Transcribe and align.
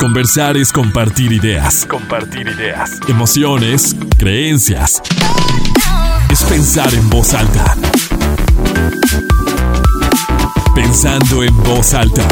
Conversar 0.00 0.56
es 0.56 0.72
compartir 0.72 1.32
ideas. 1.32 1.84
Compartir 1.84 2.46
ideas. 2.46 3.00
Emociones, 3.08 3.96
creencias. 4.16 5.02
Es 6.30 6.44
pensar 6.44 6.94
en 6.94 7.10
voz 7.10 7.34
alta. 7.34 7.74
Pensando 10.72 11.42
en 11.42 11.56
voz 11.64 11.94
alta. 11.94 12.28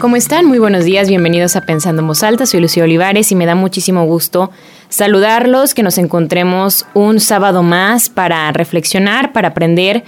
¿Cómo 0.00 0.16
están? 0.16 0.46
Muy 0.46 0.58
buenos 0.58 0.84
días, 0.84 1.08
bienvenidos 1.08 1.54
a 1.54 1.60
Pensando 1.60 2.02
en 2.02 2.08
Voz 2.08 2.24
Alta. 2.24 2.44
Soy 2.44 2.60
Lucía 2.60 2.82
Olivares 2.82 3.30
y 3.30 3.36
me 3.36 3.46
da 3.46 3.54
muchísimo 3.54 4.04
gusto 4.04 4.50
saludarlos, 4.90 5.74
que 5.74 5.82
nos 5.82 5.96
encontremos 5.98 6.86
un 6.94 7.20
sábado 7.20 7.62
más 7.62 8.10
para 8.10 8.52
reflexionar, 8.52 9.32
para 9.32 9.48
aprender, 9.48 10.04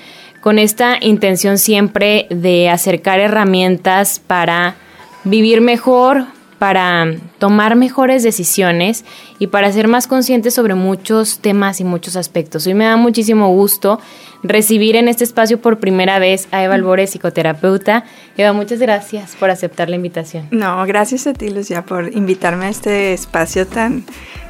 con 0.47 0.61
esta 0.61 0.99
intención 1.01 1.59
siempre 1.59 2.29
de 2.31 2.69
acercar 2.69 3.19
herramientas 3.19 4.21
para 4.25 4.77
vivir 5.25 5.61
mejor, 5.61 6.27
para 6.61 7.17
tomar 7.41 7.75
mejores 7.75 8.23
decisiones 8.23 9.05
y 9.41 9.49
para 9.49 9.73
ser 9.73 9.89
más 9.89 10.07
conscientes 10.07 10.55
sobre 10.55 10.77
muchos 10.77 11.41
temas 11.41 11.81
y 11.81 11.85
muchos 11.85 12.15
aspectos. 12.15 12.65
Hoy 12.69 12.75
me 12.75 12.85
da 12.85 12.97
muchísimo 12.97 13.53
gusto 13.55 13.99
recibir 14.45 14.95
en 14.95 15.09
este 15.09 15.25
espacio 15.25 15.61
por 15.61 15.81
primera 15.81 16.21
vez 16.21 16.47
a 16.53 16.63
Eva 16.63 16.77
Albores, 16.77 17.11
psicoterapeuta. 17.11 18.05
Eva, 18.37 18.53
muchas 18.53 18.79
gracias 18.79 19.35
por 19.35 19.51
aceptar 19.51 19.91
la 19.91 19.97
invitación. 19.97 20.47
No, 20.53 20.87
gracias 20.87 21.27
a 21.27 21.33
ti, 21.33 21.49
Lucía, 21.51 21.85
por 21.85 22.13
invitarme 22.15 22.67
a 22.67 22.69
este 22.69 23.15
espacio 23.15 23.67
tan, 23.67 24.05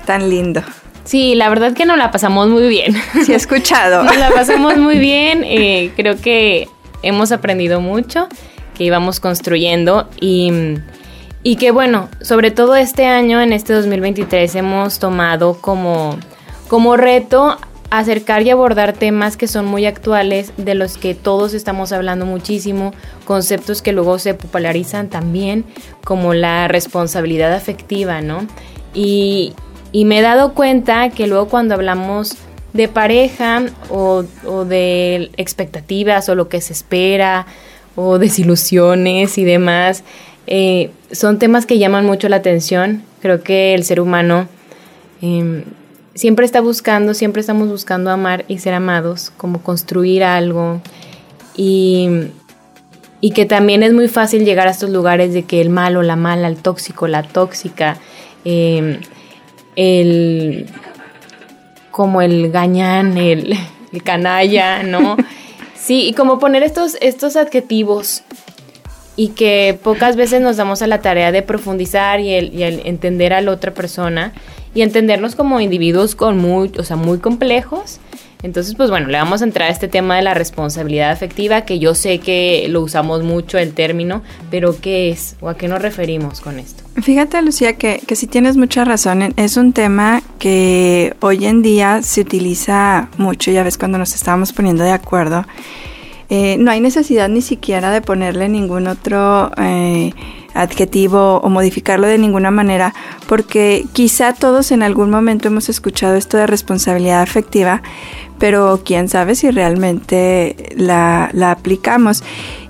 tan 0.04 0.28
lindo. 0.28 0.62
Sí, 1.06 1.34
la 1.34 1.48
verdad 1.48 1.73
que 1.73 1.87
nos 1.87 1.96
la 1.96 2.10
pasamos 2.10 2.48
muy 2.48 2.69
bien. 2.69 2.95
Sí, 3.24 3.33
he 3.33 3.37
escuchado. 3.37 4.02
Nos 4.05 4.19
la 4.19 4.30
pasamos 4.30 4.77
muy 4.77 4.98
bien. 4.98 5.42
Eh, 5.45 5.92
creo 5.96 6.20
que 6.20 6.69
hemos 7.02 7.32
aprendido 7.32 7.80
mucho, 7.80 8.29
que 8.74 8.84
íbamos 8.84 9.20
construyendo 9.20 10.09
y 10.21 10.52
y 11.46 11.54
que 11.54 11.71
bueno, 11.71 12.09
sobre 12.23 12.51
todo 12.51 12.74
este 12.74 13.07
año, 13.07 13.40
en 13.40 13.52
este 13.52 13.73
2023, 13.73 14.52
hemos 14.57 14.98
tomado 14.98 15.54
como, 15.60 16.18
como 16.66 16.96
reto 16.96 17.57
acercar 17.88 18.43
y 18.43 18.51
abordar 18.51 18.95
temas 18.95 19.37
que 19.37 19.46
son 19.46 19.65
muy 19.65 19.87
actuales, 19.87 20.52
de 20.57 20.74
los 20.74 20.98
que 20.98 21.15
todos 21.15 21.54
estamos 21.54 21.93
hablando 21.93 22.26
muchísimo, 22.26 22.93
conceptos 23.26 23.80
que 23.80 23.93
luego 23.93 24.18
se 24.18 24.35
popularizan 24.35 25.09
también, 25.09 25.65
como 26.02 26.35
la 26.35 26.66
responsabilidad 26.66 27.54
afectiva, 27.54 28.23
¿no? 28.23 28.48
Y, 28.93 29.54
y 29.92 30.04
me 30.04 30.18
he 30.18 30.23
dado 30.23 30.54
cuenta 30.54 31.10
que 31.10 31.26
luego 31.26 31.48
cuando 31.48 31.74
hablamos 31.74 32.37
de 32.73 32.88
pareja 32.88 33.65
o, 33.88 34.24
de 34.65 35.30
expectativas 35.37 36.29
o 36.29 36.34
lo 36.34 36.48
que 36.48 36.60
se 36.60 36.73
espera 36.73 37.46
o 37.95 38.18
desilusiones 38.18 39.38
y 39.38 39.45
demás, 39.45 40.04
eh, 40.46 40.90
son 41.10 41.38
temas 41.38 41.66
que 41.66 41.79
llaman 41.79 42.04
mucho 42.04 42.29
la 42.29 42.37
atención. 42.37 43.02
Creo 43.20 43.42
que 43.42 43.74
el 43.74 43.84
ser 43.84 44.01
humano 44.01 44.48
em, 45.23 45.64
siempre 46.14 46.45
está 46.45 46.60
buscando, 46.60 47.14
siempre 47.14 47.40
estamos 47.40 47.68
buscando 47.68 48.10
amar 48.10 48.45
y 48.48 48.59
ser 48.59 48.74
amados, 48.74 49.32
como 49.37 49.62
construir 49.62 50.23
algo. 50.23 50.80
Y, 51.57 52.29
y 53.20 53.30
que 53.30 53.46
también 53.46 53.82
es 53.82 53.92
muy 53.92 54.09
fácil 54.09 54.45
llegar 54.45 54.68
a 54.68 54.73
estos 54.73 54.90
lugares 54.90 55.32
de 55.32 55.45
que 55.45 55.60
el 55.60 55.70
malo, 55.70 56.02
la 56.02 56.16
mala, 56.16 56.48
el 56.48 56.57
tóxico, 56.57 57.09
la 57.09 57.23
tóxica, 57.23 57.96
em, 58.45 59.01
el 59.77 60.66
como 61.91 62.21
el 62.21 62.51
gañán, 62.51 63.16
el, 63.16 63.57
el 63.93 64.03
canalla, 64.03 64.82
¿no? 64.82 65.16
Sí, 65.87 66.09
y 66.09 66.15
como 66.15 66.41
poner 66.41 66.65
estos, 66.65 66.97
estos 67.00 67.37
adjetivos 67.37 68.25
y 69.15 69.28
que 69.28 69.78
pocas 69.82 70.16
veces 70.16 70.41
nos 70.41 70.56
damos 70.56 70.82
a 70.82 70.88
la 70.88 71.00
tarea 71.00 71.31
de 71.31 71.43
profundizar 71.43 72.19
y 72.19 72.34
el, 72.34 72.82
entender 72.84 73.32
a 73.32 73.41
la 73.41 73.53
otra 73.53 73.72
persona 73.72 74.32
y 74.75 74.82
entendernos 74.82 75.36
como 75.36 75.60
individuos 75.60 76.16
con 76.16 76.38
muy, 76.38 76.72
o 76.76 76.82
sea, 76.82 76.97
muy 76.97 77.19
complejos. 77.19 78.00
Entonces, 78.46 78.76
pues 78.76 78.90
bueno, 78.90 79.08
le 79.08 79.18
vamos 79.18 79.42
a 79.42 79.44
entrar 79.44 79.68
a 79.68 79.72
este 79.72 79.88
tema 79.88 80.16
de 80.16 80.22
la 80.22 80.32
responsabilidad 80.32 81.10
afectiva, 81.10 81.62
que 81.62 81.80
yo 81.80 81.96
sé 81.96 82.20
que 82.20 82.66
lo 82.70 82.80
usamos 82.80 83.24
mucho 83.24 83.58
el 83.58 83.74
término, 83.74 84.22
pero 84.50 84.80
¿qué 84.80 85.10
es 85.10 85.36
o 85.40 85.48
a 85.48 85.56
qué 85.56 85.66
nos 85.66 85.82
referimos 85.82 86.40
con 86.40 86.60
esto? 86.60 86.84
Fíjate, 87.02 87.42
Lucía, 87.42 87.72
que, 87.74 88.00
que 88.06 88.14
si 88.14 88.28
tienes 88.28 88.56
mucha 88.56 88.84
razón, 88.84 89.34
es 89.36 89.56
un 89.56 89.72
tema 89.72 90.22
que 90.38 91.14
hoy 91.20 91.44
en 91.46 91.60
día 91.62 92.02
se 92.02 92.20
utiliza 92.20 93.08
mucho, 93.18 93.50
ya 93.50 93.64
ves 93.64 93.76
cuando 93.76 93.98
nos 93.98 94.14
estábamos 94.14 94.52
poniendo 94.52 94.84
de 94.84 94.92
acuerdo 94.92 95.44
eh, 96.28 96.56
no 96.58 96.70
hay 96.72 96.80
necesidad 96.80 97.28
ni 97.28 97.40
siquiera 97.40 97.90
de 97.92 98.00
ponerle 98.00 98.48
ningún 98.48 98.88
otro 98.88 99.52
eh, 99.58 100.12
adjetivo 100.56 101.40
o 101.42 101.48
modificarlo 101.48 102.06
de 102.06 102.18
ninguna 102.18 102.50
manera, 102.50 102.94
porque 103.28 103.86
quizá 103.92 104.32
todos 104.32 104.72
en 104.72 104.82
algún 104.82 105.10
momento 105.10 105.48
hemos 105.48 105.68
escuchado 105.68 106.16
esto 106.16 106.36
de 106.36 106.46
responsabilidad 106.46 107.22
afectiva, 107.22 107.82
pero 108.38 108.80
quién 108.84 109.08
sabe 109.08 109.34
si 109.34 109.50
realmente 109.50 110.74
la, 110.76 111.30
aplicamos. 111.50 112.22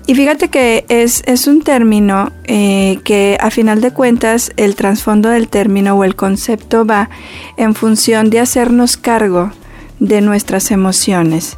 Y 0.05 0.15
fíjate 0.15 0.49
que 0.49 0.85
es, 0.87 1.47
un 1.47 1.61
término 1.61 2.31
eh, 2.45 2.99
que 3.03 3.37
a 3.41 3.49
final 3.49 3.81
de 3.81 3.91
cuentas 3.91 4.51
el 4.55 4.75
trasfondo 4.75 5.29
del 5.29 5.49
término 5.49 5.95
o 5.95 6.03
el 6.03 6.15
concepto 6.15 6.85
va 6.85 7.09
en 7.57 7.75
función 7.75 8.29
de 8.29 8.39
hacernos 8.39 8.95
cargo 8.95 9.51
de 9.99 10.21
nuestras 10.21 10.71
emociones. 10.71 11.57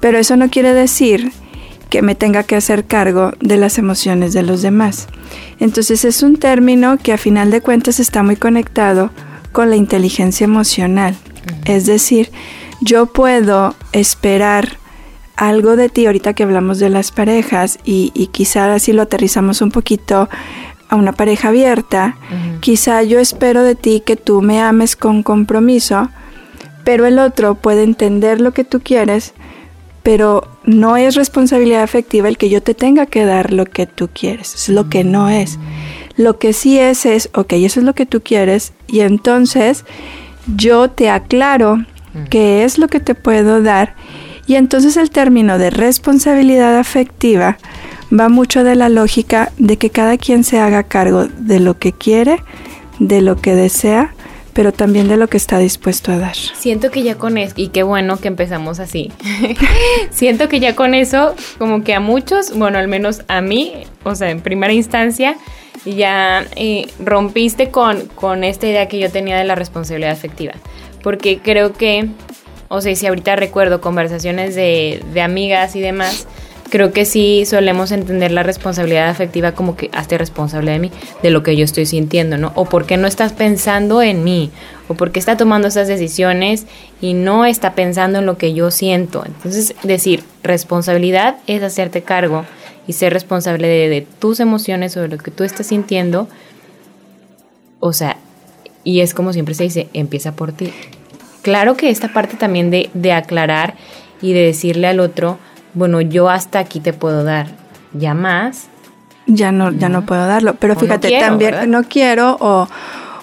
Pero 0.00 0.18
eso 0.18 0.36
no 0.36 0.50
quiere 0.50 0.72
decir 0.72 1.32
que 1.90 2.02
me 2.02 2.14
tenga 2.14 2.44
que 2.44 2.56
hacer 2.56 2.86
cargo 2.86 3.32
de 3.40 3.56
las 3.56 3.76
emociones 3.78 4.32
de 4.32 4.42
los 4.42 4.62
demás. 4.62 5.08
Entonces 5.58 6.04
es 6.04 6.22
un 6.22 6.36
término 6.36 6.96
que 6.96 7.12
a 7.12 7.18
final 7.18 7.50
de 7.50 7.60
cuentas 7.60 8.00
está 8.00 8.22
muy 8.22 8.36
conectado 8.36 9.10
con 9.52 9.68
la 9.68 9.76
inteligencia 9.76 10.44
emocional. 10.44 11.16
Es 11.64 11.86
decir, 11.86 12.30
yo 12.80 13.06
puedo 13.06 13.74
esperar 13.92 14.78
algo 15.36 15.76
de 15.76 15.88
ti 15.88 16.06
ahorita 16.06 16.34
que 16.34 16.44
hablamos 16.44 16.78
de 16.78 16.90
las 16.90 17.12
parejas 17.12 17.78
y, 17.84 18.12
y 18.14 18.28
quizá 18.28 18.72
así 18.72 18.92
lo 18.92 19.02
aterrizamos 19.02 19.60
un 19.62 19.70
poquito 19.70 20.28
a 20.90 20.96
una 20.96 21.12
pareja 21.12 21.48
abierta, 21.48 22.16
quizá 22.58 23.04
yo 23.04 23.20
espero 23.20 23.62
de 23.62 23.76
ti 23.76 24.02
que 24.04 24.16
tú 24.16 24.42
me 24.42 24.60
ames 24.60 24.96
con 24.96 25.22
compromiso, 25.22 26.10
pero 26.82 27.06
el 27.06 27.20
otro 27.20 27.54
puede 27.54 27.84
entender 27.84 28.40
lo 28.40 28.52
que 28.52 28.64
tú 28.64 28.80
quieres, 28.80 29.32
pero 30.02 30.49
no 30.64 30.96
es 30.96 31.14
responsabilidad 31.14 31.82
afectiva 31.82 32.28
el 32.28 32.38
que 32.38 32.50
yo 32.50 32.62
te 32.62 32.74
tenga 32.74 33.06
que 33.06 33.24
dar 33.24 33.52
lo 33.52 33.64
que 33.66 33.86
tú 33.86 34.08
quieres, 34.12 34.54
es 34.54 34.68
lo 34.68 34.88
que 34.88 35.04
no 35.04 35.28
es. 35.28 35.58
Lo 36.16 36.38
que 36.38 36.52
sí 36.52 36.78
es 36.78 37.06
es, 37.06 37.30
ok, 37.34 37.54
eso 37.54 37.80
es 37.80 37.86
lo 37.86 37.94
que 37.94 38.06
tú 38.06 38.20
quieres 38.20 38.72
y 38.86 39.00
entonces 39.00 39.84
yo 40.56 40.90
te 40.90 41.08
aclaro 41.08 41.84
qué 42.28 42.64
es 42.64 42.78
lo 42.78 42.88
que 42.88 43.00
te 43.00 43.14
puedo 43.14 43.62
dar 43.62 43.94
y 44.46 44.56
entonces 44.56 44.96
el 44.96 45.10
término 45.10 45.58
de 45.58 45.70
responsabilidad 45.70 46.76
afectiva 46.76 47.56
va 48.12 48.28
mucho 48.28 48.64
de 48.64 48.74
la 48.74 48.88
lógica 48.88 49.52
de 49.58 49.76
que 49.76 49.90
cada 49.90 50.18
quien 50.18 50.44
se 50.44 50.58
haga 50.58 50.82
cargo 50.82 51.26
de 51.26 51.60
lo 51.60 51.78
que 51.78 51.92
quiere, 51.92 52.42
de 52.98 53.22
lo 53.22 53.36
que 53.36 53.54
desea 53.54 54.12
pero 54.60 54.74
también 54.74 55.08
de 55.08 55.16
lo 55.16 55.26
que 55.26 55.38
está 55.38 55.56
dispuesto 55.56 56.12
a 56.12 56.18
dar. 56.18 56.36
Siento 56.36 56.90
que 56.90 57.02
ya 57.02 57.14
con 57.14 57.38
eso, 57.38 57.54
y 57.56 57.68
qué 57.68 57.82
bueno 57.82 58.18
que 58.18 58.28
empezamos 58.28 58.78
así, 58.78 59.10
siento 60.10 60.50
que 60.50 60.60
ya 60.60 60.76
con 60.76 60.92
eso, 60.92 61.34
como 61.56 61.82
que 61.82 61.94
a 61.94 62.00
muchos, 62.00 62.54
bueno, 62.54 62.76
al 62.78 62.86
menos 62.86 63.22
a 63.28 63.40
mí, 63.40 63.72
o 64.04 64.14
sea, 64.14 64.28
en 64.28 64.42
primera 64.42 64.74
instancia, 64.74 65.38
ya 65.86 66.44
eh, 66.56 66.88
rompiste 67.02 67.70
con, 67.70 68.04
con 68.08 68.44
esta 68.44 68.66
idea 68.66 68.86
que 68.86 68.98
yo 68.98 69.10
tenía 69.10 69.38
de 69.38 69.44
la 69.44 69.54
responsabilidad 69.54 70.12
afectiva, 70.12 70.52
porque 71.02 71.38
creo 71.38 71.72
que, 71.72 72.10
o 72.68 72.82
sea, 72.82 72.94
si 72.94 73.06
ahorita 73.06 73.36
recuerdo 73.36 73.80
conversaciones 73.80 74.54
de, 74.54 75.02
de 75.14 75.22
amigas 75.22 75.74
y 75.74 75.80
demás, 75.80 76.26
creo 76.70 76.92
que 76.92 77.04
sí 77.04 77.44
solemos 77.44 77.92
entender 77.92 78.30
la 78.30 78.42
responsabilidad 78.42 79.08
afectiva 79.08 79.52
como 79.52 79.76
que 79.76 79.90
hazte 79.92 80.16
responsable 80.16 80.70
de 80.70 80.78
mí, 80.78 80.90
de 81.22 81.30
lo 81.30 81.42
que 81.42 81.56
yo 81.56 81.64
estoy 81.64 81.84
sintiendo, 81.84 82.38
¿no? 82.38 82.52
O 82.54 82.64
por 82.64 82.86
qué 82.86 82.96
no 82.96 83.06
estás 83.06 83.32
pensando 83.32 84.00
en 84.00 84.24
mí, 84.24 84.50
o 84.88 84.94
por 84.94 85.12
qué 85.12 85.18
está 85.18 85.36
tomando 85.36 85.68
esas 85.68 85.88
decisiones 85.88 86.66
y 87.00 87.12
no 87.12 87.44
está 87.44 87.74
pensando 87.74 88.20
en 88.20 88.26
lo 88.26 88.38
que 88.38 88.54
yo 88.54 88.70
siento. 88.70 89.22
Entonces, 89.26 89.74
decir 89.82 90.24
responsabilidad 90.42 91.36
es 91.46 91.62
hacerte 91.62 92.02
cargo 92.02 92.46
y 92.86 92.94
ser 92.94 93.12
responsable 93.12 93.68
de, 93.68 94.06
tus 94.18 94.40
emociones 94.40 94.96
o 94.96 95.02
de 95.02 95.08
lo 95.08 95.18
que 95.18 95.30
tú 95.30 95.44
estás 95.44 95.66
sintiendo. 95.66 96.28
O 97.80 97.92
sea, 97.92 98.16
y 98.84 99.00
es 99.00 99.12
como 99.12 99.32
siempre 99.32 99.54
se 99.54 99.64
dice, 99.64 99.88
empieza 99.92 100.32
por 100.32 100.52
ti. 100.52 100.72
Claro 101.42 101.76
que 101.76 101.90
esta 101.90 102.12
parte 102.12 102.36
también 102.36 102.70
de, 102.70 102.90
de 102.94 103.12
aclarar 103.12 103.74
y 104.22 104.32
de 104.32 104.40
decirle 104.40 104.86
al 104.86 105.00
otro, 105.00 105.38
bueno, 105.74 106.00
yo 106.00 106.28
hasta 106.28 106.58
aquí 106.58 106.80
te 106.80 106.92
puedo 106.92 107.24
dar, 107.24 107.48
ya 107.92 108.14
más. 108.14 108.68
Ya 109.26 109.52
no, 109.52 109.70
ya 109.70 109.88
no 109.88 110.06
puedo 110.06 110.26
darlo, 110.26 110.54
pero 110.54 110.74
fíjate, 110.74 111.18
también 111.20 111.70
no 111.70 111.84
quiero 111.84 112.36
o, 112.40 112.68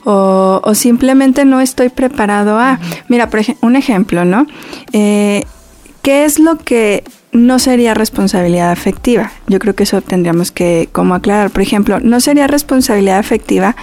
o, 0.05 0.73
simplemente 0.73 1.43
no 1.43 1.59
estoy 1.59 1.89
preparado 1.89 2.57
a. 2.59 2.79
Mira, 3.09 3.29
por 3.29 3.41
ejemplo, 3.41 3.67
un 3.67 3.75
ejemplo, 3.75 4.23
¿no? 4.23 4.47
Eh, 4.93 5.43
¿Qué 6.01 6.23
es 6.23 6.39
lo 6.39 6.57
que 6.57 7.03
no 7.37 7.59
sería 7.59 7.93
responsabilidad 7.93 8.71
afectiva. 8.71 9.31
Yo 9.47 9.59
creo 9.59 9.75
que 9.75 9.83
eso 9.83 10.01
tendríamos 10.01 10.51
que 10.51 10.89
como 10.91 11.15
aclarar. 11.15 11.51
Por 11.51 11.61
ejemplo, 11.61 11.99
no 11.99 12.19
sería 12.19 12.47
responsabilidad 12.47 13.19
afectiva 13.19 13.75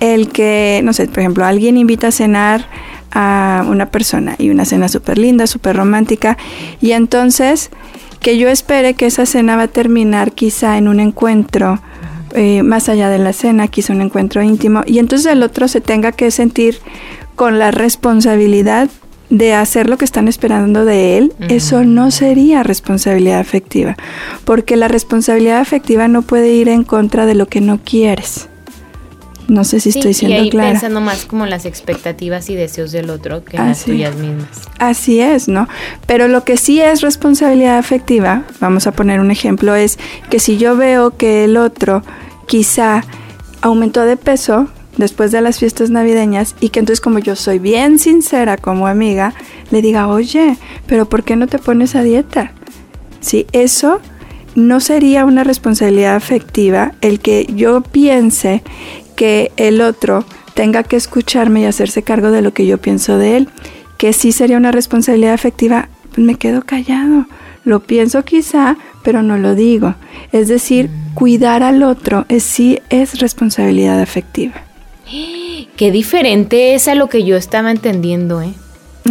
el 0.00 0.28
que, 0.30 0.80
no 0.84 0.92
sé, 0.92 1.06
por 1.06 1.20
ejemplo, 1.20 1.44
alguien 1.44 1.76
invita 1.76 2.08
a 2.08 2.12
cenar 2.12 2.66
a 3.12 3.64
una 3.68 3.86
persona 3.86 4.34
y 4.38 4.50
una 4.50 4.64
cena 4.64 4.88
súper 4.88 5.18
linda, 5.18 5.46
súper 5.46 5.76
romántica, 5.76 6.36
y 6.80 6.92
entonces 6.92 7.70
que 8.20 8.38
yo 8.38 8.48
espere 8.48 8.94
que 8.94 9.06
esa 9.06 9.26
cena 9.26 9.56
va 9.56 9.64
a 9.64 9.68
terminar 9.68 10.32
quizá 10.32 10.78
en 10.78 10.88
un 10.88 11.00
encuentro 11.00 11.80
eh, 12.34 12.62
más 12.62 12.88
allá 12.88 13.08
de 13.08 13.18
la 13.18 13.32
cena, 13.32 13.68
quizá 13.68 13.92
un 13.92 14.02
encuentro 14.02 14.42
íntimo, 14.42 14.82
y 14.86 14.98
entonces 14.98 15.32
el 15.32 15.42
otro 15.42 15.66
se 15.68 15.80
tenga 15.80 16.12
que 16.12 16.30
sentir 16.30 16.78
con 17.36 17.58
la 17.58 17.70
responsabilidad 17.70 18.90
de 19.30 19.54
hacer 19.54 19.88
lo 19.88 19.98
que 19.98 20.04
están 20.04 20.26
esperando 20.26 20.84
de 20.84 21.18
él, 21.18 21.32
eso 21.48 21.84
no 21.84 22.10
sería 22.10 22.62
responsabilidad 22.62 23.40
afectiva, 23.40 23.96
porque 24.44 24.76
la 24.76 24.88
responsabilidad 24.88 25.60
afectiva 25.60 26.08
no 26.08 26.22
puede 26.22 26.52
ir 26.52 26.68
en 26.68 26.84
contra 26.84 27.26
de 27.26 27.34
lo 27.34 27.46
que 27.46 27.60
no 27.60 27.78
quieres. 27.82 28.47
No 29.48 29.64
sé 29.64 29.80
si 29.80 29.88
estoy 29.88 30.12
siendo 30.12 30.36
y 30.36 30.40
ahí 30.40 30.50
clara. 30.50 30.72
pensando 30.72 31.00
más 31.00 31.24
como 31.24 31.46
las 31.46 31.64
expectativas 31.64 32.50
y 32.50 32.54
deseos 32.54 32.92
del 32.92 33.08
otro 33.08 33.44
que 33.44 33.56
en 33.56 33.66
las 33.66 33.82
tuyas 33.82 34.14
mismas. 34.14 34.68
Así 34.78 35.20
es, 35.20 35.48
¿no? 35.48 35.66
Pero 36.06 36.28
lo 36.28 36.44
que 36.44 36.58
sí 36.58 36.80
es 36.80 37.00
responsabilidad 37.00 37.78
afectiva, 37.78 38.44
vamos 38.60 38.86
a 38.86 38.92
poner 38.92 39.20
un 39.20 39.30
ejemplo, 39.30 39.74
es 39.74 39.98
que 40.28 40.38
si 40.38 40.58
yo 40.58 40.76
veo 40.76 41.16
que 41.16 41.44
el 41.44 41.56
otro 41.56 42.02
quizá 42.46 43.02
aumentó 43.62 44.02
de 44.04 44.18
peso, 44.18 44.68
después 44.98 45.32
de 45.32 45.40
las 45.40 45.58
fiestas 45.58 45.88
navideñas 45.88 46.54
y 46.60 46.68
que 46.68 46.80
entonces 46.80 47.00
como 47.00 47.18
yo 47.18 47.34
soy 47.34 47.58
bien 47.58 47.98
sincera 47.98 48.58
como 48.58 48.86
amiga, 48.86 49.32
le 49.70 49.80
diga, 49.80 50.08
oye, 50.08 50.58
pero 50.86 51.08
¿por 51.08 51.24
qué 51.24 51.36
no 51.36 51.46
te 51.46 51.58
pones 51.58 51.94
a 51.94 52.02
dieta? 52.02 52.52
Sí, 53.20 53.46
eso 53.52 54.00
no 54.54 54.80
sería 54.80 55.24
una 55.24 55.44
responsabilidad 55.44 56.16
afectiva 56.16 56.92
el 57.00 57.20
que 57.20 57.46
yo 57.54 57.80
piense 57.80 58.62
que 59.18 59.50
el 59.56 59.80
otro 59.80 60.24
tenga 60.54 60.84
que 60.84 60.94
escucharme 60.94 61.62
y 61.62 61.64
hacerse 61.64 62.04
cargo 62.04 62.30
de 62.30 62.40
lo 62.40 62.52
que 62.52 62.66
yo 62.66 62.78
pienso 62.78 63.18
de 63.18 63.36
él, 63.36 63.48
que 63.96 64.12
sí 64.12 64.30
sería 64.30 64.56
una 64.56 64.70
responsabilidad 64.70 65.34
afectiva, 65.34 65.88
pues 66.14 66.24
me 66.24 66.36
quedo 66.36 66.62
callado. 66.62 67.26
Lo 67.64 67.80
pienso 67.80 68.24
quizá, 68.24 68.76
pero 69.02 69.24
no 69.24 69.36
lo 69.36 69.56
digo. 69.56 69.96
Es 70.30 70.46
decir, 70.46 70.88
cuidar 71.14 71.64
al 71.64 71.82
otro 71.82 72.26
es, 72.28 72.44
sí 72.44 72.78
es 72.90 73.18
responsabilidad 73.18 74.00
afectiva. 74.00 74.54
Qué 75.76 75.90
diferente 75.90 76.76
es 76.76 76.86
a 76.86 76.94
lo 76.94 77.08
que 77.08 77.24
yo 77.24 77.36
estaba 77.36 77.72
entendiendo, 77.72 78.40
¿eh? 78.40 78.54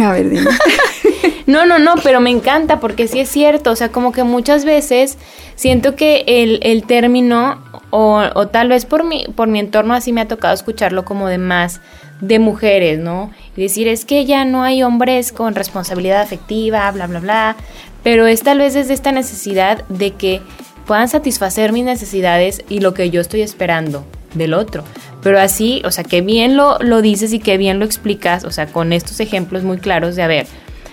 A 0.00 0.12
ver, 0.12 0.30
dime. 0.30 0.50
no, 1.46 1.66
no, 1.66 1.78
no, 1.78 1.96
pero 2.02 2.20
me 2.20 2.30
encanta 2.30 2.80
porque 2.80 3.08
sí 3.08 3.20
es 3.20 3.28
cierto. 3.28 3.72
O 3.72 3.76
sea, 3.76 3.90
como 3.90 4.12
que 4.12 4.22
muchas 4.22 4.64
veces 4.64 5.18
siento 5.54 5.96
que 5.96 6.24
el, 6.26 6.60
el 6.62 6.84
término, 6.84 7.62
o, 7.90 8.48
tal 8.48 8.68
vez 8.68 8.84
por 8.84 9.04
mi, 9.04 9.24
por 9.34 9.48
mi 9.48 9.60
entorno 9.60 9.94
así 9.94 10.12
me 10.12 10.20
ha 10.20 10.28
tocado 10.28 10.54
escucharlo 10.54 11.04
como 11.04 11.28
de 11.28 11.38
más 11.38 11.80
de 12.20 12.38
mujeres, 12.38 12.98
¿no? 12.98 13.30
Y 13.56 13.62
decir, 13.62 13.88
es 13.88 14.04
que 14.04 14.24
ya 14.24 14.44
no 14.44 14.62
hay 14.62 14.82
hombres 14.82 15.32
con 15.32 15.54
responsabilidad 15.54 16.20
afectiva, 16.20 16.90
bla, 16.90 17.06
bla, 17.06 17.20
bla. 17.20 17.56
Pero 18.02 18.26
es 18.26 18.42
tal 18.42 18.58
vez 18.58 18.74
desde 18.74 18.94
esta 18.94 19.12
necesidad 19.12 19.84
de 19.88 20.12
que 20.12 20.40
puedan 20.86 21.08
satisfacer 21.08 21.72
mis 21.72 21.84
necesidades 21.84 22.64
y 22.68 22.80
lo 22.80 22.94
que 22.94 23.10
yo 23.10 23.20
estoy 23.20 23.42
esperando 23.42 24.04
del 24.34 24.54
otro. 24.54 24.84
Pero 25.22 25.40
así, 25.40 25.82
o 25.84 25.90
sea, 25.90 26.04
que 26.04 26.20
bien 26.20 26.56
lo, 26.56 26.78
lo 26.80 27.02
dices 27.02 27.32
y 27.32 27.38
que 27.38 27.56
bien 27.56 27.78
lo 27.78 27.84
explicas, 27.84 28.44
o 28.44 28.50
sea, 28.50 28.66
con 28.66 28.92
estos 28.92 29.20
ejemplos 29.20 29.62
muy 29.62 29.78
claros 29.78 30.16
de, 30.16 30.22
a 30.22 30.26
ver, 30.26 30.46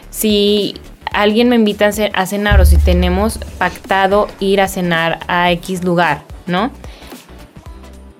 si 0.09 0.75
alguien 1.11 1.49
me 1.49 1.55
invita 1.55 1.89
a 2.13 2.25
cenar 2.25 2.59
o 2.59 2.65
si 2.65 2.77
tenemos 2.77 3.37
pactado 3.57 4.27
ir 4.39 4.61
a 4.61 4.67
cenar 4.67 5.19
a 5.27 5.51
X 5.51 5.83
lugar, 5.83 6.23
¿no? 6.47 6.71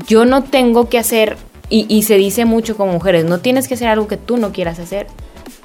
Yo 0.08 0.26
no 0.26 0.44
tengo 0.44 0.90
que 0.90 0.98
hacer, 1.00 1.38
y, 1.70 2.04
se 2.04 2.16
dice 2.16 2.46
mucho 2.46 2.78
como 2.78 2.94
mujeres, 2.94 3.26
no 3.26 3.40
tienes 3.40 3.68
que 3.68 3.74
hacer 3.74 3.88
algo 3.88 4.08
que 4.08 4.18
tú 4.18 4.38
no 4.38 4.52
quieras 4.52 4.80
hacer, 4.80 5.08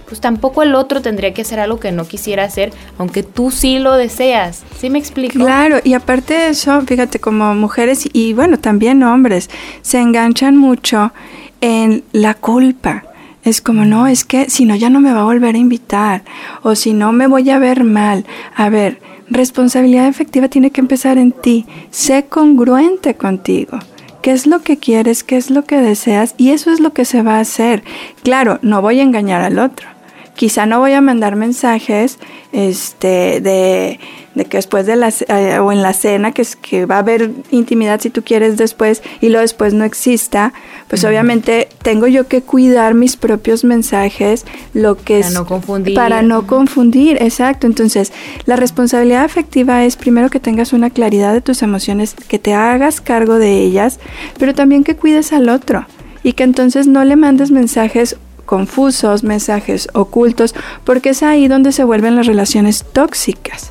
pues 0.08 0.20
tampoco 0.20 0.62
el 0.62 0.74
otro 0.74 1.02
tendría 1.02 1.32
que 1.34 1.42
hacer 1.42 1.60
algo 1.60 1.78
que 1.78 1.92
no 1.92 2.04
quisiera 2.04 2.44
hacer, 2.44 2.72
aunque 2.98 3.22
tú 3.22 3.50
sí 3.50 3.78
lo 3.78 3.94
deseas. 3.94 4.64
¿Sí 4.78 4.90
me 4.90 4.98
explico? 4.98 5.38
Claro, 5.38 5.78
y 5.84 5.94
aparte 5.94 6.34
de 6.34 6.48
eso, 6.48 6.80
fíjate, 6.82 7.20
como 7.20 7.54
mujeres 7.54 8.08
y 8.12 8.32
bueno, 8.32 8.58
también 8.58 9.02
hombres, 9.04 9.50
se 9.82 10.00
enganchan 10.00 10.56
mucho 10.56 11.12
en 11.60 12.02
la 12.12 12.34
culpa. 12.34 13.04
Es 13.44 13.60
como, 13.60 13.84
no, 13.84 14.06
es 14.06 14.24
que 14.24 14.50
si 14.50 14.64
no 14.64 14.74
ya 14.74 14.90
no 14.90 15.00
me 15.00 15.12
va 15.12 15.20
a 15.20 15.24
volver 15.24 15.54
a 15.54 15.58
invitar, 15.58 16.24
o 16.62 16.74
si 16.74 16.92
no 16.92 17.12
me 17.12 17.26
voy 17.26 17.48
a 17.50 17.58
ver 17.58 17.84
mal. 17.84 18.26
A 18.54 18.68
ver, 18.68 19.00
responsabilidad 19.30 20.08
efectiva 20.08 20.48
tiene 20.48 20.70
que 20.70 20.80
empezar 20.80 21.18
en 21.18 21.32
ti. 21.32 21.66
Sé 21.90 22.26
congruente 22.26 23.14
contigo 23.14 23.78
qué 24.22 24.32
es 24.32 24.46
lo 24.46 24.60
que 24.60 24.78
quieres, 24.78 25.24
qué 25.24 25.36
es 25.36 25.50
lo 25.50 25.64
que 25.64 25.78
deseas 25.78 26.34
y 26.36 26.50
eso 26.50 26.70
es 26.70 26.80
lo 26.80 26.92
que 26.92 27.04
se 27.04 27.22
va 27.22 27.36
a 27.36 27.40
hacer. 27.40 27.82
Claro, 28.22 28.58
no 28.62 28.82
voy 28.82 29.00
a 29.00 29.02
engañar 29.02 29.40
al 29.42 29.58
otro. 29.58 29.88
Quizá 30.34 30.66
no 30.66 30.78
voy 30.78 30.92
a 30.92 31.00
mandar 31.00 31.36
mensajes 31.36 32.18
este, 32.52 33.40
de, 33.40 34.00
de 34.34 34.44
que 34.44 34.56
después 34.56 34.86
de 34.86 34.96
la, 34.96 35.12
eh, 35.28 35.58
o 35.58 35.72
en 35.72 35.82
la 35.82 35.92
cena, 35.92 36.32
que, 36.32 36.42
es, 36.42 36.56
que 36.56 36.86
va 36.86 36.96
a 36.96 36.98
haber 37.00 37.30
intimidad 37.50 38.00
si 38.00 38.10
tú 38.10 38.22
quieres 38.22 38.56
después 38.56 39.02
y 39.20 39.28
luego 39.28 39.42
después 39.42 39.74
no 39.74 39.84
exista, 39.84 40.52
pues 40.88 41.04
obviamente 41.04 41.68
tengo 41.82 42.06
yo 42.06 42.26
que 42.26 42.42
cuidar 42.42 42.94
mis 42.94 43.16
propios 43.16 43.64
mensajes, 43.64 44.46
lo 44.72 44.96
que 44.96 45.20
para 45.20 45.28
es... 45.28 45.34
no 45.34 45.46
confundir. 45.46 45.94
Para 45.94 46.22
no 46.22 46.46
confundir, 46.46 47.18
exacto. 47.20 47.66
Entonces, 47.66 48.12
la 48.46 48.56
responsabilidad 48.56 49.24
afectiva 49.24 49.84
es 49.84 49.96
primero 49.96 50.30
que 50.30 50.40
tengas 50.40 50.72
una 50.72 50.90
claridad 50.90 51.32
de 51.32 51.40
tus 51.40 51.62
emociones, 51.62 52.14
que 52.14 52.38
te 52.38 52.54
hagas 52.54 53.00
cargo 53.00 53.38
de 53.38 53.58
ellas, 53.58 53.98
pero 54.38 54.54
también 54.54 54.84
que 54.84 54.96
cuides 54.96 55.32
al 55.32 55.48
otro 55.48 55.86
y 56.22 56.34
que 56.34 56.44
entonces 56.44 56.86
no 56.86 57.04
le 57.04 57.16
mandes 57.16 57.50
mensajes 57.50 58.16
confusos, 58.50 59.22
mensajes 59.22 59.88
ocultos, 59.92 60.56
porque 60.82 61.10
es 61.10 61.22
ahí 61.22 61.46
donde 61.46 61.70
se 61.70 61.84
vuelven 61.84 62.16
las 62.16 62.26
relaciones 62.26 62.84
tóxicas. 62.84 63.70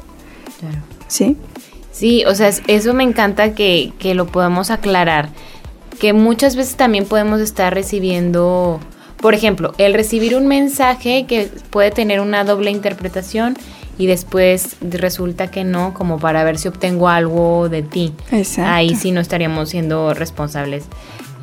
Claro. 0.57 0.77
¿Sí? 1.09 1.35
Sí, 1.91 2.23
o 2.25 2.33
sea, 2.33 2.49
eso 2.67 2.93
me 2.93 3.03
encanta 3.03 3.53
que, 3.55 3.91
que 3.99 4.13
lo 4.13 4.27
podamos 4.27 4.71
aclarar, 4.71 5.31
que 5.99 6.13
muchas 6.13 6.55
veces 6.55 6.77
también 6.77 7.05
podemos 7.05 7.41
estar 7.41 7.73
recibiendo, 7.73 8.79
por 9.17 9.33
ejemplo, 9.33 9.73
el 9.79 9.93
recibir 9.93 10.33
un 10.37 10.47
mensaje 10.47 11.25
que 11.27 11.49
puede 11.71 11.91
tener 11.91 12.21
una 12.21 12.45
doble 12.45 12.71
interpretación 12.71 13.57
y 13.97 14.07
después 14.07 14.77
resulta 14.79 15.51
que 15.51 15.65
no, 15.65 15.93
como 15.93 16.19
para 16.19 16.45
ver 16.45 16.57
si 16.57 16.69
obtengo 16.69 17.09
algo 17.09 17.67
de 17.67 17.81
ti. 17.81 18.13
Exacto. 18.31 18.71
Ahí 18.71 18.95
sí 18.95 19.11
no 19.11 19.19
estaríamos 19.19 19.71
siendo 19.71 20.13
responsables 20.13 20.85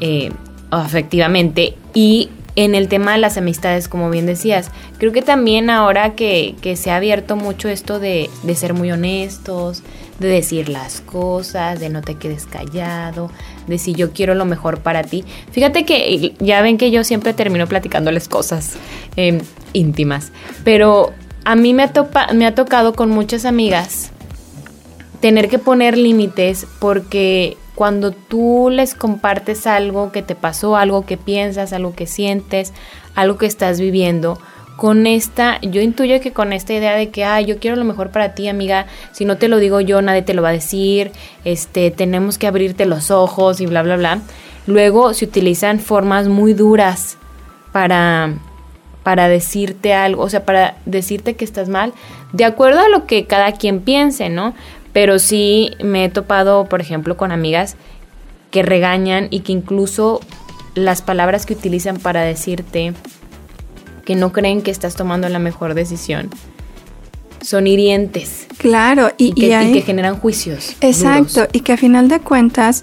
eh, 0.00 0.32
efectivamente. 0.72 1.74
Y 1.92 2.30
en 2.56 2.74
el 2.74 2.88
tema 2.88 3.12
de 3.12 3.18
las 3.18 3.36
amistades, 3.36 3.86
como 3.86 4.08
bien 4.08 4.24
decías, 4.24 4.70
creo 4.98 5.12
que 5.12 5.20
también 5.20 5.68
ahora 5.68 6.14
que, 6.14 6.56
se 6.76 6.90
ha 6.90 6.96
abierto 6.96 7.36
mucho 7.36 7.68
esto 7.68 8.00
de, 8.00 8.30
ser 8.54 8.72
muy 8.72 8.90
honestos, 8.90 9.82
de 10.18 10.28
decir 10.28 10.70
las 10.70 11.02
cosas, 11.02 11.78
de 11.78 11.90
no 11.90 12.00
te 12.00 12.14
quedes 12.14 12.46
callado, 12.46 13.30
de 13.66 13.78
si 13.78 13.94
yo 13.94 14.12
quiero 14.12 14.34
lo 14.34 14.46
mejor 14.46 14.80
para 14.80 15.02
ti. 15.02 15.22
Fíjate 15.52 15.84
que 15.84 16.34
ya 16.38 16.62
ven 16.62 16.78
que 16.78 16.90
yo 16.90 17.04
siempre 17.04 17.34
termino 17.34 17.66
platicándoles 17.66 18.26
cosas 18.26 18.76
eh, 19.16 19.42
íntimas, 19.74 20.32
pero 20.64 21.12
a 21.44 21.54
mí 21.56 21.74
me 21.74 21.82
ha 21.82 22.54
tocado 22.54 22.94
con 22.94 23.10
muchas 23.10 23.44
amigas 23.44 24.10
tener 25.20 25.48
que 25.48 25.58
poner 25.58 25.98
límites 25.98 26.66
porque 26.78 27.56
cuando 27.76 28.10
tú 28.10 28.70
les 28.72 28.94
compartes 28.94 29.66
algo 29.66 30.10
que 30.10 30.22
te 30.22 30.34
pasó, 30.34 30.76
algo 30.76 31.06
que 31.06 31.16
piensas, 31.16 31.72
algo 31.72 31.94
que 31.94 32.06
sientes, 32.06 32.72
algo 33.14 33.36
que 33.36 33.46
estás 33.46 33.78
viviendo, 33.78 34.38
con 34.76 35.06
esta, 35.06 35.60
yo 35.60 35.80
intuyo 35.80 36.20
que 36.20 36.32
con 36.32 36.52
esta 36.52 36.74
idea 36.74 36.94
de 36.94 37.10
que, 37.10 37.24
ah, 37.24 37.40
yo 37.40 37.58
quiero 37.58 37.76
lo 37.76 37.84
mejor 37.84 38.10
para 38.10 38.34
ti, 38.34 38.48
amiga, 38.48 38.86
si 39.12 39.24
no 39.24 39.36
te 39.36 39.48
lo 39.48 39.58
digo 39.58 39.80
yo, 39.80 40.02
nadie 40.02 40.22
te 40.22 40.34
lo 40.34 40.42
va 40.42 40.48
a 40.48 40.52
decir, 40.52 41.12
este, 41.44 41.90
tenemos 41.90 42.38
que 42.38 42.46
abrirte 42.46 42.86
los 42.86 43.10
ojos 43.10 43.60
y 43.60 43.66
bla, 43.66 43.82
bla, 43.82 43.96
bla. 43.96 44.20
Luego 44.66 45.14
se 45.14 45.26
utilizan 45.26 45.78
formas 45.78 46.28
muy 46.28 46.54
duras 46.54 47.16
para, 47.72 48.34
para 49.02 49.28
decirte 49.28 49.94
algo, 49.94 50.22
o 50.22 50.28
sea, 50.28 50.44
para 50.44 50.76
decirte 50.86 51.36
que 51.36 51.44
estás 51.44 51.68
mal, 51.68 51.92
de 52.32 52.44
acuerdo 52.44 52.80
a 52.80 52.88
lo 52.88 53.06
que 53.06 53.26
cada 53.26 53.52
quien 53.52 53.80
piense, 53.80 54.28
¿no? 54.28 54.54
Pero 54.96 55.18
sí 55.18 55.72
me 55.84 56.06
he 56.06 56.08
topado, 56.08 56.64
por 56.70 56.80
ejemplo, 56.80 57.18
con 57.18 57.30
amigas 57.30 57.76
que 58.50 58.62
regañan 58.62 59.28
y 59.30 59.40
que 59.40 59.52
incluso 59.52 60.22
las 60.74 61.02
palabras 61.02 61.44
que 61.44 61.52
utilizan 61.52 61.98
para 61.98 62.22
decirte 62.22 62.94
que 64.06 64.14
no 64.14 64.32
creen 64.32 64.62
que 64.62 64.70
estás 64.70 64.94
tomando 64.94 65.28
la 65.28 65.38
mejor 65.38 65.74
decisión 65.74 66.30
son 67.42 67.66
hirientes. 67.66 68.46
Claro, 68.56 69.10
y, 69.18 69.26
y, 69.26 69.32
que, 69.34 69.46
y, 69.48 69.52
hay, 69.52 69.68
y 69.68 69.72
que, 69.74 69.82
generan 69.82 70.18
juicios. 70.18 70.74
Exacto, 70.80 71.40
duros. 71.40 71.50
y 71.52 71.60
que 71.60 71.74
a 71.74 71.76
final 71.76 72.08
de 72.08 72.20
cuentas 72.20 72.82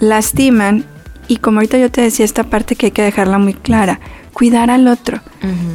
lastiman. 0.00 0.86
Y 1.28 1.36
como 1.36 1.58
ahorita 1.58 1.76
yo 1.76 1.90
te 1.90 2.00
decía 2.00 2.24
esta 2.24 2.44
parte 2.44 2.76
que 2.76 2.86
hay 2.86 2.92
que 2.92 3.02
dejarla 3.02 3.36
muy 3.36 3.52
clara, 3.52 4.00
cuidar 4.32 4.70
al 4.70 4.88
otro. 4.88 5.20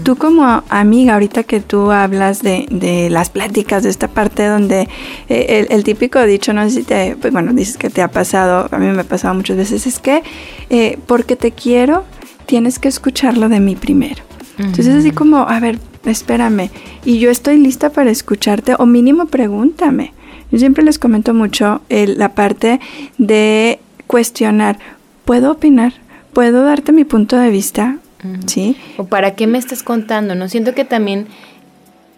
Tú 0.03 0.15
como 0.15 0.63
amiga, 0.69 1.13
ahorita 1.13 1.43
que 1.43 1.59
tú 1.59 1.91
hablas 1.91 2.41
de, 2.41 3.07
las 3.11 3.29
pláticas, 3.29 3.83
de 3.83 3.89
esta 3.89 4.07
parte 4.07 4.45
donde 4.45 4.87
eh, 5.29 5.67
el, 5.69 5.83
típico 5.83 6.21
dicho, 6.23 6.53
no 6.53 6.63
sé 6.63 6.71
si 6.71 6.83
te, 6.83 7.17
pues 7.19 7.33
bueno, 7.33 7.53
dices 7.53 7.77
que 7.77 7.89
te 7.89 8.01
ha 8.01 8.07
pasado, 8.07 8.69
a 8.71 8.77
mí 8.77 8.87
me 8.87 9.01
ha 9.01 9.03
pasado 9.03 9.33
muchas 9.33 9.57
veces, 9.57 9.85
es 9.85 9.99
que 9.99 10.23
eh, 10.69 10.97
porque 11.05 11.35
te 11.35 11.51
quiero, 11.51 12.05
tienes 12.45 12.79
que 12.79 12.87
escucharlo 12.87 13.49
de 13.49 13.59
mí 13.59 13.75
primero. 13.75 14.23
Entonces 14.57 14.95
así 14.95 15.11
como, 15.11 15.37
a 15.37 15.59
ver, 15.59 15.77
espérame, 16.05 16.71
y 17.05 17.19
yo 17.19 17.29
estoy 17.29 17.57
lista 17.57 17.91
para 17.91 18.09
escucharte, 18.09 18.73
o 18.79 18.85
mínimo 18.85 19.27
pregúntame. 19.27 20.13
Yo 20.51 20.57
siempre 20.57 20.83
les 20.83 20.97
comento 20.97 21.33
mucho 21.33 21.81
la 21.89 22.33
parte 22.33 22.79
de 23.17 23.79
cuestionar, 24.07 24.79
¿puedo 25.25 25.51
opinar? 25.51 25.93
¿Puedo 26.33 26.63
darte 26.63 26.91
mi 26.91 27.03
punto 27.03 27.37
de 27.37 27.49
vista? 27.49 27.97
¿Sí? 28.45 28.77
¿O 28.97 29.05
para 29.05 29.35
qué 29.35 29.47
me 29.47 29.57
estás 29.57 29.83
contando? 29.83 30.35
No 30.35 30.49
siento 30.49 30.73
que 30.73 30.85
también, 30.85 31.27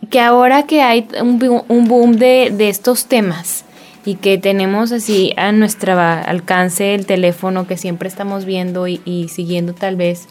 que 0.10 0.20
ahora 0.20 0.64
que 0.64 0.82
hay 0.82 1.08
un, 1.22 1.40
boom 1.40 2.18
de, 2.18 2.70
estos 2.70 3.06
temas 3.06 3.66
y 4.06 4.16
que 4.16 4.38
tenemos 4.38 4.92
así 4.92 5.34
a 5.38 5.52
nuestro 5.52 6.00
alcance 6.00 6.96
el 6.96 7.06
teléfono 7.06 7.68
que 7.68 7.78
siempre 7.78 8.08
estamos 8.10 8.46
viendo 8.46 8.88
y, 8.88 9.30
siguiendo 9.30 9.74
tal 9.74 9.96
vez 9.96 10.28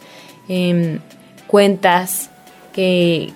em, 0.47 0.99
cuentas 1.47 2.29
que, 2.73 3.31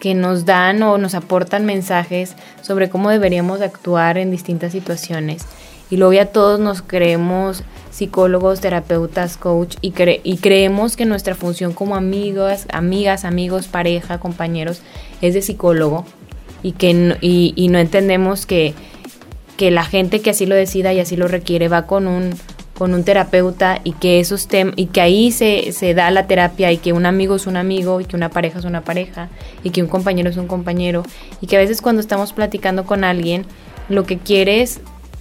que 0.00 0.14
nos 0.14 0.44
dan 0.44 0.82
o 0.82 0.98
nos 0.98 1.14
aportan 1.14 1.64
mensajes 1.64 2.36
sobre 2.60 2.90
cómo 2.90 3.10
deberíamos 3.10 3.60
actuar 3.60 4.18
en 4.18 4.30
distintas 4.30 4.72
situaciones. 4.72 5.46
Y 5.90 5.96
luego 5.96 6.12
ya 6.12 6.26
todos 6.26 6.60
nos 6.60 6.82
creemos 6.82 7.62
psicólogos, 7.94 8.60
terapeutas, 8.60 9.36
coach 9.36 9.76
y, 9.80 9.94
y 10.24 10.36
creemos 10.38 10.96
que 10.96 11.04
nuestra 11.04 11.36
función 11.36 11.72
como 11.72 11.94
amigos, 11.94 12.66
amigas, 12.72 13.24
amigos, 13.24 13.68
pareja, 13.68 14.18
compañeros 14.18 14.82
es 15.22 15.34
de 15.34 15.42
psicólogo. 15.42 16.04
Y 16.62 16.72
que 16.72 16.94
no, 16.94 17.14
y, 17.20 17.68
no 17.70 17.78
entendemos 17.78 18.46
que, 18.46 18.74
que 19.56 19.70
la 19.70 19.84
gente 19.84 20.20
que 20.22 20.30
así 20.30 20.46
lo 20.46 20.54
decida 20.54 20.92
y 20.92 20.98
así 20.98 21.16
lo 21.16 21.28
requiere 21.28 21.68
va 21.68 21.86
con 21.86 22.06
un 22.06 22.34
con 22.74 22.92
un 22.92 23.04
terapeuta 23.04 23.80
y 23.84 23.92
que 23.92 24.18
esos 24.18 24.48
y 24.74 24.86
que 24.86 25.00
ahí 25.00 25.30
se, 25.30 25.70
se 25.70 25.94
da 25.94 26.10
la 26.10 26.26
terapia 26.26 26.72
y 26.72 26.78
que 26.78 26.92
un 26.92 27.06
amigo 27.06 27.36
es 27.36 27.46
un 27.46 27.56
amigo 27.56 28.00
y 28.00 28.04
que 28.04 28.16
una 28.16 28.30
pareja 28.30 28.58
es 28.58 28.64
una 28.64 28.80
pareja 28.80 29.28
y 29.62 29.70
que 29.70 29.80
un 29.80 29.88
compañero 29.88 30.28
es 30.28 30.36
un 30.36 30.48
compañero. 30.48 31.04
Y 31.40 31.46
que 31.46 31.54
a 31.54 31.60
veces 31.60 31.80
cuando 31.80 32.00
estamos 32.00 32.32
platicando 32.32 32.84
con 32.84 33.04
alguien 33.04 33.46
lo 33.88 34.04
que 34.04 34.18
quieres 34.18 34.80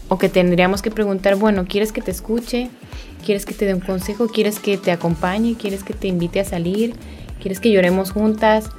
o 0.10 0.18
que 0.18 0.30
tendríamos 0.30 0.82
que 0.82 0.92
preguntar, 0.92 1.36
bueno, 1.36 1.66
¿quieres 1.66 1.92
que 1.92 2.02
te 2.02 2.12
escuche? 2.12 2.70
¿Quieres 3.26 3.46
que 3.46 3.54
te 3.54 3.66
dé 3.66 3.74
un 3.74 3.80
consejo? 3.80 4.28
¿Quieres 4.28 4.60
que 4.60 4.78
te 4.78 4.92
acompañe? 4.92 5.56
¿Quieres 5.56 5.84
que 5.84 5.94
te 5.94 6.08
invite 6.08 6.40
a 6.40 6.46
salir? 6.46 6.94
¿Quieres 7.42 7.60
que 7.60 7.72
lloremos 7.72 8.12
juntas? 8.12 8.70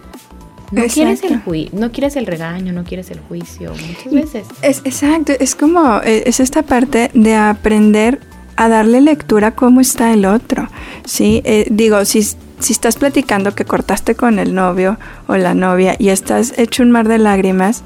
No 0.71 0.85
quieres 0.87 1.23
el 1.23 1.71
no 1.73 1.93
quieres 1.93 2.17
el 2.17 2.27
regaño, 2.27 2.73
no 2.73 2.85
quieres 2.85 3.11
el 3.11 3.21
juicio, 3.21 3.73
muchas 3.73 4.13
veces. 4.13 4.47
Es, 4.63 4.81
exacto, 4.85 5.33
es 5.39 5.55
como, 5.55 6.01
eh, 6.03 6.25
es 6.27 6.41
esta 6.41 6.63
parte 6.63 7.11
de 7.15 7.35
aprender 7.35 8.21
a 8.57 8.69
darle 8.69 9.01
lectura 9.01 9.49
a 9.49 9.55
cómo 9.55 9.81
está 9.81 10.13
el 10.13 10.25
otro, 10.25 10.69
¿sí? 11.05 11.43
Eh, 11.45 11.67
digo, 11.71 12.05
si, 12.05 12.23
si 12.23 12.73
estás 12.73 12.97
platicando 12.97 13.55
que 13.55 13.65
cortaste 13.65 14.15
con 14.15 14.39
el 14.39 14.55
novio 14.55 14.99
o 15.27 15.37
la 15.37 15.55
novia 15.55 15.97
y 15.99 16.09
estás 16.09 16.59
hecho 16.59 16.83
un 16.83 16.91
mar 16.91 17.09
de 17.09 17.19
lágrimas, 17.19 17.83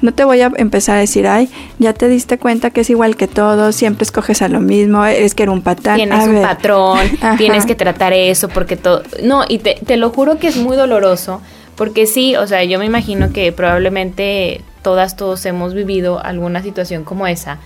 no 0.00 0.12
te 0.12 0.24
voy 0.24 0.40
a 0.40 0.50
empezar 0.56 0.96
a 0.96 1.00
decir, 1.00 1.26
ay, 1.26 1.48
ya 1.78 1.92
te 1.92 2.08
diste 2.08 2.38
cuenta 2.38 2.70
que 2.70 2.82
es 2.82 2.90
igual 2.90 3.16
que 3.16 3.26
todos, 3.26 3.74
siempre 3.74 4.04
escoges 4.04 4.42
a 4.42 4.48
lo 4.48 4.60
mismo, 4.60 5.04
es 5.04 5.34
que 5.34 5.44
era 5.44 5.52
un 5.52 5.62
patán. 5.62 5.96
Tienes 5.96 6.26
un 6.26 6.42
patrón, 6.42 6.98
tienes 7.38 7.66
que 7.66 7.74
tratar 7.74 8.12
eso 8.12 8.48
porque 8.48 8.76
todo... 8.76 9.02
No, 9.22 9.44
y 9.48 9.58
te, 9.58 9.74
te 9.84 9.96
lo 9.96 10.10
juro 10.10 10.38
que 10.38 10.48
es 10.48 10.56
muy 10.56 10.76
doloroso, 10.76 11.40
porque 11.76 12.06
sí, 12.06 12.36
o 12.36 12.46
sea, 12.46 12.64
yo 12.64 12.78
me 12.78 12.86
imagino 12.86 13.32
que 13.32 13.52
probablemente 13.52 14.62
todas, 14.82 15.16
todos 15.16 15.44
hemos 15.46 15.74
vivido 15.74 16.24
alguna 16.24 16.62
situación 16.62 17.04
como 17.04 17.26
esa, 17.26 17.58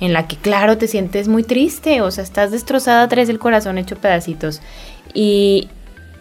en 0.00 0.12
la 0.12 0.26
que, 0.26 0.36
claro, 0.36 0.78
te 0.78 0.88
sientes 0.88 1.28
muy 1.28 1.42
triste, 1.42 2.00
o 2.00 2.10
sea, 2.10 2.24
estás 2.24 2.50
destrozada, 2.50 3.06
traes 3.08 3.28
el 3.28 3.38
corazón 3.38 3.78
hecho 3.78 3.96
pedacitos. 3.96 4.60
Y, 5.12 5.68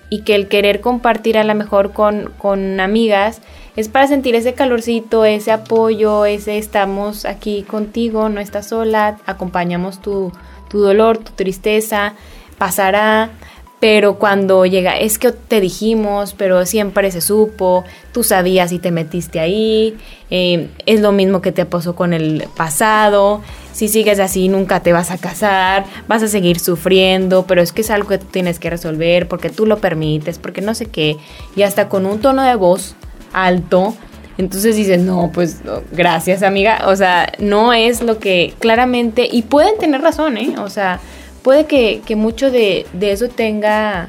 y 0.10 0.24
que 0.24 0.36
el 0.36 0.48
querer 0.48 0.82
compartir 0.82 1.38
a 1.38 1.44
lo 1.44 1.56
mejor 1.56 1.94
con, 1.94 2.34
con 2.38 2.80
amigas 2.80 3.42
es 3.80 3.88
para 3.88 4.08
sentir 4.08 4.36
ese 4.36 4.54
calorcito, 4.54 5.24
ese 5.24 5.54
apoyo, 5.54 6.26
ese 6.26 6.58
estamos 6.58 7.24
aquí 7.24 7.64
contigo, 7.64 8.28
no 8.28 8.42
estás 8.42 8.68
sola, 8.68 9.18
acompañamos 9.26 10.02
tu, 10.02 10.34
tu 10.70 10.80
dolor, 10.80 11.18
tu 11.20 11.32
tristeza, 11.32 12.14
pasará, 12.58 13.30
pero 13.80 14.16
cuando 14.16 14.66
llega, 14.66 14.98
es 14.98 15.18
que 15.18 15.32
te 15.32 15.62
dijimos, 15.62 16.36
pero 16.38 16.66
siempre 16.66 17.10
se 17.12 17.22
supo, 17.22 17.86
tú 18.12 18.26
sabías 18.26 18.74
y 18.74 18.80
te 18.80 18.92
metiste 18.92 19.40
ahí, 19.40 19.96
eh, 20.30 20.68
es 20.86 21.00
lo 21.00 21.14
mismo 21.14 21.42
que 21.42 21.54
te 21.54 21.66
pasó 21.66 21.96
con 21.96 22.12
el 22.12 22.50
pasado, 22.58 23.42
si 23.72 23.88
sigues 23.88 24.20
así 24.20 24.50
nunca 24.50 24.82
te 24.82 24.92
vas 24.92 25.10
a 25.10 25.18
casar, 25.18 25.86
vas 26.10 26.22
a 26.22 26.28
seguir 26.28 26.60
sufriendo, 26.60 27.46
pero 27.48 27.62
es 27.62 27.72
que 27.72 27.80
es 27.80 27.92
algo 27.92 28.10
que 28.10 28.18
tú 28.18 28.26
tienes 28.26 28.60
que 28.60 28.70
resolver 28.70 29.30
porque 29.30 29.50
tú 29.50 29.66
lo 29.66 29.78
permites, 29.78 30.38
porque 30.38 30.60
no 30.60 30.76
sé 30.76 30.88
qué, 30.88 31.16
y 31.56 31.62
hasta 31.62 31.88
con 31.88 32.06
un 32.06 32.20
tono 32.20 32.44
de 32.44 32.56
voz 32.56 32.98
alto. 33.34 33.96
Entonces 34.38 34.76
dices, 34.76 35.00
no, 35.02 35.32
pues 35.34 35.62
gracias 35.92 36.44
amiga. 36.44 36.84
O 36.88 36.96
sea, 36.96 37.32
no 37.40 37.74
es 37.74 38.02
lo 38.02 38.20
que 38.20 38.54
claramente, 38.60 39.28
y 39.30 39.42
pueden 39.42 39.78
tener 39.78 40.02
razón, 40.02 40.38
¿eh? 40.38 40.56
O 40.60 40.70
sea, 40.70 41.00
puede 41.42 41.66
que, 41.66 42.16
mucho 42.16 42.52
de, 42.52 42.86
eso 43.02 43.28
tenga, 43.28 44.08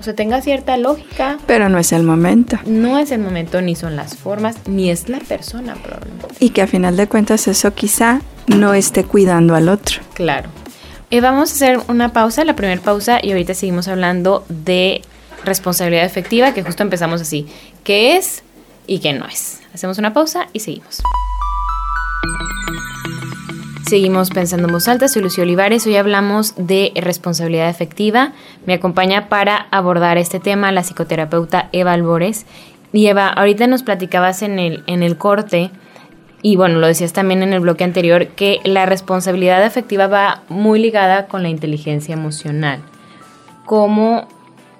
o 0.00 0.02
sea, 0.02 0.14
tenga 0.14 0.40
cierta 0.40 0.76
lógica. 0.76 1.38
Pero 1.46 1.68
no 1.68 1.78
es 1.78 1.92
el 1.92 2.02
momento. 2.02 2.58
No 2.66 2.98
es 2.98 3.12
el 3.12 3.20
momento, 3.20 3.62
ni 3.62 3.76
son 3.76 3.96
las 3.96 4.16
formas, 4.16 4.56
ni 4.66 4.90
es 4.90 5.08
la 5.08 5.18
persona 5.18 5.74
probablemente. 5.74 6.26
Y 6.40 6.50
que 6.50 6.62
a 6.62 6.66
final 6.66 6.96
de 6.96 7.06
cuentas 7.06 7.46
eso 7.48 7.72
quizá 7.74 8.22
no 8.48 8.74
esté 8.74 9.04
cuidando 9.04 9.54
al 9.54 9.68
otro. 9.68 10.00
Claro. 10.14 10.48
Eh, 11.10 11.20
vamos 11.20 11.50
a 11.50 11.54
hacer 11.54 11.80
una 11.88 12.12
pausa, 12.12 12.44
la 12.44 12.54
primera 12.54 12.80
pausa, 12.80 13.18
y 13.22 13.30
ahorita 13.30 13.54
seguimos 13.54 13.88
hablando 13.88 14.44
de 14.48 15.02
responsabilidad 15.48 16.04
efectiva, 16.04 16.54
que 16.54 16.62
justo 16.62 16.82
empezamos 16.82 17.20
así, 17.20 17.46
qué 17.84 18.16
es 18.16 18.42
y 18.86 19.00
qué 19.00 19.12
no 19.12 19.26
es. 19.26 19.60
Hacemos 19.74 19.98
una 19.98 20.12
pausa 20.12 20.48
y 20.52 20.60
seguimos. 20.60 21.02
Seguimos 23.88 24.28
pensando 24.28 24.66
en 24.66 24.74
voz 24.74 24.86
alta, 24.86 25.08
soy 25.08 25.22
Lucio 25.22 25.44
Olivares, 25.44 25.86
hoy 25.86 25.96
hablamos 25.96 26.54
de 26.58 26.92
responsabilidad 26.94 27.70
efectiva. 27.70 28.32
Me 28.66 28.74
acompaña 28.74 29.30
para 29.30 29.66
abordar 29.70 30.18
este 30.18 30.40
tema 30.40 30.72
la 30.72 30.82
psicoterapeuta 30.82 31.70
Eva 31.72 31.94
Albores. 31.94 32.44
Y 32.92 33.06
Eva, 33.06 33.28
ahorita 33.28 33.66
nos 33.66 33.82
platicabas 33.82 34.42
en 34.42 34.58
el, 34.58 34.84
en 34.86 35.02
el 35.02 35.16
corte, 35.16 35.70
y 36.42 36.56
bueno, 36.56 36.78
lo 36.78 36.86
decías 36.86 37.12
también 37.12 37.42
en 37.42 37.52
el 37.52 37.60
bloque 37.60 37.84
anterior, 37.84 38.28
que 38.28 38.60
la 38.64 38.86
responsabilidad 38.86 39.64
efectiva 39.64 40.06
va 40.06 40.42
muy 40.48 40.78
ligada 40.78 41.26
con 41.26 41.42
la 41.42 41.48
inteligencia 41.48 42.12
emocional. 42.12 42.80
¿Cómo 43.64 44.28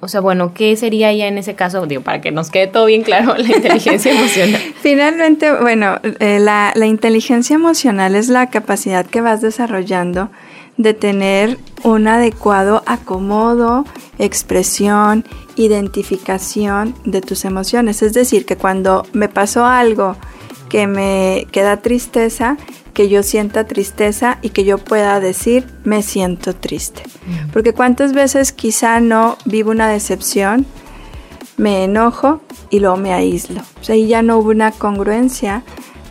o 0.00 0.08
sea, 0.08 0.20
bueno, 0.20 0.54
¿qué 0.54 0.76
sería 0.76 1.12
ya 1.12 1.26
en 1.26 1.38
ese 1.38 1.54
caso? 1.54 1.86
Digo, 1.86 2.02
para 2.02 2.20
que 2.20 2.30
nos 2.30 2.50
quede 2.50 2.68
todo 2.68 2.86
bien 2.86 3.02
claro, 3.02 3.36
la 3.36 3.56
inteligencia 3.56 4.12
emocional. 4.18 4.60
Finalmente, 4.80 5.52
bueno, 5.52 5.98
eh, 6.20 6.38
la, 6.40 6.72
la 6.74 6.86
inteligencia 6.86 7.54
emocional 7.54 8.14
es 8.14 8.28
la 8.28 8.48
capacidad 8.48 9.04
que 9.04 9.20
vas 9.20 9.40
desarrollando 9.40 10.30
de 10.76 10.94
tener 10.94 11.58
un 11.82 12.06
adecuado 12.06 12.84
acomodo, 12.86 13.84
expresión, 14.18 15.24
identificación 15.56 16.94
de 17.04 17.20
tus 17.20 17.44
emociones. 17.44 18.02
Es 18.02 18.12
decir, 18.12 18.46
que 18.46 18.56
cuando 18.56 19.04
me 19.12 19.28
pasó 19.28 19.66
algo 19.66 20.16
que 20.68 20.86
me 20.86 21.46
queda 21.50 21.78
tristeza, 21.78 22.56
que 22.94 23.08
yo 23.08 23.22
sienta 23.22 23.64
tristeza 23.64 24.38
y 24.42 24.50
que 24.50 24.64
yo 24.64 24.78
pueda 24.78 25.20
decir, 25.20 25.66
me 25.84 26.02
siento 26.02 26.54
triste. 26.54 27.02
Porque 27.52 27.72
cuántas 27.72 28.12
veces 28.12 28.52
quizá 28.52 29.00
no 29.00 29.36
vivo 29.44 29.70
una 29.70 29.88
decepción, 29.88 30.66
me 31.56 31.84
enojo 31.84 32.40
y 32.70 32.80
luego 32.80 32.96
me 32.96 33.12
aíslo. 33.12 33.62
O 33.80 33.84
sea, 33.84 33.94
ahí 33.94 34.06
ya 34.06 34.22
no 34.22 34.38
hubo 34.38 34.50
una 34.50 34.72
congruencia 34.72 35.62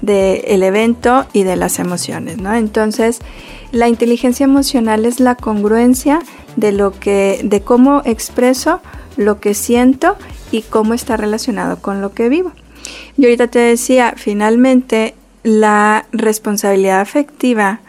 del 0.02 0.64
evento 0.64 1.26
y 1.34 1.44
de 1.44 1.56
las 1.56 1.80
emociones, 1.80 2.38
¿no? 2.38 2.54
Entonces, 2.54 3.20
la 3.72 3.88
inteligencia 3.88 4.44
emocional 4.44 5.06
es 5.06 5.20
la 5.20 5.36
congruencia 5.36 6.22
de 6.56 6.72
lo 6.72 6.92
que, 6.92 7.42
de 7.44 7.62
cómo 7.62 8.02
expreso 8.06 8.82
lo 9.16 9.40
que 9.40 9.54
siento 9.54 10.16
y 10.52 10.62
cómo 10.62 10.94
está 10.94 11.18
relacionado 11.18 11.82
con 11.82 12.02
lo 12.02 12.14
que 12.14 12.30
vivo. 12.30 12.52
Yo 13.18 13.25
ahorita 13.27 13.48
te 13.48 13.60
decía, 13.60 14.13
finalmente 14.16 15.16
la 15.44 16.06
responsabilidad 16.12 17.01
afectiva 17.01 17.80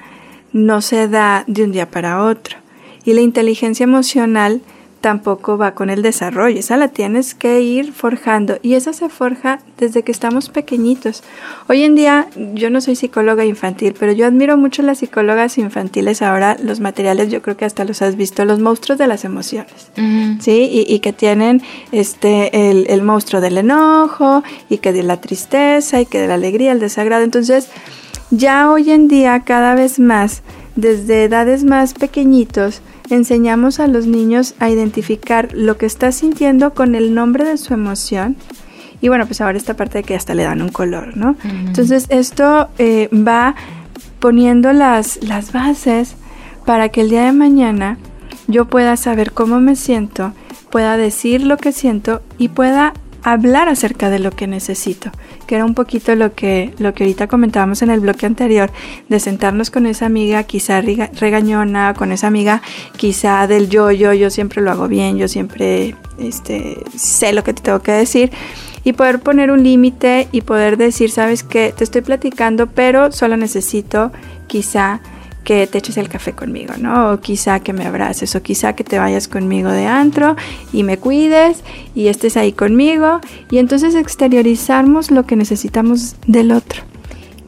no 0.52 0.80
se 0.80 1.08
da 1.08 1.44
de 1.46 1.64
un 1.64 1.72
día 1.72 1.90
para 1.90 2.24
otro. 2.24 2.56
Y 3.04 3.14
la 3.14 3.20
inteligencia 3.20 3.84
emocional 3.84 4.60
tampoco 5.00 5.56
va 5.56 5.74
con 5.74 5.90
el 5.90 6.02
desarrollo, 6.02 6.58
esa 6.58 6.76
la 6.76 6.88
tienes 6.88 7.34
que 7.34 7.60
ir 7.60 7.92
forjando. 7.92 8.58
Y 8.62 8.74
esa 8.74 8.92
se 8.92 9.08
forja 9.08 9.60
desde 9.78 10.02
que 10.02 10.12
estamos 10.12 10.48
pequeñitos. 10.48 11.22
Hoy 11.68 11.84
en 11.84 11.94
día 11.94 12.28
yo 12.54 12.70
no 12.70 12.80
soy 12.80 12.96
psicóloga 12.96 13.44
infantil, 13.44 13.94
pero 13.98 14.12
yo 14.12 14.26
admiro 14.26 14.56
mucho 14.56 14.82
las 14.82 14.98
psicólogas 14.98 15.58
infantiles 15.58 16.22
ahora, 16.22 16.56
los 16.62 16.80
materiales 16.80 17.30
yo 17.30 17.42
creo 17.42 17.56
que 17.56 17.64
hasta 17.64 17.84
los 17.84 18.02
has 18.02 18.16
visto, 18.16 18.44
los 18.44 18.58
monstruos 18.58 18.98
de 18.98 19.06
las 19.06 19.24
emociones, 19.24 19.90
¿sí? 20.40 20.84
Y, 20.88 20.98
que 20.98 21.12
tienen 21.12 21.62
este, 21.92 22.70
el, 22.70 22.86
el 22.88 23.02
monstruo 23.02 23.40
del 23.40 23.58
enojo 23.58 24.42
y 24.68 24.78
que 24.78 24.92
de 24.92 25.04
la 25.04 25.20
tristeza 25.20 26.00
y 26.00 26.06
que 26.06 26.20
de 26.20 26.26
la 26.26 26.34
alegría, 26.34 26.72
el 26.72 26.80
desagrado, 26.80 27.22
entonces 27.22 27.68
ya 28.30 28.70
hoy 28.70 28.90
en 28.90 29.08
día 29.08 29.40
cada 29.40 29.74
vez 29.74 29.98
más, 29.98 30.42
desde 30.76 31.24
edades 31.24 31.64
más 31.64 31.94
pequeñitos, 31.94 32.82
enseñamos 33.10 33.80
a 33.80 33.86
los 33.86 34.06
niños 34.06 34.54
a 34.58 34.70
identificar 34.70 35.50
lo 35.52 35.76
que 35.76 35.86
está 35.86 36.12
sintiendo 36.12 36.74
con 36.74 36.94
el 36.94 37.14
nombre 37.14 37.44
de 37.44 37.56
su 37.56 37.74
emoción. 37.74 38.36
Y 39.00 39.08
bueno, 39.08 39.26
pues 39.26 39.40
ahora 39.40 39.56
esta 39.56 39.74
parte 39.74 39.98
de 39.98 40.04
que 40.04 40.14
hasta 40.14 40.34
le 40.34 40.42
dan 40.42 40.60
un 40.60 40.70
color, 40.70 41.16
¿no? 41.16 41.36
Entonces 41.44 42.06
esto 42.08 42.68
eh, 42.78 43.08
va 43.12 43.54
poniendo 44.18 44.72
las, 44.72 45.22
las 45.22 45.52
bases 45.52 46.16
para 46.66 46.88
que 46.88 47.02
el 47.02 47.10
día 47.10 47.24
de 47.24 47.32
mañana 47.32 47.98
yo 48.48 48.66
pueda 48.66 48.96
saber 48.96 49.32
cómo 49.32 49.60
me 49.60 49.76
siento, 49.76 50.32
pueda 50.70 50.96
decir 50.96 51.42
lo 51.42 51.56
que 51.56 51.72
siento 51.72 52.22
y 52.38 52.48
pueda 52.48 52.92
hablar 53.22 53.68
acerca 53.68 54.10
de 54.10 54.18
lo 54.18 54.30
que 54.30 54.46
necesito, 54.46 55.10
que 55.46 55.56
era 55.56 55.64
un 55.64 55.74
poquito 55.74 56.14
lo 56.14 56.34
que, 56.34 56.72
lo 56.78 56.94
que 56.94 57.04
ahorita 57.04 57.26
comentábamos 57.26 57.82
en 57.82 57.90
el 57.90 58.00
bloque 58.00 58.26
anterior, 58.26 58.70
de 59.08 59.20
sentarnos 59.20 59.70
con 59.70 59.86
esa 59.86 60.06
amiga 60.06 60.42
quizá 60.44 60.80
regañona, 60.80 61.94
con 61.94 62.12
esa 62.12 62.26
amiga 62.26 62.62
quizá 62.96 63.46
del 63.46 63.68
yo, 63.68 63.90
yo, 63.90 64.12
yo 64.12 64.30
siempre 64.30 64.62
lo 64.62 64.70
hago 64.70 64.88
bien, 64.88 65.18
yo 65.18 65.28
siempre 65.28 65.94
este, 66.18 66.78
sé 66.96 67.32
lo 67.32 67.44
que 67.44 67.54
te 67.54 67.62
tengo 67.62 67.80
que 67.80 67.92
decir 67.92 68.30
y 68.84 68.92
poder 68.92 69.20
poner 69.20 69.50
un 69.50 69.62
límite 69.62 70.28
y 70.32 70.42
poder 70.42 70.76
decir, 70.76 71.10
sabes 71.10 71.42
que 71.42 71.74
te 71.76 71.84
estoy 71.84 72.02
platicando, 72.02 72.68
pero 72.68 73.12
solo 73.12 73.36
necesito 73.36 74.12
quizá 74.46 75.00
que 75.44 75.66
te 75.66 75.78
eches 75.78 75.96
el 75.96 76.08
café 76.08 76.32
conmigo, 76.32 76.74
¿no? 76.78 77.12
O 77.12 77.20
quizá 77.20 77.60
que 77.60 77.72
me 77.72 77.86
abraces, 77.86 78.34
o 78.34 78.42
quizá 78.42 78.74
que 78.74 78.84
te 78.84 78.98
vayas 78.98 79.28
conmigo 79.28 79.70
de 79.70 79.86
antro 79.86 80.36
y 80.72 80.82
me 80.82 80.98
cuides 80.98 81.62
y 81.94 82.08
estés 82.08 82.36
ahí 82.36 82.52
conmigo. 82.52 83.20
Y 83.50 83.58
entonces 83.58 83.94
exteriorizamos 83.94 85.10
lo 85.10 85.24
que 85.24 85.36
necesitamos 85.36 86.16
del 86.26 86.52
otro. 86.52 86.82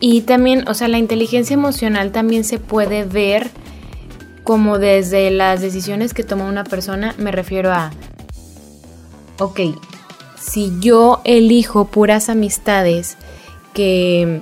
Y 0.01 0.23
también, 0.23 0.67
o 0.67 0.75
sea, 0.75 0.89
la 0.89 0.99
inteligencia 0.99 1.55
emocional 1.55 2.11
también 2.11 2.45
se 2.45 2.59
puede 2.59 3.05
ver 3.05 3.51
como 4.45 4.79
desde 4.79 5.31
las 5.31 5.61
decisiones 5.61 6.15
que 6.15 6.25
toma 6.25 6.47
una 6.47 6.65
persona, 6.65 7.15
me 7.19 7.31
refiero 7.31 7.71
a, 7.71 7.91
ok, 9.39 9.61
si 10.41 10.73
yo 10.81 11.21
elijo 11.25 11.85
puras 11.85 12.29
amistades 12.31 13.17
que 13.75 14.41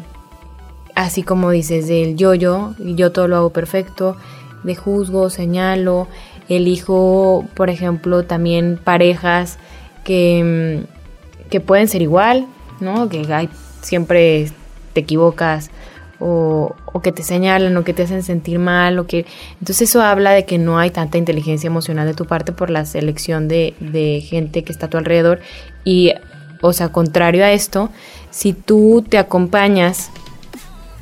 así 0.98 1.22
como 1.22 1.50
dices, 1.52 1.86
del 1.86 2.16
yo-yo, 2.16 2.74
yo 2.80 3.12
todo 3.12 3.28
lo 3.28 3.36
hago 3.36 3.50
perfecto, 3.50 4.16
de 4.64 4.74
juzgo, 4.74 5.30
señalo, 5.30 6.08
elijo, 6.48 7.44
por 7.54 7.70
ejemplo, 7.70 8.24
también 8.24 8.80
parejas 8.82 9.58
que, 10.02 10.82
mm, 10.82 11.50
que 11.50 11.60
pueden 11.60 11.86
ser 11.86 12.02
igual, 12.02 12.48
¿no? 12.80 13.08
Que 13.08 13.32
hay, 13.32 13.48
siempre 13.80 14.50
te 14.92 15.00
equivocas 15.00 15.70
o, 16.18 16.74
o, 16.92 17.00
que 17.00 17.12
te 17.12 17.22
señalan 17.22 17.76
o 17.76 17.84
que 17.84 17.94
te 17.94 18.02
hacen 18.02 18.24
sentir 18.24 18.58
mal 18.58 18.98
o 18.98 19.06
que 19.06 19.24
entonces 19.60 19.88
eso 19.88 20.02
habla 20.02 20.32
de 20.32 20.46
que 20.46 20.58
no 20.58 20.80
hay 20.80 20.90
tanta 20.90 21.16
inteligencia 21.16 21.68
emocional 21.68 22.08
de 22.08 22.14
tu 22.14 22.24
parte 22.24 22.50
por 22.50 22.70
la 22.70 22.84
selección 22.86 23.46
de, 23.46 23.74
de 23.78 24.20
gente 24.20 24.64
que 24.64 24.72
está 24.72 24.86
a 24.86 24.90
tu 24.90 24.98
alrededor 24.98 25.38
y 25.84 26.12
o 26.60 26.72
sea 26.72 26.88
contrario 26.88 27.44
a 27.44 27.52
esto 27.52 27.90
si 28.30 28.52
tú 28.52 29.04
te 29.08 29.16
acompañas 29.16 30.10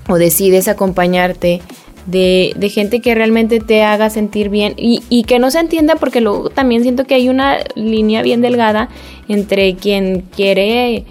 o 0.08 0.16
decides 0.16 0.68
acompañarte 0.68 1.60
de, 2.06 2.52
de, 2.56 2.68
gente 2.68 3.00
que 3.00 3.14
realmente 3.14 3.58
te 3.58 3.82
haga 3.82 4.10
sentir 4.10 4.48
bien 4.48 4.74
y, 4.76 5.02
y, 5.08 5.24
que 5.24 5.40
no 5.40 5.50
se 5.50 5.58
entienda 5.58 5.96
porque 5.96 6.20
luego 6.20 6.50
también 6.50 6.82
siento 6.82 7.04
que 7.04 7.16
hay 7.16 7.28
una 7.28 7.58
línea 7.74 8.22
bien 8.22 8.42
delgada 8.42 8.88
entre 9.28 9.74
quien 9.74 10.20
quiere 10.34 11.04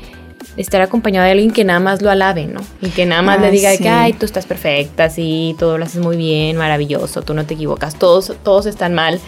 estar 0.57 0.81
acompañado 0.81 1.25
de 1.25 1.31
alguien 1.31 1.51
que 1.51 1.63
nada 1.63 1.79
más 1.79 2.01
lo 2.01 2.09
alabe, 2.09 2.45
¿no? 2.45 2.62
Y 2.81 2.89
que 2.89 3.05
nada 3.05 3.21
más 3.21 3.41
le 3.41 3.51
diga 3.51 3.75
que, 3.77 3.89
ay, 3.89 4.13
tú 4.13 4.25
estás 4.25 4.45
perfecta, 4.45 5.09
sí, 5.09 5.55
todo 5.59 5.77
lo 5.77 5.85
haces 5.85 6.01
muy 6.01 6.17
bien, 6.17 6.57
maravilloso, 6.57 7.21
tú 7.21 7.33
no 7.33 7.45
te 7.45 7.55
equivocas, 7.55 7.96
todos, 7.96 8.33
todos 8.44 8.65
están 8.65 8.94
mal. 8.94 9.20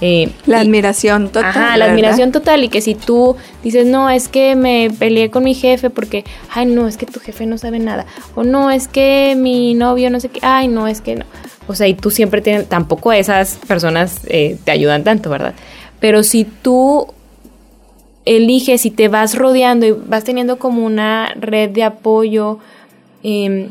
Eh, 0.00 0.30
la 0.44 0.60
admiración 0.60 1.28
total. 1.28 1.46
Ajá, 1.46 1.76
la 1.76 1.86
admiración 1.86 2.30
total. 2.30 2.62
Y 2.64 2.68
que 2.68 2.80
si 2.80 2.94
tú 2.94 3.36
dices, 3.64 3.86
no, 3.86 4.10
es 4.10 4.28
que 4.28 4.54
me 4.54 4.90
peleé 4.98 5.30
con 5.30 5.44
mi 5.44 5.54
jefe 5.54 5.90
porque, 5.90 6.24
ay, 6.50 6.66
no, 6.66 6.86
es 6.86 6.96
que 6.96 7.06
tu 7.06 7.18
jefe 7.18 7.46
no 7.46 7.58
sabe 7.58 7.78
nada. 7.78 8.06
O 8.34 8.44
no, 8.44 8.70
es 8.70 8.88
que 8.88 9.34
mi 9.36 9.74
novio 9.74 10.10
no 10.10 10.20
sé 10.20 10.28
qué, 10.28 10.40
ay, 10.42 10.68
no, 10.68 10.86
es 10.86 11.00
que 11.00 11.16
no. 11.16 11.24
O 11.66 11.74
sea, 11.74 11.88
y 11.88 11.94
tú 11.94 12.10
siempre 12.10 12.42
tienes, 12.42 12.68
tampoco 12.68 13.12
esas 13.12 13.58
personas 13.66 14.20
eh, 14.26 14.56
te 14.64 14.70
ayudan 14.70 15.02
tanto, 15.02 15.30
¿verdad? 15.30 15.54
Pero 15.98 16.22
si 16.22 16.44
tú 16.44 17.08
eliges 18.26 18.84
y 18.84 18.90
te 18.90 19.08
vas 19.08 19.34
rodeando 19.34 19.86
y 19.86 19.92
vas 19.92 20.24
teniendo 20.24 20.58
como 20.58 20.84
una 20.84 21.32
red 21.34 21.70
de 21.70 21.84
apoyo 21.84 22.58
em, 23.22 23.70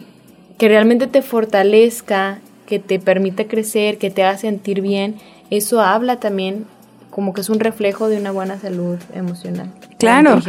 que 0.57 0.67
realmente 0.67 1.07
te 1.07 1.21
fortalezca, 1.21 2.39
que 2.65 2.79
te 2.79 2.97
permita 2.99 3.45
crecer, 3.45 3.97
que 3.97 4.09
te 4.09 4.23
haga 4.23 4.37
sentir 4.37 4.81
bien, 4.81 5.15
eso 5.51 5.81
habla 5.81 6.19
también 6.19 6.65
como 7.15 7.33
que 7.33 7.39
es 7.39 7.49
un 7.49 7.61
reflejo 7.61 8.09
de 8.09 8.17
una 8.17 8.31
buena 8.31 8.59
salud 8.59 8.97
emocional. 9.13 9.71
Claro, 9.97 10.41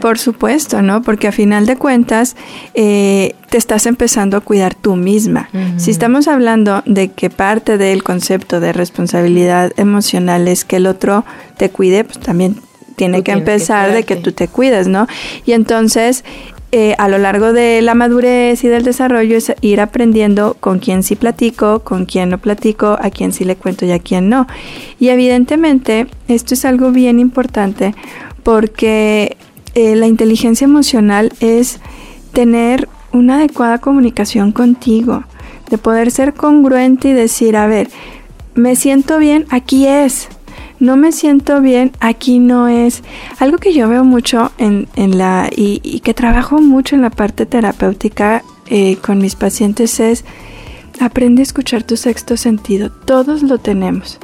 por 0.00 0.18
supuesto, 0.18 0.82
¿no? 0.82 1.00
Porque 1.00 1.28
a 1.28 1.32
final 1.32 1.64
de 1.64 1.76
cuentas 1.76 2.34
eh, 2.74 3.36
te 3.50 3.56
estás 3.56 3.86
empezando 3.86 4.36
a 4.36 4.40
cuidar 4.40 4.74
tú 4.74 4.96
misma. 4.96 5.48
Si 5.76 5.92
estamos 5.92 6.26
hablando 6.26 6.82
de 6.86 7.12
que 7.12 7.30
parte 7.30 7.78
del 7.78 8.02
concepto 8.02 8.58
de 8.58 8.72
responsabilidad 8.72 9.70
emocional 9.76 10.48
es 10.48 10.64
que 10.64 10.76
el 10.76 10.88
otro 10.88 11.24
te 11.56 11.70
cuide, 11.70 12.02
pues 12.02 12.18
también 12.18 12.56
tiene 12.98 13.22
que 13.22 13.32
empezar 13.32 13.92
de 13.92 14.02
que 14.02 14.16
tú 14.16 14.32
te 14.32 14.48
cuides, 14.48 14.88
¿no? 14.88 15.06
Y 15.46 15.52
entonces 15.52 16.24
eh, 16.70 16.94
a 16.98 17.08
lo 17.08 17.16
largo 17.16 17.54
de 17.54 17.80
la 17.80 17.94
madurez 17.94 18.62
y 18.62 18.68
del 18.68 18.82
desarrollo 18.82 19.38
es 19.38 19.54
ir 19.62 19.80
aprendiendo 19.80 20.54
con 20.60 20.80
quién 20.80 21.02
sí 21.02 21.16
platico, 21.16 21.80
con 21.80 22.04
quién 22.04 22.28
no 22.28 22.36
platico, 22.36 22.98
a 23.00 23.08
quién 23.08 23.32
sí 23.32 23.44
le 23.44 23.56
cuento 23.56 23.86
y 23.86 23.92
a 23.92 23.98
quién 23.98 24.28
no. 24.28 24.46
Y 25.00 25.08
evidentemente 25.08 26.08
esto 26.28 26.52
es 26.52 26.66
algo 26.66 26.90
bien 26.90 27.20
importante 27.20 27.94
porque 28.42 29.38
eh, 29.74 29.96
la 29.96 30.06
inteligencia 30.06 30.66
emocional 30.66 31.32
es 31.40 31.80
tener 32.34 32.86
una 33.12 33.36
adecuada 33.36 33.78
comunicación 33.78 34.52
contigo, 34.52 35.24
de 35.70 35.78
poder 35.78 36.10
ser 36.10 36.34
congruente 36.34 37.08
y 37.08 37.12
decir, 37.14 37.56
a 37.56 37.66
ver, 37.66 37.88
me 38.54 38.76
siento 38.76 39.18
bien, 39.18 39.46
aquí 39.48 39.86
es, 39.86 40.28
no 40.80 40.96
me 40.96 41.12
siento 41.12 41.60
bien, 41.60 41.92
aquí 42.00 42.38
no 42.38 42.68
es. 42.68 43.02
Algo 43.38 43.58
que 43.58 43.72
yo 43.72 43.88
veo 43.88 44.04
mucho 44.04 44.52
en, 44.58 44.88
en 44.96 45.18
la, 45.18 45.48
y, 45.54 46.00
que 46.00 46.14
trabajo 46.14 46.60
mucho 46.60 46.94
en 46.94 47.02
la 47.02 47.10
parte 47.10 47.46
terapéutica 47.46 48.42
eh, 48.66 48.96
con 48.96 49.18
mis 49.18 49.34
pacientes 49.34 49.98
es, 50.00 50.24
aprende 51.00 51.42
a 51.42 51.44
escuchar 51.44 51.82
tu 51.82 51.96
sexto 51.96 52.36
sentido. 52.36 52.90
Todos 52.90 53.42
lo 53.42 53.58
tenemos. 53.58 54.18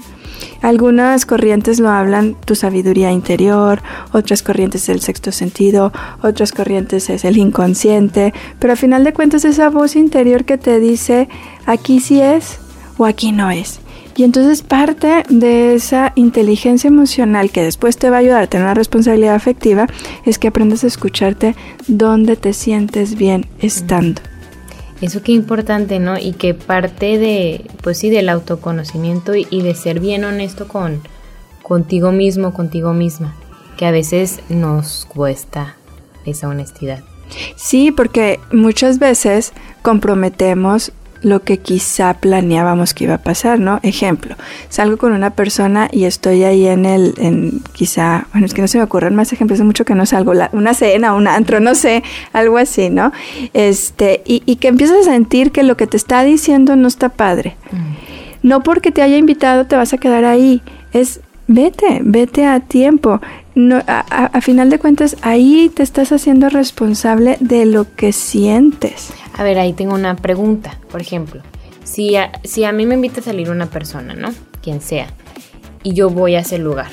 Algunas 0.62 1.26
corrientes 1.26 1.78
lo 1.78 1.90
hablan 1.90 2.36
tu 2.44 2.54
sabiduría 2.54 3.12
interior, 3.12 3.82
otras 4.12 4.42
corrientes 4.42 4.88
el 4.88 5.00
sexto 5.00 5.30
sentido, 5.30 5.92
otras 6.22 6.52
corrientes 6.52 7.10
es 7.10 7.24
el 7.24 7.36
inconsciente, 7.36 8.32
pero 8.58 8.72
al 8.72 8.78
final 8.78 9.04
de 9.04 9.12
cuentas 9.12 9.44
esa 9.44 9.68
voz 9.70 9.94
interior 9.94 10.44
que 10.44 10.58
te 10.58 10.80
dice 10.80 11.28
aquí 11.66 12.00
sí 12.00 12.20
es 12.20 12.58
o 12.96 13.04
aquí 13.04 13.32
no 13.32 13.50
es. 13.50 13.80
Y 14.16 14.22
entonces 14.22 14.62
parte 14.62 15.24
de 15.28 15.74
esa 15.74 16.12
inteligencia 16.14 16.88
emocional 16.88 17.50
que 17.50 17.62
después 17.62 17.96
te 17.96 18.10
va 18.10 18.16
a 18.16 18.20
ayudar 18.20 18.44
a 18.44 18.46
tener 18.46 18.64
una 18.64 18.74
responsabilidad 18.74 19.34
afectiva 19.34 19.86
es 20.24 20.38
que 20.38 20.48
aprendas 20.48 20.84
a 20.84 20.86
escucharte 20.86 21.56
donde 21.88 22.36
te 22.36 22.52
sientes 22.52 23.16
bien 23.16 23.46
estando. 23.58 24.22
Eso 25.00 25.22
qué 25.22 25.32
importante, 25.32 25.98
¿no? 25.98 26.16
Y 26.16 26.32
que 26.32 26.54
parte 26.54 27.18
de, 27.18 27.68
pues 27.82 27.98
sí, 27.98 28.08
del 28.08 28.28
autoconocimiento 28.28 29.34
y, 29.34 29.62
de 29.62 29.74
ser 29.74 30.00
bien 30.00 30.24
honesto 30.24 30.68
con 30.68 31.02
contigo 31.62 32.12
mismo, 32.12 32.54
contigo 32.54 32.92
misma, 32.92 33.34
que 33.76 33.86
a 33.86 33.90
veces 33.90 34.40
nos 34.48 35.06
cuesta 35.06 35.76
esa 36.24 36.48
honestidad. 36.48 37.02
Sí, 37.56 37.90
porque 37.90 38.38
muchas 38.52 38.98
veces 38.98 39.52
comprometemos 39.82 40.92
lo 41.24 41.42
que 41.42 41.58
quizá 41.58 42.14
planeábamos 42.14 42.94
que 42.94 43.04
iba 43.04 43.14
a 43.14 43.18
pasar, 43.18 43.58
¿no? 43.58 43.80
Ejemplo, 43.82 44.36
salgo 44.68 44.96
con 44.96 45.12
una 45.12 45.30
persona 45.30 45.88
y 45.90 46.04
estoy 46.04 46.44
ahí 46.44 46.66
en 46.66 46.84
el, 46.84 47.14
en 47.18 47.60
quizá, 47.72 48.26
bueno, 48.32 48.46
es 48.46 48.54
que 48.54 48.62
no 48.62 48.68
se 48.68 48.78
me 48.78 48.84
ocurren 48.84 49.14
más 49.14 49.32
ejemplos, 49.32 49.58
hace 49.58 49.64
mucho 49.64 49.84
que 49.84 49.94
no 49.94 50.06
salgo, 50.06 50.32
una 50.52 50.74
cena, 50.74 51.14
un 51.14 51.26
antro, 51.26 51.60
no 51.60 51.74
sé, 51.74 52.02
algo 52.32 52.58
así, 52.58 52.90
¿no? 52.90 53.12
Este, 53.52 54.22
y, 54.26 54.42
y, 54.46 54.56
que 54.56 54.68
empiezas 54.68 55.06
a 55.06 55.10
sentir 55.10 55.50
que 55.50 55.62
lo 55.62 55.76
que 55.76 55.86
te 55.86 55.96
está 55.96 56.22
diciendo 56.22 56.76
no 56.76 56.88
está 56.88 57.08
padre. 57.08 57.56
Mm. 57.72 58.48
No 58.48 58.62
porque 58.62 58.92
te 58.92 59.00
haya 59.00 59.16
invitado 59.16 59.66
te 59.66 59.74
vas 59.74 59.94
a 59.94 59.98
quedar 59.98 60.24
ahí, 60.24 60.62
es 60.92 61.20
vete, 61.46 62.00
vete 62.02 62.46
a 62.46 62.60
tiempo. 62.60 63.20
No, 63.54 63.80
a, 63.86 64.40
final 64.40 64.68
de 64.68 64.80
cuentas, 64.80 65.16
ahí 65.22 65.70
te 65.74 65.84
estás 65.84 66.10
haciendo 66.10 66.48
responsable 66.48 67.36
de 67.38 67.66
lo 67.66 67.94
que 67.94 68.12
sientes. 68.12 69.12
A 69.36 69.44
ver, 69.44 69.58
ahí 69.58 69.72
tengo 69.72 69.94
una 69.94 70.16
pregunta, 70.16 70.78
por 70.90 71.00
ejemplo. 71.00 71.40
Si 71.84 72.16
a, 72.16 72.32
si 72.42 72.64
a 72.64 72.72
mí 72.72 72.84
me 72.84 72.94
invita 72.94 73.20
a 73.20 73.24
salir 73.24 73.50
una 73.50 73.66
persona, 73.66 74.14
¿no? 74.14 74.34
Quien 74.60 74.80
sea, 74.80 75.06
y 75.84 75.94
yo 75.94 76.10
voy 76.10 76.34
a 76.34 76.40
ese 76.40 76.58
lugar. 76.58 76.90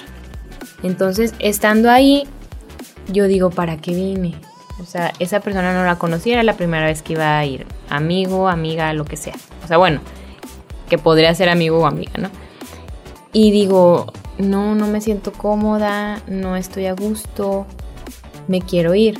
Entonces, 0.83 1.33
estando 1.39 1.89
ahí, 1.89 2.27
yo 3.11 3.25
digo, 3.27 3.49
¿para 3.49 3.77
qué 3.77 3.95
vine? 3.95 4.35
O 4.79 4.85
sea, 4.85 5.13
esa 5.17 5.39
persona 5.39 5.73
no 5.73 5.83
la 5.83 5.97
conocía, 5.97 6.33
era 6.33 6.43
la 6.43 6.57
primera 6.57 6.85
vez 6.85 7.01
que 7.01 7.13
iba 7.13 7.39
a 7.39 7.45
ir. 7.45 7.65
Amigo, 7.89 8.49
amiga, 8.49 8.93
lo 8.93 9.05
que 9.05 9.17
sea. 9.17 9.35
O 9.63 9.67
sea, 9.67 9.77
bueno, 9.77 10.01
que 10.89 10.99
podría 10.99 11.33
ser 11.33 11.49
amigo 11.49 11.79
o 11.79 11.85
amiga, 11.87 12.13
¿no? 12.19 12.29
Y 13.33 13.51
digo, 13.51 14.11
no, 14.41 14.75
no 14.75 14.87
me 14.87 15.01
siento 15.01 15.31
cómoda, 15.31 16.21
no 16.27 16.55
estoy 16.55 16.87
a 16.87 16.93
gusto, 16.93 17.65
me 18.47 18.61
quiero 18.61 18.93
ir. 18.95 19.17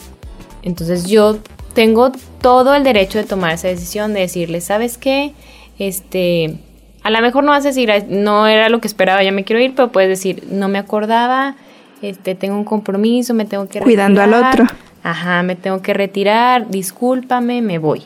Entonces 0.64 1.06
yo 1.08 1.38
tengo 1.74 2.12
todo 2.42 2.76
el 2.76 2.84
derecho 2.84 3.18
de 3.18 3.24
tomar 3.24 3.54
esa 3.54 3.68
decisión, 3.68 4.14
de 4.14 4.22
decirle, 4.22 4.62
¿sabes 4.62 4.98
qué? 4.98 5.34
Este, 5.80 6.60
a 7.04 7.10
lo 7.10 7.22
mejor 7.22 7.44
no 7.44 7.52
vas 7.52 7.66
a 7.66 7.70
decir, 7.70 7.92
no 8.10 8.48
era 8.48 8.70
lo 8.70 8.82
que 8.82 8.88
esperaba, 8.88 9.24
ya 9.24 9.32
me 9.32 9.44
quiero 9.44 9.62
ir, 9.62 9.74
pero 9.76 9.92
puedes 9.92 10.10
decir, 10.10 10.44
no 10.50 10.68
me 10.68 10.78
acordaba, 10.78 11.56
este, 12.02 12.36
tengo 12.36 12.56
un 12.56 12.66
compromiso, 12.66 13.34
me 13.34 13.46
tengo 13.46 13.68
que 13.68 13.80
Cuidando 13.80 14.22
al 14.22 14.34
otro. 14.34 14.66
Ajá, 15.04 15.42
me 15.44 15.56
tengo 15.56 15.82
que 15.82 15.94
retirar, 15.94 16.70
discúlpame, 16.70 17.62
me 17.62 17.80
voy. 17.80 18.04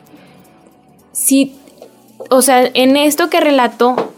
Sí, 1.11 1.55
o 2.29 2.41
sea, 2.41 2.69
en 2.73 2.95
esto 2.95 3.29
que 3.29 3.39
relato, 3.39 4.13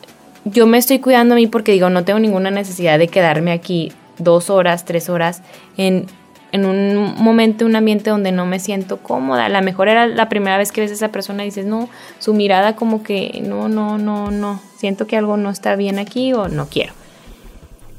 yo 0.51 0.67
me 0.67 0.77
estoy 0.77 0.99
cuidando 0.99 1.33
a 1.33 1.37
mí 1.37 1.47
porque 1.47 1.71
digo, 1.71 1.89
no 1.89 2.03
tengo 2.03 2.19
ninguna 2.19 2.51
necesidad 2.51 2.99
de 2.99 3.07
quedarme 3.07 3.51
aquí 3.51 3.91
dos 4.17 4.49
horas, 4.49 4.85
tres 4.85 5.09
horas 5.09 5.41
en, 5.77 6.07
en 6.51 6.65
un 6.65 7.15
momento, 7.17 7.65
un 7.65 7.75
ambiente 7.75 8.09
donde 8.09 8.31
no 8.31 8.45
me 8.45 8.59
siento 8.59 8.97
cómoda. 8.97 9.45
A 9.45 9.49
lo 9.49 9.61
mejor 9.61 9.89
era 9.89 10.07
la 10.07 10.29
primera 10.29 10.57
vez 10.57 10.71
que 10.71 10.81
ves 10.81 10.91
a 10.91 10.95
esa 10.95 11.09
persona 11.09 11.43
y 11.43 11.47
dices, 11.47 11.65
no, 11.65 11.89
su 12.19 12.33
mirada 12.33 12.75
como 12.75 13.03
que, 13.03 13.41
no, 13.45 13.69
no, 13.69 13.97
no, 13.97 14.31
no, 14.31 14.61
siento 14.77 15.07
que 15.07 15.17
algo 15.17 15.37
no 15.37 15.49
está 15.49 15.75
bien 15.75 15.99
aquí 15.99 16.33
o 16.33 16.47
no 16.47 16.67
quiero. 16.67 16.93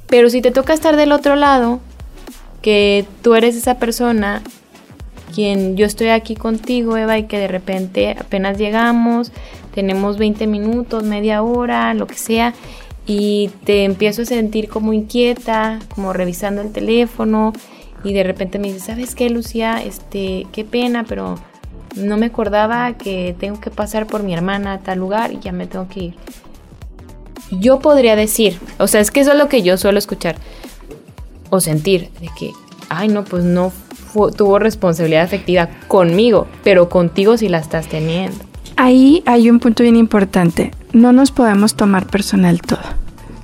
Pero 0.09 0.31
si 0.31 0.41
te 0.41 0.51
toca 0.51 0.73
estar 0.73 0.97
del 0.97 1.13
otro 1.13 1.37
lado, 1.37 1.81
que 2.63 3.07
tú 3.23 3.35
eres 3.35 3.57
esa 3.57 3.79
persona, 3.79 4.43
quien 5.35 5.77
yo 5.77 5.87
estoy 5.87 6.09
aquí 6.09 6.35
contigo, 6.35 6.97
Eva, 6.97 7.19
y 7.19 7.25
que 7.25 7.39
de 7.39 7.49
repente 7.49 8.17
apenas 8.19 8.59
llegamos, 8.59 9.33
tenemos 9.79 10.19
20 10.19 10.49
minutos, 10.49 11.05
media 11.05 11.41
hora, 11.41 11.95
lo 11.95 12.09
que 12.09 12.17
sea, 12.17 12.53
y 13.07 13.49
te 13.63 13.85
empiezo 13.85 14.23
a 14.23 14.25
sentir 14.25 14.69
como 14.69 14.93
inquieta, 14.93 15.79
como 15.95 16.13
revisando 16.13 16.63
el 16.63 16.73
teléfono, 16.73 17.53
y 18.03 18.13
de 18.13 18.25
repente 18.25 18.59
me 18.59 18.67
dices, 18.67 18.83
¿sabes 18.83 19.15
qué, 19.15 19.31
Lucía? 19.31 19.81
Este, 19.81 20.49
qué 20.51 20.65
pena, 20.65 21.05
pero 21.09 21.37
no 21.95 22.17
me 22.17 22.27
acordaba 22.27 22.95
que 22.95 23.37
tengo 23.39 23.61
que 23.61 23.71
pasar 23.71 24.09
por 24.09 24.25
mi 24.25 24.35
hermana 24.35 24.73
a 24.73 24.79
tal 24.81 24.99
lugar 24.99 25.33
y 25.33 25.39
ya 25.39 25.53
me 25.53 25.69
tengo 25.69 25.89
que 25.89 26.01
ir. 26.01 26.15
Yo 27.53 27.79
podría 27.79 28.17
decir, 28.17 28.59
o 28.81 28.89
sea, 28.89 29.01
es 29.01 29.13
que 29.13 29.21
eso 29.21 29.31
es 29.31 29.39
lo 29.39 29.49
que 29.49 29.63
yo 29.63 29.77
suelo 29.77 30.01
escuchar 30.01 30.35
o 31.51 31.61
sentir, 31.61 32.11
de 32.21 32.29
que, 32.37 32.51
ay, 32.89 33.07
no, 33.07 33.23
pues 33.23 33.45
no 33.45 33.71
tuvo 34.37 34.59
responsabilidad 34.59 35.23
afectiva 35.23 35.69
conmigo, 35.87 36.49
pero 36.65 36.89
contigo 36.89 37.37
sí 37.37 37.49
la 37.49 37.59
estás 37.59 37.87
teniendo 37.87 38.48
ahí 38.79 39.23
hay 39.27 39.51
un 39.51 39.59
punto 39.59 39.83
bien 39.83 39.97
importante. 39.97 40.71
No 40.93 41.13
nos 41.13 41.31
podemos 41.31 41.75
tomar 41.75 42.07
personal 42.07 42.63
todo. 42.63 42.81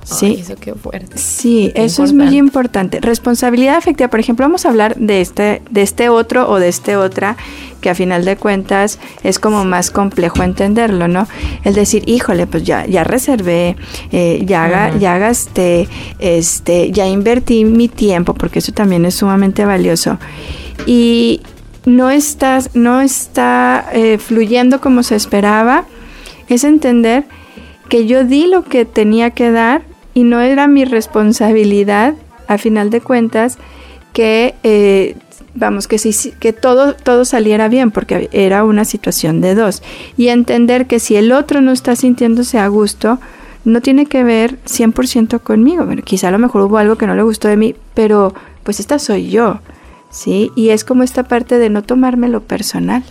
Sí, 0.03 0.37
eso 0.39 0.55
qué 0.59 0.73
fuerte. 0.75 1.17
Sí, 1.17 1.71
eso 1.73 2.03
es 2.03 2.13
muy 2.13 2.37
importante. 2.37 3.01
Responsabilidad 3.01 3.75
afectiva, 3.75 4.07
por 4.07 4.19
ejemplo, 4.19 4.45
vamos 4.45 4.65
a 4.65 4.69
hablar 4.69 4.95
de 4.97 5.19
este, 5.19 5.63
de 5.71 5.81
este 5.81 6.09
otro 6.09 6.47
o 6.47 6.59
de 6.59 6.67
este 6.67 6.95
otra, 6.95 7.37
que 7.81 7.89
a 7.89 7.95
final 7.95 8.23
de 8.23 8.37
cuentas 8.37 8.99
es 9.23 9.39
como 9.39 9.65
más 9.65 9.89
complejo 9.89 10.43
entenderlo, 10.43 11.07
¿no? 11.07 11.27
El 11.63 11.73
decir, 11.73 12.03
híjole, 12.05 12.45
pues 12.45 12.63
ya, 12.63 12.85
ya 12.85 13.03
reservé, 13.03 13.77
eh, 14.11 14.43
ya, 14.45 14.95
ya 14.99 15.17
gasté, 15.17 15.87
este, 16.19 16.91
ya 16.91 17.07
invertí 17.07 17.65
mi 17.65 17.87
tiempo, 17.87 18.35
porque 18.35 18.59
eso 18.59 18.73
también 18.73 19.05
es 19.05 19.15
sumamente 19.15 19.65
valioso. 19.65 20.19
Y, 20.85 21.41
no, 21.85 22.09
estás, 22.09 22.75
no 22.75 23.01
está 23.01 23.89
eh, 23.93 24.17
fluyendo 24.17 24.81
como 24.81 25.03
se 25.03 25.15
esperaba, 25.15 25.85
es 26.47 26.63
entender 26.63 27.25
que 27.89 28.05
yo 28.05 28.23
di 28.23 28.47
lo 28.47 28.63
que 28.63 28.85
tenía 28.85 29.31
que 29.31 29.51
dar 29.51 29.83
y 30.13 30.23
no 30.23 30.41
era 30.41 30.67
mi 30.67 30.85
responsabilidad, 30.85 32.15
a 32.47 32.57
final 32.57 32.89
de 32.89 33.01
cuentas, 33.01 33.57
que, 34.13 34.55
eh, 34.63 35.15
vamos, 35.53 35.87
que, 35.87 35.97
si, 35.97 36.31
que 36.31 36.53
todo, 36.53 36.95
todo 36.95 37.25
saliera 37.25 37.67
bien, 37.67 37.91
porque 37.91 38.29
era 38.31 38.63
una 38.63 38.85
situación 38.85 39.41
de 39.41 39.55
dos. 39.55 39.83
Y 40.15 40.29
entender 40.29 40.87
que 40.87 40.99
si 40.99 41.15
el 41.15 41.31
otro 41.31 41.61
no 41.61 41.71
está 41.71 41.95
sintiéndose 41.95 42.59
a 42.59 42.67
gusto, 42.67 43.19
no 43.65 43.81
tiene 43.81 44.05
que 44.05 44.23
ver 44.23 44.57
100% 44.65 45.41
conmigo. 45.41 45.85
Bueno, 45.85 46.03
quizá 46.03 46.29
a 46.29 46.31
lo 46.31 46.39
mejor 46.39 46.61
hubo 46.61 46.77
algo 46.77 46.97
que 46.97 47.07
no 47.07 47.15
le 47.15 47.23
gustó 47.23 47.47
de 47.47 47.57
mí, 47.57 47.75
pero 47.93 48.33
pues 48.63 48.79
esta 48.79 48.99
soy 48.99 49.29
yo. 49.29 49.59
¿Sí? 50.15 50.51
Y 50.55 50.69
es 50.69 50.83
como 50.85 51.03
esta 51.03 51.23
parte 51.23 51.59
de 51.59 51.69
no 51.69 51.83
tomármelo 51.83 52.41
personal. 52.41 53.03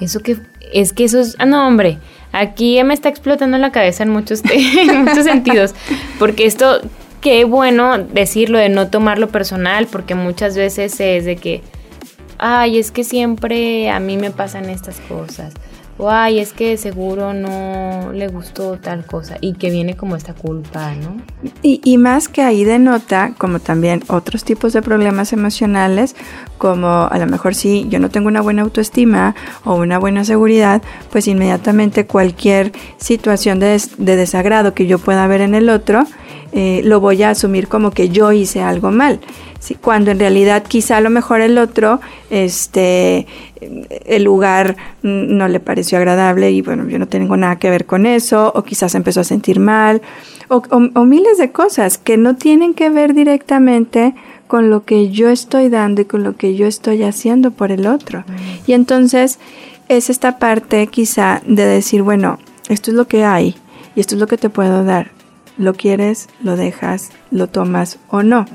Eso 0.00 0.20
que 0.20 0.38
es 0.72 0.92
que 0.92 1.04
eso 1.04 1.20
es, 1.20 1.36
ah, 1.38 1.46
no, 1.46 1.66
hombre, 1.66 1.98
aquí 2.32 2.82
me 2.84 2.94
está 2.94 3.08
explotando 3.08 3.58
la 3.58 3.72
cabeza 3.72 4.04
en 4.04 4.10
muchos, 4.10 4.42
en 4.50 5.04
muchos 5.04 5.24
sentidos, 5.24 5.74
porque 6.18 6.46
esto, 6.46 6.80
qué 7.20 7.44
bueno 7.44 7.98
decirlo 7.98 8.58
de 8.58 8.68
no 8.68 8.88
tomarlo 8.88 9.28
personal, 9.28 9.86
porque 9.86 10.14
muchas 10.14 10.56
veces 10.56 10.98
es 11.00 11.24
de 11.24 11.36
que, 11.36 11.62
ay, 12.38 12.78
es 12.78 12.90
que 12.92 13.04
siempre 13.04 13.90
a 13.90 14.00
mí 14.00 14.16
me 14.16 14.30
pasan 14.30 14.70
estas 14.70 15.00
cosas 15.00 15.52
o 16.00 16.10
ay, 16.10 16.38
es 16.38 16.54
que 16.54 16.78
seguro 16.78 17.34
no 17.34 18.10
le 18.12 18.28
gustó 18.28 18.78
tal 18.78 19.04
cosa 19.04 19.36
y 19.40 19.52
que 19.52 19.70
viene 19.70 19.96
como 19.96 20.16
esta 20.16 20.32
culpa, 20.32 20.94
¿no? 20.94 21.20
Y, 21.62 21.82
y, 21.84 21.98
más 21.98 22.28
que 22.28 22.40
ahí 22.42 22.64
denota 22.64 23.34
como 23.36 23.60
también 23.60 24.02
otros 24.08 24.44
tipos 24.44 24.72
de 24.72 24.80
problemas 24.80 25.34
emocionales, 25.34 26.16
como 26.56 26.88
a 26.88 27.18
lo 27.18 27.26
mejor 27.26 27.54
si 27.54 27.86
yo 27.90 27.98
no 27.98 28.08
tengo 28.08 28.28
una 28.28 28.40
buena 28.40 28.62
autoestima 28.62 29.34
o 29.64 29.74
una 29.74 29.98
buena 29.98 30.24
seguridad, 30.24 30.80
pues 31.10 31.28
inmediatamente 31.28 32.06
cualquier 32.06 32.72
situación 32.96 33.60
de, 33.60 33.80
de 33.98 34.16
desagrado 34.16 34.72
que 34.72 34.86
yo 34.86 34.98
pueda 34.98 35.26
ver 35.26 35.42
en 35.42 35.54
el 35.54 35.68
otro, 35.68 36.06
eh, 36.52 36.80
lo 36.84 37.00
voy 37.00 37.22
a 37.22 37.30
asumir 37.30 37.68
como 37.68 37.92
que 37.92 38.08
yo 38.08 38.32
hice 38.32 38.60
algo 38.60 38.90
mal. 38.90 39.20
¿sí? 39.60 39.76
Cuando 39.76 40.10
en 40.10 40.18
realidad 40.18 40.64
quizá 40.66 40.96
a 40.96 41.00
lo 41.00 41.10
mejor 41.10 41.40
el 41.40 41.58
otro, 41.58 42.00
este, 42.30 43.26
el 44.06 44.24
lugar 44.24 44.76
no 45.02 45.46
le 45.48 45.60
pareció 45.60 45.98
agradable 45.98 46.50
y 46.50 46.62
bueno, 46.62 46.88
yo 46.88 46.98
no 46.98 47.06
tengo 47.06 47.36
nada 47.36 47.58
que 47.58 47.70
ver 47.70 47.86
con 47.86 48.06
eso, 48.06 48.52
o 48.54 48.64
quizás 48.64 48.94
empezó 48.94 49.20
a 49.20 49.24
sentir 49.24 49.60
mal, 49.60 50.02
o, 50.48 50.62
o 50.70 51.04
miles 51.04 51.38
de 51.38 51.52
cosas 51.52 51.98
que 51.98 52.16
no 52.16 52.34
tienen 52.36 52.74
que 52.74 52.90
ver 52.90 53.14
directamente 53.14 54.14
con 54.48 54.68
lo 54.70 54.84
que 54.84 55.10
yo 55.10 55.28
estoy 55.28 55.68
dando 55.68 56.00
y 56.00 56.06
con 56.06 56.24
lo 56.24 56.36
que 56.36 56.56
yo 56.56 56.66
estoy 56.66 57.04
haciendo 57.04 57.52
por 57.52 57.70
el 57.70 57.86
otro. 57.86 58.24
Y 58.66 58.72
entonces 58.72 59.38
es 59.88 60.10
esta 60.10 60.38
parte 60.38 60.88
quizá 60.88 61.40
de 61.46 61.64
decir, 61.64 62.02
bueno, 62.02 62.40
esto 62.68 62.90
es 62.90 62.96
lo 62.96 63.06
que 63.06 63.24
hay 63.24 63.54
y 63.94 64.00
esto 64.00 64.16
es 64.16 64.20
lo 64.20 64.26
que 64.26 64.38
te 64.38 64.50
puedo 64.50 64.82
dar 64.84 65.19
lo 65.60 65.74
quieres, 65.74 66.28
lo 66.42 66.56
dejas, 66.56 67.10
lo 67.30 67.46
tomas 67.48 67.98
o 68.08 68.22
no. 68.22 68.46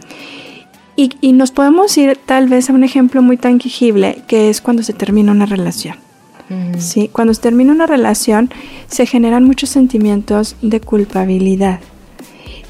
Y, 0.97 1.33
nos 1.33 1.51
podemos 1.51 1.97
ir 1.97 2.17
tal 2.25 2.47
vez 2.47 2.69
a 2.69 2.73
un 2.73 2.83
ejemplo 2.83 3.21
muy 3.21 3.35
tangible, 3.35 4.23
que 4.27 4.49
es 4.49 4.61
cuando 4.61 4.81
se 4.81 4.93
termina 4.93 5.31
una 5.33 5.45
relación. 5.45 5.97
¿sí? 6.77 7.09
Cuando 7.11 7.33
se 7.33 7.41
termina 7.41 7.73
una 7.73 7.85
relación, 7.85 8.49
se 8.87 9.05
generan 9.05 9.43
muchos 9.43 9.69
sentimientos 9.69 10.55
de 10.61 10.79
culpabilidad. 10.79 11.81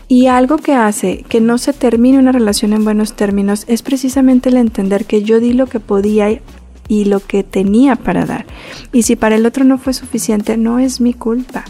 Y 0.07 0.27
algo 0.27 0.57
que 0.57 0.73
hace 0.73 1.23
que 1.29 1.39
no 1.39 1.57
se 1.57 1.73
termine 1.73 2.17
una 2.17 2.31
relación 2.31 2.73
en 2.73 2.83
buenos 2.83 3.13
términos 3.13 3.65
es 3.67 3.81
precisamente 3.81 4.49
el 4.49 4.57
entender 4.57 5.05
que 5.05 5.23
yo 5.23 5.39
di 5.39 5.53
lo 5.53 5.67
que 5.67 5.79
podía 5.79 6.39
y 6.87 7.05
lo 7.05 7.19
que 7.19 7.43
tenía 7.43 7.95
para 7.95 8.25
dar. 8.25 8.45
Y 8.91 9.03
si 9.03 9.15
para 9.15 9.35
el 9.35 9.45
otro 9.45 9.63
no 9.65 9.77
fue 9.77 9.93
suficiente, 9.93 10.57
no 10.57 10.79
es 10.79 11.01
mi 11.01 11.13
culpa. 11.13 11.65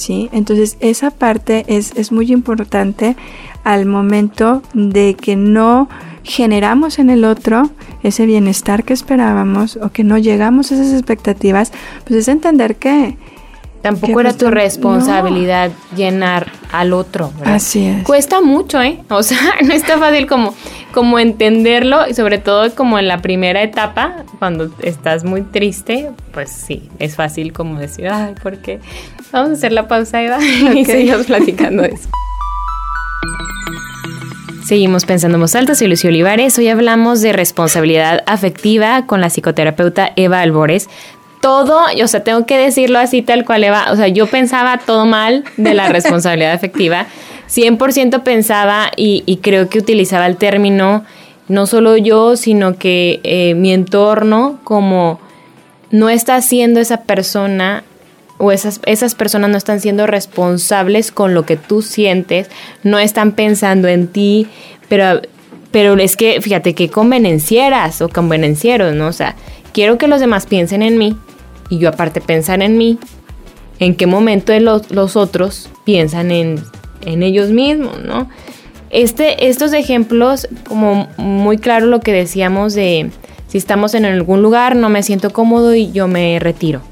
¿Sí? 0.00 0.28
Entonces 0.32 0.76
esa 0.80 1.10
parte 1.10 1.64
es, 1.68 1.92
es 1.96 2.12
muy 2.12 2.32
importante 2.32 3.16
al 3.64 3.86
momento 3.86 4.62
de 4.74 5.14
que 5.14 5.36
no 5.36 5.88
generamos 6.22 6.98
en 6.98 7.10
el 7.10 7.24
otro 7.24 7.70
ese 8.02 8.26
bienestar 8.26 8.84
que 8.84 8.92
esperábamos 8.92 9.76
o 9.76 9.90
que 9.90 10.04
no 10.04 10.18
llegamos 10.18 10.70
a 10.70 10.74
esas 10.74 10.92
expectativas, 10.92 11.72
pues 12.04 12.20
es 12.20 12.28
entender 12.28 12.76
que... 12.76 13.16
Tampoco 13.82 14.20
era 14.20 14.34
tu 14.34 14.50
responsabilidad 14.50 15.70
llenar 15.96 16.52
al 16.70 16.92
otro. 16.92 17.32
Así 17.44 17.86
es. 17.86 18.04
Cuesta 18.04 18.40
mucho, 18.40 18.80
¿eh? 18.82 18.98
O 19.08 19.22
sea, 19.22 19.38
no 19.64 19.72
está 19.72 19.98
fácil 19.98 20.26
como, 20.26 20.54
como 20.92 21.18
entenderlo 21.18 22.06
y 22.08 22.14
sobre 22.14 22.38
todo 22.38 22.74
como 22.74 22.98
en 22.98 23.08
la 23.08 23.22
primera 23.22 23.62
etapa, 23.62 24.24
cuando 24.38 24.70
estás 24.82 25.24
muy 25.24 25.42
triste, 25.42 26.10
pues 26.32 26.50
sí, 26.50 26.88
es 26.98 27.16
fácil 27.16 27.52
como 27.52 27.78
decir, 27.78 28.08
ay, 28.08 28.34
¿por 28.42 28.58
qué? 28.58 28.80
Vamos 29.32 29.50
a 29.50 29.52
hacer 29.54 29.72
la 29.72 29.88
pausa, 29.88 30.22
Eva, 30.22 30.38
y 30.74 30.84
seguimos 30.84 31.26
platicando 31.26 31.84
eso. 31.84 32.08
Seguimos 34.70 35.04
pensando 35.04 35.36
en 35.36 35.40
voz 35.40 35.56
alta, 35.56 35.74
soy 35.74 35.88
Lucio 35.88 36.10
Olivares. 36.10 36.56
Hoy 36.56 36.68
hablamos 36.68 37.22
de 37.22 37.32
responsabilidad 37.32 38.22
afectiva 38.26 39.04
con 39.06 39.20
la 39.20 39.28
psicoterapeuta 39.28 40.12
Eva 40.14 40.42
Albores. 40.42 40.88
Todo, 41.40 41.80
o 42.02 42.08
sea, 42.08 42.22
tengo 42.22 42.44
que 42.44 42.58
decirlo 42.58 42.98
así 42.98 43.22
tal 43.22 43.46
cual 43.46 43.64
Eva, 43.64 43.86
o 43.90 43.96
sea, 43.96 44.08
yo 44.08 44.26
pensaba 44.26 44.78
todo 44.78 45.06
mal 45.06 45.44
de 45.56 45.74
la 45.74 45.88
responsabilidad 45.88 46.52
afectiva. 46.52 47.06
100% 47.50 48.22
pensaba 48.22 48.90
y, 48.96 49.38
creo 49.42 49.68
que 49.68 49.78
utilizaba 49.78 50.26
el 50.26 50.36
término, 50.36 51.04
no 51.48 51.66
solo 51.66 51.96
yo, 51.96 52.36
sino 52.36 52.76
que 52.76 53.20
eh, 53.24 53.54
mi 53.54 53.72
entorno 53.72 54.60
como 54.62 55.18
no 55.90 56.08
está 56.08 56.40
siendo 56.42 56.78
esa 56.78 57.02
persona 57.02 57.82
o 58.38 58.52
esas, 58.52 58.80
esas 58.86 59.14
personas 59.14 59.50
no 59.50 59.58
están 59.58 59.80
siendo 59.80 60.06
responsables 60.06 61.10
con 61.10 61.34
lo 61.34 61.44
que 61.44 61.56
tú 61.56 61.82
sientes, 61.82 62.48
no 62.84 62.98
están 62.98 63.32
pensando 63.32 63.88
en 63.88 64.06
ti, 64.08 64.46
pero, 64.88 65.20
pero 65.72 65.98
es 65.98 66.16
que, 66.16 66.40
fíjate, 66.40 66.74
que 66.74 66.88
convenencieras 66.88 68.00
o 68.00 68.08
convenencieros, 68.08 68.94
¿no? 68.94 69.08
O 69.08 69.12
sea, 69.12 69.34
quiero 69.72 69.98
que 69.98 70.06
los 70.06 70.20
demás 70.20 70.46
piensen 70.46 70.82
en 70.82 70.96
mí 70.96 71.16
y 71.70 71.78
yo 71.78 71.88
aparte 71.88 72.20
pensar 72.20 72.62
en 72.62 72.76
mí, 72.76 72.98
en 73.78 73.94
qué 73.94 74.06
momento 74.06 74.58
los, 74.60 74.90
los 74.90 75.16
otros 75.16 75.70
piensan 75.84 76.30
en, 76.30 76.62
en 77.06 77.22
ellos 77.22 77.50
mismos, 77.50 78.02
¿no? 78.02 78.28
Este, 78.90 79.48
estos 79.48 79.72
ejemplos, 79.72 80.48
como 80.68 81.08
muy 81.16 81.56
claro 81.56 81.86
lo 81.86 82.00
que 82.00 82.12
decíamos 82.12 82.74
de 82.74 83.10
si 83.46 83.56
estamos 83.56 83.94
en 83.94 84.04
algún 84.04 84.42
lugar, 84.42 84.76
no 84.76 84.90
me 84.90 85.02
siento 85.02 85.30
cómodo 85.30 85.74
y 85.74 85.92
yo 85.92 86.08
me 86.08 86.38
retiro 86.40 86.82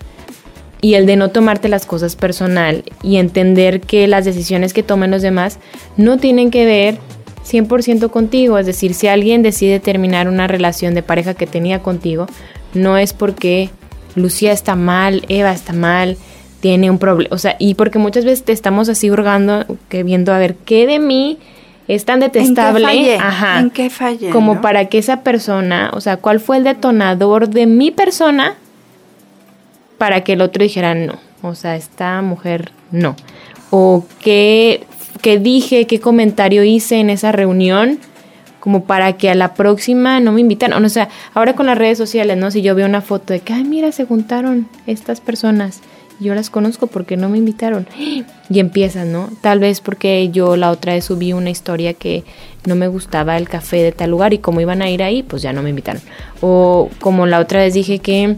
y 0.80 0.94
el 0.94 1.06
de 1.06 1.16
no 1.16 1.30
tomarte 1.30 1.68
las 1.68 1.86
cosas 1.86 2.16
personal 2.16 2.84
y 3.02 3.16
entender 3.16 3.80
que 3.80 4.06
las 4.06 4.24
decisiones 4.24 4.72
que 4.72 4.82
tomen 4.82 5.10
los 5.10 5.22
demás 5.22 5.58
no 5.96 6.18
tienen 6.18 6.50
que 6.50 6.64
ver 6.64 6.98
100% 7.44 8.10
contigo. 8.10 8.58
Es 8.58 8.66
decir, 8.66 8.94
si 8.94 9.08
alguien 9.08 9.42
decide 9.42 9.80
terminar 9.80 10.28
una 10.28 10.46
relación 10.46 10.94
de 10.94 11.02
pareja 11.02 11.34
que 11.34 11.46
tenía 11.46 11.82
contigo, 11.82 12.26
no 12.74 12.96
es 12.98 13.12
porque 13.12 13.70
Lucía 14.14 14.52
está 14.52 14.74
mal, 14.74 15.24
Eva 15.28 15.52
está 15.52 15.72
mal, 15.72 16.16
tiene 16.60 16.90
un 16.90 16.98
problema. 16.98 17.34
O 17.34 17.38
sea, 17.38 17.56
y 17.58 17.74
porque 17.74 17.98
muchas 17.98 18.24
veces 18.24 18.44
te 18.44 18.52
estamos 18.52 18.88
así 18.88 19.10
hurgando, 19.10 19.64
que 19.88 20.02
viendo 20.02 20.32
a 20.32 20.38
ver 20.38 20.54
qué 20.56 20.86
de 20.86 20.98
mí 20.98 21.38
es 21.86 22.04
tan 22.04 22.20
detestable. 22.20 22.90
¿En 22.90 23.04
qué 23.04 23.16
Ajá. 23.16 23.60
¿En 23.60 23.70
qué 23.70 23.90
fallé, 23.90 24.30
como 24.30 24.60
para 24.60 24.86
que 24.86 24.98
esa 24.98 25.22
persona, 25.22 25.90
o 25.94 26.00
sea, 26.00 26.16
¿cuál 26.16 26.40
fue 26.40 26.56
el 26.58 26.64
detonador 26.64 27.48
de 27.48 27.66
mi 27.66 27.90
persona? 27.90 28.56
para 29.98 30.22
que 30.22 30.32
el 30.32 30.40
otro 30.40 30.62
dijera 30.62 30.94
no. 30.94 31.16
O 31.42 31.54
sea, 31.54 31.76
esta 31.76 32.22
mujer 32.22 32.72
no. 32.90 33.16
O 33.70 34.06
qué, 34.20 34.86
dije, 35.22 35.86
qué 35.86 36.00
comentario 36.00 36.64
hice 36.64 37.00
en 37.00 37.10
esa 37.10 37.32
reunión 37.32 37.98
como 38.68 38.84
para 38.84 39.14
que 39.14 39.30
a 39.30 39.34
la 39.34 39.54
próxima 39.54 40.20
no 40.20 40.30
me 40.30 40.42
invitan. 40.42 40.74
O 40.74 40.88
sea, 40.90 41.08
ahora 41.32 41.54
con 41.54 41.64
las 41.64 41.78
redes 41.78 41.96
sociales, 41.96 42.36
¿no? 42.36 42.50
Si 42.50 42.60
yo 42.60 42.74
veo 42.74 42.84
una 42.84 43.00
foto 43.00 43.32
de 43.32 43.40
que, 43.40 43.54
ay, 43.54 43.64
mira, 43.64 43.92
se 43.92 44.04
juntaron 44.04 44.68
estas 44.86 45.22
personas. 45.22 45.80
Yo 46.20 46.34
las 46.34 46.50
conozco 46.50 46.86
porque 46.86 47.16
no 47.16 47.30
me 47.30 47.38
invitaron. 47.38 47.86
Y 48.50 48.60
empiezan, 48.60 49.10
¿no? 49.10 49.30
Tal 49.40 49.58
vez 49.58 49.80
porque 49.80 50.28
yo 50.28 50.56
la 50.58 50.70
otra 50.70 50.92
vez 50.92 51.06
subí 51.06 51.32
una 51.32 51.48
historia 51.48 51.94
que 51.94 52.24
no 52.66 52.74
me 52.74 52.88
gustaba 52.88 53.38
el 53.38 53.48
café 53.48 53.82
de 53.82 53.92
tal 53.92 54.10
lugar 54.10 54.34
y 54.34 54.38
como 54.38 54.60
iban 54.60 54.82
a 54.82 54.90
ir 54.90 55.02
ahí, 55.02 55.22
pues 55.22 55.40
ya 55.40 55.54
no 55.54 55.62
me 55.62 55.70
invitaron. 55.70 56.02
O 56.42 56.90
como 57.00 57.24
la 57.24 57.38
otra 57.38 57.60
vez 57.60 57.72
dije 57.72 58.00
que 58.00 58.36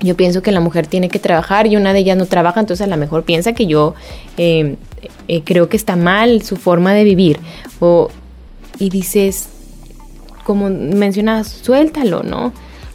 yo 0.00 0.16
pienso 0.16 0.42
que 0.42 0.52
la 0.52 0.60
mujer 0.60 0.86
tiene 0.86 1.08
que 1.08 1.18
trabajar 1.18 1.66
y 1.66 1.76
una 1.76 1.92
de 1.92 1.98
ellas 1.98 2.16
no 2.16 2.26
trabaja, 2.26 2.60
entonces 2.60 2.86
a 2.86 2.88
lo 2.88 2.96
mejor 2.96 3.24
piensa 3.24 3.52
que 3.52 3.66
yo 3.66 3.94
eh, 4.36 4.76
eh, 5.26 5.42
creo 5.44 5.68
que 5.68 5.76
está 5.76 5.96
mal 5.96 6.42
su 6.42 6.56
forma 6.56 6.94
de 6.94 7.02
vivir. 7.02 7.40
O, 7.80 8.10
y 8.80 8.90
dices, 8.90 9.48
como 10.44 10.68
mencionas, 10.68 11.46
suéltalo, 11.46 12.24
¿no? 12.24 12.52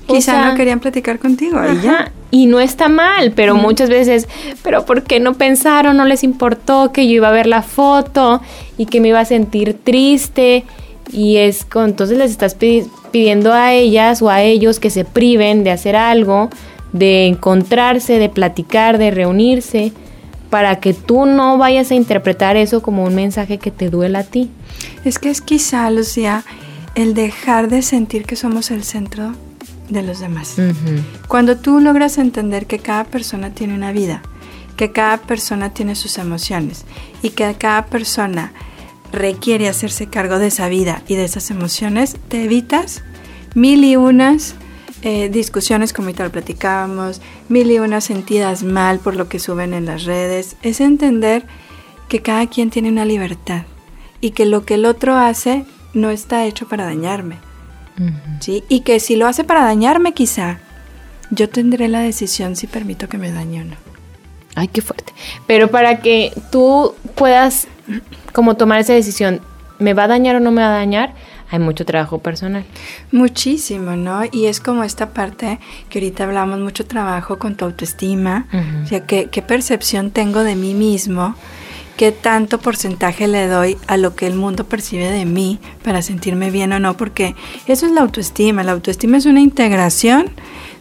Quizá 0.07 0.49
no 0.49 0.55
querían 0.55 0.81
platicar 0.81 1.17
contigo, 1.17 1.63
ella. 1.63 2.11
Y 2.29 2.47
no 2.47 2.59
está 2.59 2.89
mal, 2.89 3.31
pero 3.31 3.55
muchas 3.55 3.89
veces, 3.89 4.27
pero 4.61 4.85
¿por 4.85 5.03
qué 5.03 5.19
no 5.19 5.35
pensaron? 5.35 5.95
No 5.95 6.05
les 6.05 6.23
importó 6.23 6.91
que 6.91 7.07
yo 7.07 7.13
iba 7.13 7.29
a 7.29 7.31
ver 7.31 7.47
la 7.47 7.61
foto 7.61 8.41
y 8.77 8.85
que 8.87 8.99
me 8.99 9.07
iba 9.07 9.21
a 9.21 9.25
sentir 9.25 9.73
triste. 9.83 10.65
Y 11.11 11.37
es 11.37 11.63
con, 11.65 11.85
entonces 11.85 12.17
les 12.17 12.31
estás 12.31 12.55
pidiendo 12.55 13.53
a 13.53 13.73
ellas 13.73 14.21
o 14.21 14.29
a 14.29 14.41
ellos 14.43 14.79
que 14.79 14.89
se 14.89 15.05
priven 15.05 15.63
de 15.63 15.71
hacer 15.71 15.95
algo 15.95 16.49
de 16.95 17.27
encontrarse, 17.27 18.19
de 18.19 18.29
platicar, 18.29 18.97
de 18.97 19.11
reunirse, 19.11 19.91
para 20.49 20.79
que 20.79 20.93
tú 20.93 21.25
no 21.25 21.57
vayas 21.57 21.91
a 21.91 21.95
interpretar 21.95 22.57
eso 22.57 22.81
como 22.81 23.03
un 23.03 23.15
mensaje 23.15 23.57
que 23.57 23.71
te 23.71 23.89
duela 23.89 24.19
a 24.19 24.23
ti. 24.23 24.49
Es 25.03 25.19
que 25.19 25.29
es 25.29 25.41
quizá, 25.41 25.89
Lucía, 25.89 26.43
el 26.95 27.13
dejar 27.13 27.69
de 27.69 27.81
sentir 27.81 28.25
que 28.25 28.35
somos 28.35 28.71
el 28.71 28.83
centro 28.83 29.33
de 29.89 30.01
los 30.01 30.19
demás. 30.19 30.55
Cuando 31.27 31.57
tú 31.57 31.79
logras 31.79 32.17
entender 32.17 32.65
que 32.65 32.79
cada 32.79 33.03
persona 33.03 33.51
tiene 33.51 33.75
una 33.75 33.91
vida, 33.91 34.21
que 34.77 34.91
cada 34.91 35.17
persona 35.17 35.73
tiene 35.73 35.95
sus 35.95 36.17
emociones 36.17 36.85
y 37.21 37.31
que 37.31 37.53
cada 37.55 37.85
persona 37.85 38.51
requiere 39.11 39.69
hacerse 39.69 40.07
cargo 40.07 40.39
de 40.39 40.47
esa 40.47 40.67
vida 40.67 41.01
y 41.07 41.15
de 41.15 41.25
esas 41.25 41.51
emociones, 41.51 42.17
te 42.27 42.43
evitas 42.43 43.03
mil 43.53 43.83
y 43.83 43.95
unas 43.95 44.55
eh, 45.05 45.29
discusiones 45.29 45.93
como 45.93 46.11
tal 46.13 46.31
platicábamos, 46.31 47.21
mil 47.47 47.69
y 47.69 47.77
unas 47.77 48.03
sentidas 48.05 48.63
mal 48.63 48.97
por 48.97 49.15
lo 49.15 49.29
que 49.29 49.37
suben 49.37 49.75
en 49.75 49.85
las 49.85 50.05
redes, 50.05 50.55
es 50.63 50.81
entender 50.81 51.45
que 52.09 52.23
cada 52.23 52.47
quien 52.47 52.71
tiene 52.71 52.89
una 52.89 53.05
libertad 53.05 53.65
y 54.19 54.31
que 54.31 54.47
lo 54.47 54.65
que 54.65 54.73
el 54.73 54.85
otro 54.85 55.15
hace 55.15 55.63
no 55.93 56.09
está 56.09 56.45
hecho 56.45 56.67
para 56.67 56.85
dañarme. 56.85 57.37
¿sí? 58.39 58.63
Y 58.67 58.79
que 58.79 58.99
si 58.99 59.15
lo 59.15 59.27
hace 59.27 59.43
para 59.43 59.63
dañarme 59.63 60.15
quizá, 60.15 60.57
yo 61.29 61.49
tendré 61.49 61.87
la 61.87 61.99
decisión 61.99 62.55
si 62.55 62.65
permito 62.65 63.07
que 63.07 63.19
me 63.19 63.31
dañe 63.31 63.61
o 63.61 63.65
no. 63.65 63.75
Ay, 64.55 64.69
qué 64.69 64.81
fuerte. 64.81 65.13
Pero 65.45 65.69
para 65.69 65.99
que 65.99 66.33
tú 66.51 66.95
puedas 67.13 67.67
como 68.33 68.55
tomar 68.55 68.79
esa 68.79 68.93
decisión, 68.93 69.39
¿me 69.77 69.93
va 69.93 70.05
a 70.05 70.07
dañar 70.07 70.37
o 70.37 70.39
no 70.39 70.51
me 70.51 70.63
va 70.63 70.69
a 70.69 70.77
dañar? 70.77 71.13
Hay 71.49 71.59
mucho 71.59 71.85
trabajo 71.85 72.19
personal. 72.19 72.65
Muchísimo, 73.11 73.95
¿no? 73.95 74.21
Y 74.31 74.45
es 74.45 74.59
como 74.59 74.83
esta 74.83 75.11
parte 75.11 75.59
que 75.89 75.99
ahorita 75.99 76.23
hablamos, 76.23 76.59
mucho 76.59 76.85
trabajo 76.85 77.37
con 77.37 77.55
tu 77.55 77.65
autoestima, 77.65 78.47
o 78.83 78.87
sea, 78.87 79.05
¿qué, 79.05 79.29
qué 79.31 79.41
percepción 79.41 80.11
tengo 80.11 80.43
de 80.43 80.55
mí 80.55 80.73
mismo, 80.73 81.35
qué 81.97 82.11
tanto 82.11 82.59
porcentaje 82.59 83.27
le 83.27 83.47
doy 83.47 83.77
a 83.87 83.97
lo 83.97 84.15
que 84.15 84.27
el 84.27 84.35
mundo 84.35 84.65
percibe 84.65 85.09
de 85.09 85.25
mí 85.25 85.59
para 85.83 86.01
sentirme 86.01 86.51
bien 86.51 86.73
o 86.73 86.79
no, 86.79 86.97
porque 86.97 87.35
eso 87.67 87.85
es 87.85 87.91
la 87.91 88.01
autoestima, 88.01 88.63
la 88.63 88.73
autoestima 88.73 89.17
es 89.17 89.25
una 89.25 89.41
integración 89.41 90.31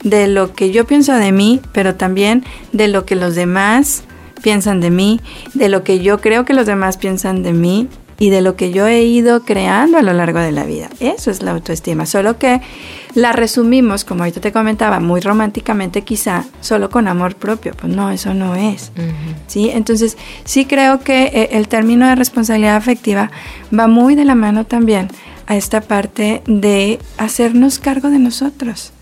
de 0.03 0.27
lo 0.27 0.55
que 0.55 0.71
yo 0.71 0.87
pienso 0.87 1.15
de 1.15 1.33
mí, 1.33 1.61
pero 1.73 1.95
también 1.95 2.45
de 2.73 2.89
lo 2.89 3.05
que 3.05 3.17
los 3.17 3.35
demás 3.35 4.05
piensan 4.43 4.81
de 4.81 4.91
mí, 4.91 5.21
de 5.55 5.69
lo 5.69 5.85
que 5.85 6.01
yo 6.01 6.21
creo 6.21 6.45
que 6.45 6.53
los 6.53 6.67
demás 6.67 6.97
piensan 6.97 7.43
de 7.43 7.53
mí 7.53 7.89
y 8.19 8.31
de 8.31 8.41
lo 8.41 8.57
que 8.57 8.71
yo 8.71 8.87
he 8.87 9.03
ido 9.03 9.45
creando 9.45 9.99
a 9.99 10.03
lo 10.03 10.13
largo 10.13 10.39
de 10.39 10.53
la 10.53 10.65
vida. 10.65 10.89
Eso 11.01 11.31
es 11.31 11.43
la 11.43 11.53
autoestima, 11.53 12.07
solo 12.07 12.39
que 12.39 12.61
la 13.15 13.33
resumimos, 13.33 14.05
como 14.05 14.23
ahorita 14.23 14.41
te 14.41 14.53
comentaba, 14.53 15.01
muy 15.01 15.21
románticamente 15.21 16.03
quizá, 16.03 16.45
solo 16.61 16.91
con 16.91 17.09
amor 17.09 17.37
propio. 17.37 17.73
Pues 17.81 17.95
no, 17.95 18.11
eso 18.11 18.35
no 18.35 18.55
es. 18.55 18.93
¿sí? 19.47 19.71
Entonces, 19.71 20.17
sí 20.45 20.65
creo 20.65 21.01
que 21.01 21.25
eh, 21.25 21.49
el 21.53 21.69
término 21.69 22.07
de 22.09 22.15
responsabilidad 22.15 22.77
afectiva 22.77 23.31
va 23.77 23.87
muy 23.87 24.15
de 24.15 24.25
la 24.25 24.35
mano 24.35 24.65
también 24.65 25.09
a 25.47 25.57
esta 25.57 25.81
parte 25.81 26.43
de 26.47 26.99
hacernos 27.19 27.79
cargo 27.79 28.11
de 28.11 28.19
nosotros. 28.19 28.93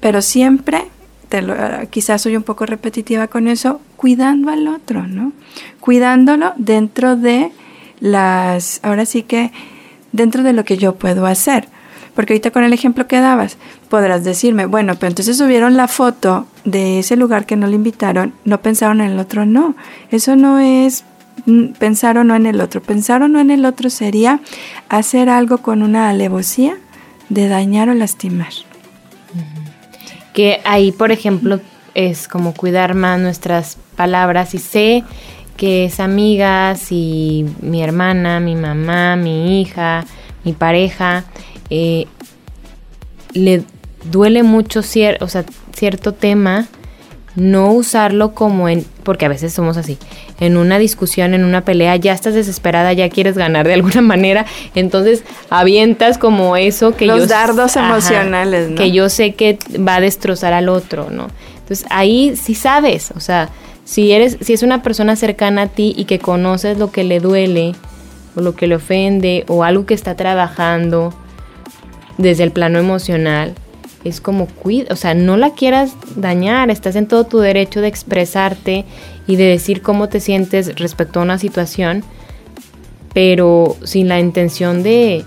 Pero 0.00 0.22
siempre 0.22 0.84
quizás 1.90 2.22
soy 2.22 2.36
un 2.36 2.42
poco 2.42 2.66
repetitiva 2.66 3.26
con 3.26 3.48
eso, 3.48 3.80
cuidando 3.96 4.50
al 4.50 4.68
otro, 4.68 5.06
¿no? 5.06 5.32
Cuidándolo 5.80 6.52
dentro 6.56 7.16
de 7.16 7.50
las, 8.00 8.80
ahora 8.82 9.06
sí 9.06 9.22
que 9.22 9.52
dentro 10.12 10.42
de 10.42 10.52
lo 10.52 10.64
que 10.64 10.76
yo 10.76 10.94
puedo 10.94 11.26
hacer. 11.26 11.68
Porque 12.14 12.32
ahorita 12.32 12.52
con 12.52 12.62
el 12.62 12.72
ejemplo 12.72 13.08
que 13.08 13.20
dabas, 13.20 13.56
podrás 13.88 14.22
decirme, 14.22 14.66
bueno, 14.66 14.94
pero 14.94 15.08
entonces 15.08 15.36
subieron 15.36 15.76
la 15.76 15.88
foto 15.88 16.46
de 16.64 17.00
ese 17.00 17.16
lugar 17.16 17.44
que 17.44 17.56
no 17.56 17.66
le 17.66 17.74
invitaron, 17.74 18.32
no 18.44 18.60
pensaron 18.62 19.00
en 19.00 19.12
el 19.12 19.18
otro, 19.18 19.46
no. 19.46 19.74
Eso 20.12 20.36
no 20.36 20.60
es 20.60 21.04
mm, 21.46 21.72
pensar 21.72 22.16
o 22.18 22.22
no 22.22 22.36
en 22.36 22.46
el 22.46 22.60
otro. 22.60 22.80
Pensar 22.80 23.22
o 23.22 23.28
no 23.28 23.40
en 23.40 23.50
el 23.50 23.64
otro 23.64 23.90
sería 23.90 24.40
hacer 24.88 25.28
algo 25.28 25.58
con 25.58 25.82
una 25.82 26.08
alevosía 26.08 26.76
de 27.28 27.48
dañar 27.48 27.88
o 27.88 27.94
lastimar. 27.94 28.52
Que 30.32 30.60
ahí, 30.64 30.92
por 30.92 31.10
ejemplo, 31.10 31.60
es 31.94 32.28
como 32.28 32.54
cuidar 32.54 32.94
más 32.94 33.20
nuestras 33.20 33.76
palabras 33.96 34.54
y 34.54 34.58
sé 34.58 35.04
que 35.56 35.86
es 35.86 36.00
amigas 36.00 36.90
y 36.90 37.46
mi 37.60 37.82
hermana, 37.82 38.40
mi 38.40 38.56
mamá, 38.56 39.16
mi 39.16 39.60
hija, 39.60 40.04
mi 40.44 40.52
pareja, 40.52 41.24
eh, 41.70 42.06
le 43.32 43.62
duele 44.10 44.42
mucho 44.42 44.80
o 44.80 45.28
sea, 45.28 45.44
cierto 45.72 46.12
tema 46.12 46.68
no 47.36 47.72
usarlo 47.72 48.32
como 48.32 48.68
en, 48.68 48.84
porque 49.02 49.26
a 49.26 49.28
veces 49.28 49.52
somos 49.52 49.76
así, 49.76 49.98
en 50.38 50.56
una 50.56 50.78
discusión, 50.78 51.34
en 51.34 51.44
una 51.44 51.64
pelea, 51.64 51.96
ya 51.96 52.12
estás 52.12 52.34
desesperada, 52.34 52.92
ya 52.92 53.08
quieres 53.08 53.36
ganar 53.36 53.66
de 53.66 53.74
alguna 53.74 54.00
manera, 54.02 54.46
entonces 54.74 55.24
avientas 55.50 56.18
como 56.18 56.56
eso 56.56 56.94
que 56.96 57.06
Los 57.06 57.28
dardos 57.28 57.76
emocionales, 57.76 58.70
¿no? 58.70 58.76
Que 58.76 58.92
yo 58.92 59.08
sé 59.08 59.34
que 59.34 59.58
va 59.76 59.96
a 59.96 60.00
destrozar 60.00 60.52
al 60.52 60.68
otro, 60.68 61.10
¿no? 61.10 61.28
Entonces 61.58 61.86
ahí 61.90 62.36
sí 62.36 62.54
sabes, 62.54 63.10
o 63.16 63.20
sea, 63.20 63.48
si 63.84 64.12
eres, 64.12 64.38
si 64.40 64.52
es 64.52 64.62
una 64.62 64.82
persona 64.82 65.16
cercana 65.16 65.62
a 65.62 65.68
ti 65.68 65.94
y 65.96 66.04
que 66.04 66.18
conoces 66.18 66.78
lo 66.78 66.90
que 66.90 67.04
le 67.04 67.20
duele, 67.20 67.74
o 68.36 68.40
lo 68.40 68.56
que 68.56 68.66
le 68.66 68.76
ofende, 68.76 69.44
o 69.48 69.62
algo 69.62 69.86
que 69.86 69.94
está 69.94 70.16
trabajando 70.16 71.14
desde 72.18 72.44
el 72.44 72.50
plano 72.50 72.78
emocional, 72.78 73.54
es 74.04 74.20
como 74.20 74.46
cuida, 74.46 74.92
o 74.92 74.96
sea, 74.96 75.14
no 75.14 75.36
la 75.36 75.54
quieras 75.54 75.94
dañar, 76.16 76.70
estás 76.70 76.96
en 76.96 77.06
todo 77.06 77.24
tu 77.24 77.38
derecho 77.38 77.80
de 77.80 77.88
expresarte 77.88 78.84
y 79.26 79.36
de 79.36 79.44
decir 79.44 79.80
cómo 79.82 80.08
te 80.08 80.20
sientes 80.20 80.76
respecto 80.76 81.20
a 81.20 81.22
una 81.22 81.38
situación, 81.38 82.04
pero 83.14 83.76
sin 83.82 84.08
la 84.08 84.20
intención 84.20 84.82
de, 84.82 85.24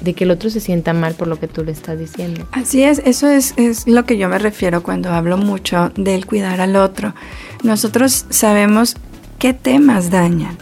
de 0.00 0.14
que 0.14 0.24
el 0.24 0.30
otro 0.30 0.50
se 0.50 0.60
sienta 0.60 0.92
mal 0.92 1.14
por 1.14 1.28
lo 1.28 1.38
que 1.38 1.48
tú 1.48 1.64
le 1.64 1.72
estás 1.72 1.98
diciendo. 1.98 2.46
Así 2.52 2.82
es, 2.82 3.00
eso 3.04 3.28
es, 3.28 3.54
es 3.56 3.86
lo 3.86 4.04
que 4.04 4.18
yo 4.18 4.28
me 4.28 4.38
refiero 4.38 4.82
cuando 4.82 5.10
hablo 5.10 5.36
mucho 5.38 5.90
del 5.96 6.26
cuidar 6.26 6.60
al 6.60 6.76
otro. 6.76 7.14
Nosotros 7.62 8.26
sabemos 8.30 8.96
qué 9.38 9.52
temas 9.54 10.10
dañan, 10.10 10.56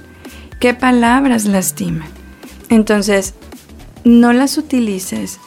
qué 0.61 0.75
palabras 0.75 1.44
lastiman. 1.47 2.09
Entonces, 2.68 3.35
no 4.05 4.33
las 4.33 4.59
utilices 4.59 5.38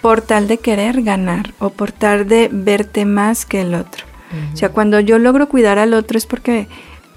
por 0.00 0.20
tal 0.20 0.48
de 0.48 0.58
querer 0.58 1.02
ganar 1.02 1.54
o 1.58 1.70
por 1.70 1.92
tal 1.92 2.28
de 2.28 2.50
verte 2.52 3.04
más 3.04 3.46
que 3.46 3.62
el 3.62 3.74
otro. 3.74 4.04
O 4.52 4.56
sea, 4.56 4.70
cuando 4.70 4.98
yo 4.98 5.18
logro 5.18 5.48
cuidar 5.48 5.78
al 5.78 5.94
otro 5.94 6.18
es 6.18 6.26
porque 6.26 6.66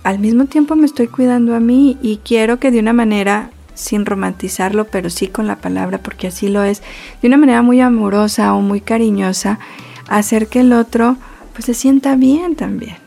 al 0.04 0.20
mismo 0.20 0.46
tiempo 0.46 0.76
me 0.76 0.86
estoy 0.86 1.08
cuidando 1.08 1.56
a 1.56 1.60
mí 1.60 1.98
y 2.02 2.18
quiero 2.18 2.60
que 2.60 2.72
de 2.72 2.80
una 2.80 2.94
manera, 2.94 3.50
sin 3.78 4.06
romantizarlo, 4.06 4.86
pero 4.86 5.10
sí 5.10 5.28
con 5.28 5.48
la 5.48 5.58
palabra, 5.58 6.00
porque 6.00 6.28
así 6.28 6.50
lo 6.50 6.64
es, 6.64 6.82
de 7.22 7.28
una 7.28 7.38
manera 7.38 7.62
muy 7.62 7.80
amorosa 7.80 8.54
o 8.54 8.62
muy 8.62 8.82
cariñosa, 8.82 9.60
hacer 10.08 10.48
que 10.48 10.62
el 10.62 10.74
otro 10.74 11.18
pues 11.54 11.66
se 11.66 11.74
sienta 11.74 12.16
bien 12.16 12.56
también. 12.56 12.98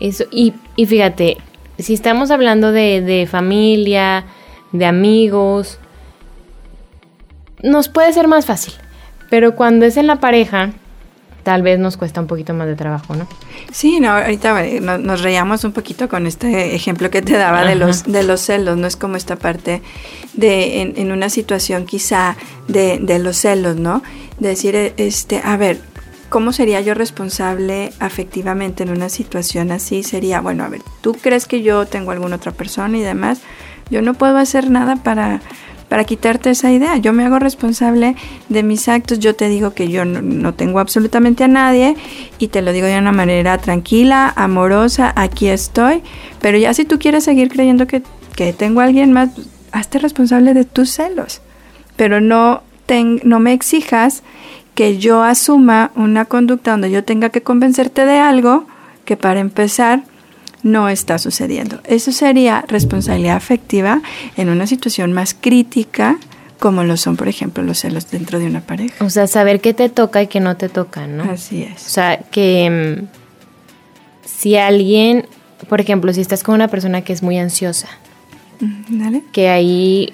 Eso, 0.00 0.24
y, 0.30 0.54
y 0.76 0.86
fíjate, 0.86 1.38
si 1.78 1.94
estamos 1.94 2.30
hablando 2.30 2.72
de, 2.72 3.00
de 3.00 3.26
familia, 3.26 4.24
de 4.72 4.86
amigos, 4.86 5.78
nos 7.62 7.88
puede 7.88 8.12
ser 8.12 8.28
más 8.28 8.46
fácil. 8.46 8.74
Pero 9.28 9.54
cuando 9.54 9.86
es 9.86 9.96
en 9.96 10.06
la 10.06 10.16
pareja, 10.16 10.70
tal 11.42 11.62
vez 11.62 11.78
nos 11.78 11.96
cuesta 11.96 12.20
un 12.20 12.26
poquito 12.26 12.54
más 12.54 12.66
de 12.66 12.76
trabajo, 12.76 13.14
¿no? 13.14 13.26
Sí, 13.72 14.00
no, 14.00 14.10
ahorita 14.10 14.64
eh, 14.64 14.80
no, 14.80 14.98
nos 14.98 15.22
reíamos 15.22 15.64
un 15.64 15.72
poquito 15.72 16.08
con 16.08 16.26
este 16.26 16.74
ejemplo 16.74 17.10
que 17.10 17.22
te 17.22 17.36
daba 17.36 17.64
de 17.64 17.74
los, 17.74 18.04
de 18.04 18.22
los 18.22 18.40
celos, 18.40 18.76
no 18.76 18.86
es 18.86 18.96
como 18.96 19.16
esta 19.16 19.36
parte 19.36 19.82
de 20.34 20.82
en, 20.82 20.94
en 20.96 21.12
una 21.12 21.28
situación 21.30 21.86
quizá 21.86 22.36
de, 22.68 22.98
de, 22.98 23.18
los 23.18 23.36
celos, 23.36 23.76
¿no? 23.76 24.02
De 24.38 24.48
decir, 24.48 24.74
eh, 24.76 24.94
este, 24.96 25.40
a 25.44 25.56
ver, 25.56 25.80
¿cómo 26.28 26.52
sería 26.52 26.80
yo 26.80 26.94
responsable 26.94 27.92
afectivamente 27.98 28.82
en 28.82 28.90
una 28.90 29.08
situación 29.08 29.72
así? 29.72 30.02
Sería, 30.02 30.40
bueno, 30.40 30.64
a 30.64 30.68
ver, 30.68 30.82
¿tú 31.00 31.14
crees 31.14 31.46
que 31.46 31.62
yo 31.62 31.86
tengo 31.86 32.12
alguna 32.12 32.36
otra 32.36 32.52
persona 32.52 32.96
y 32.96 33.02
demás? 33.02 33.40
Yo 33.90 34.02
no 34.02 34.14
puedo 34.14 34.38
hacer 34.38 34.70
nada 34.70 34.96
para 34.96 35.40
para 35.90 36.04
quitarte 36.04 36.50
esa 36.50 36.70
idea. 36.70 36.96
Yo 36.98 37.12
me 37.12 37.24
hago 37.24 37.40
responsable 37.40 38.14
de 38.48 38.62
mis 38.62 38.88
actos, 38.88 39.18
yo 39.18 39.34
te 39.34 39.48
digo 39.48 39.74
que 39.74 39.88
yo 39.88 40.04
no, 40.04 40.54
tengo 40.54 40.78
absolutamente 40.78 41.42
a 41.42 41.48
nadie 41.48 41.96
y 42.38 42.46
te 42.46 42.62
lo 42.62 42.72
digo 42.72 42.86
de 42.86 42.96
una 42.96 43.10
manera 43.10 43.58
tranquila, 43.58 44.32
amorosa, 44.36 45.12
aquí 45.16 45.48
estoy, 45.48 46.02
pero 46.40 46.56
ya 46.58 46.72
si 46.74 46.84
tú 46.84 47.00
quieres 47.00 47.24
seguir 47.24 47.48
creyendo 47.48 47.88
que, 47.88 48.04
que 48.36 48.52
tengo 48.52 48.80
a 48.80 48.84
alguien 48.84 49.12
más, 49.12 49.30
hazte 49.72 49.98
responsable 49.98 50.54
de 50.54 50.64
tus 50.64 50.90
celos, 50.90 51.42
pero 51.96 52.20
no, 52.20 52.62
ten, 52.86 53.20
no 53.24 53.40
me 53.40 53.52
exijas 53.52 54.22
que 54.76 54.96
yo 54.98 55.24
asuma 55.24 55.90
una 55.96 56.24
conducta 56.24 56.70
donde 56.70 56.92
yo 56.92 57.02
tenga 57.02 57.30
que 57.30 57.42
convencerte 57.42 58.06
de 58.06 58.20
algo 58.20 58.64
que 59.04 59.16
para 59.16 59.40
empezar 59.40 60.04
no 60.62 60.88
está 60.88 61.18
sucediendo. 61.18 61.80
Eso 61.84 62.12
sería 62.12 62.64
responsabilidad 62.68 63.36
afectiva 63.36 64.02
en 64.36 64.48
una 64.48 64.66
situación 64.66 65.12
más 65.12 65.34
crítica, 65.38 66.18
como 66.58 66.84
lo 66.84 66.96
son, 66.96 67.16
por 67.16 67.28
ejemplo, 67.28 67.62
los 67.62 67.78
celos 67.78 68.10
dentro 68.10 68.38
de 68.38 68.46
una 68.46 68.60
pareja. 68.60 69.04
O 69.04 69.10
sea, 69.10 69.26
saber 69.26 69.60
qué 69.60 69.74
te 69.74 69.88
toca 69.88 70.22
y 70.22 70.26
qué 70.26 70.40
no 70.40 70.56
te 70.56 70.68
toca, 70.68 71.06
¿no? 71.06 71.24
Así 71.24 71.62
es. 71.62 71.86
O 71.86 71.90
sea, 71.90 72.18
que 72.30 72.98
um, 73.00 73.06
si 74.24 74.56
alguien, 74.56 75.26
por 75.68 75.80
ejemplo, 75.80 76.12
si 76.12 76.20
estás 76.20 76.42
con 76.42 76.54
una 76.54 76.68
persona 76.68 77.02
que 77.02 77.12
es 77.12 77.22
muy 77.22 77.38
ansiosa, 77.38 77.88
¿Dale? 78.88 79.22
que 79.32 79.48
ahí 79.48 80.12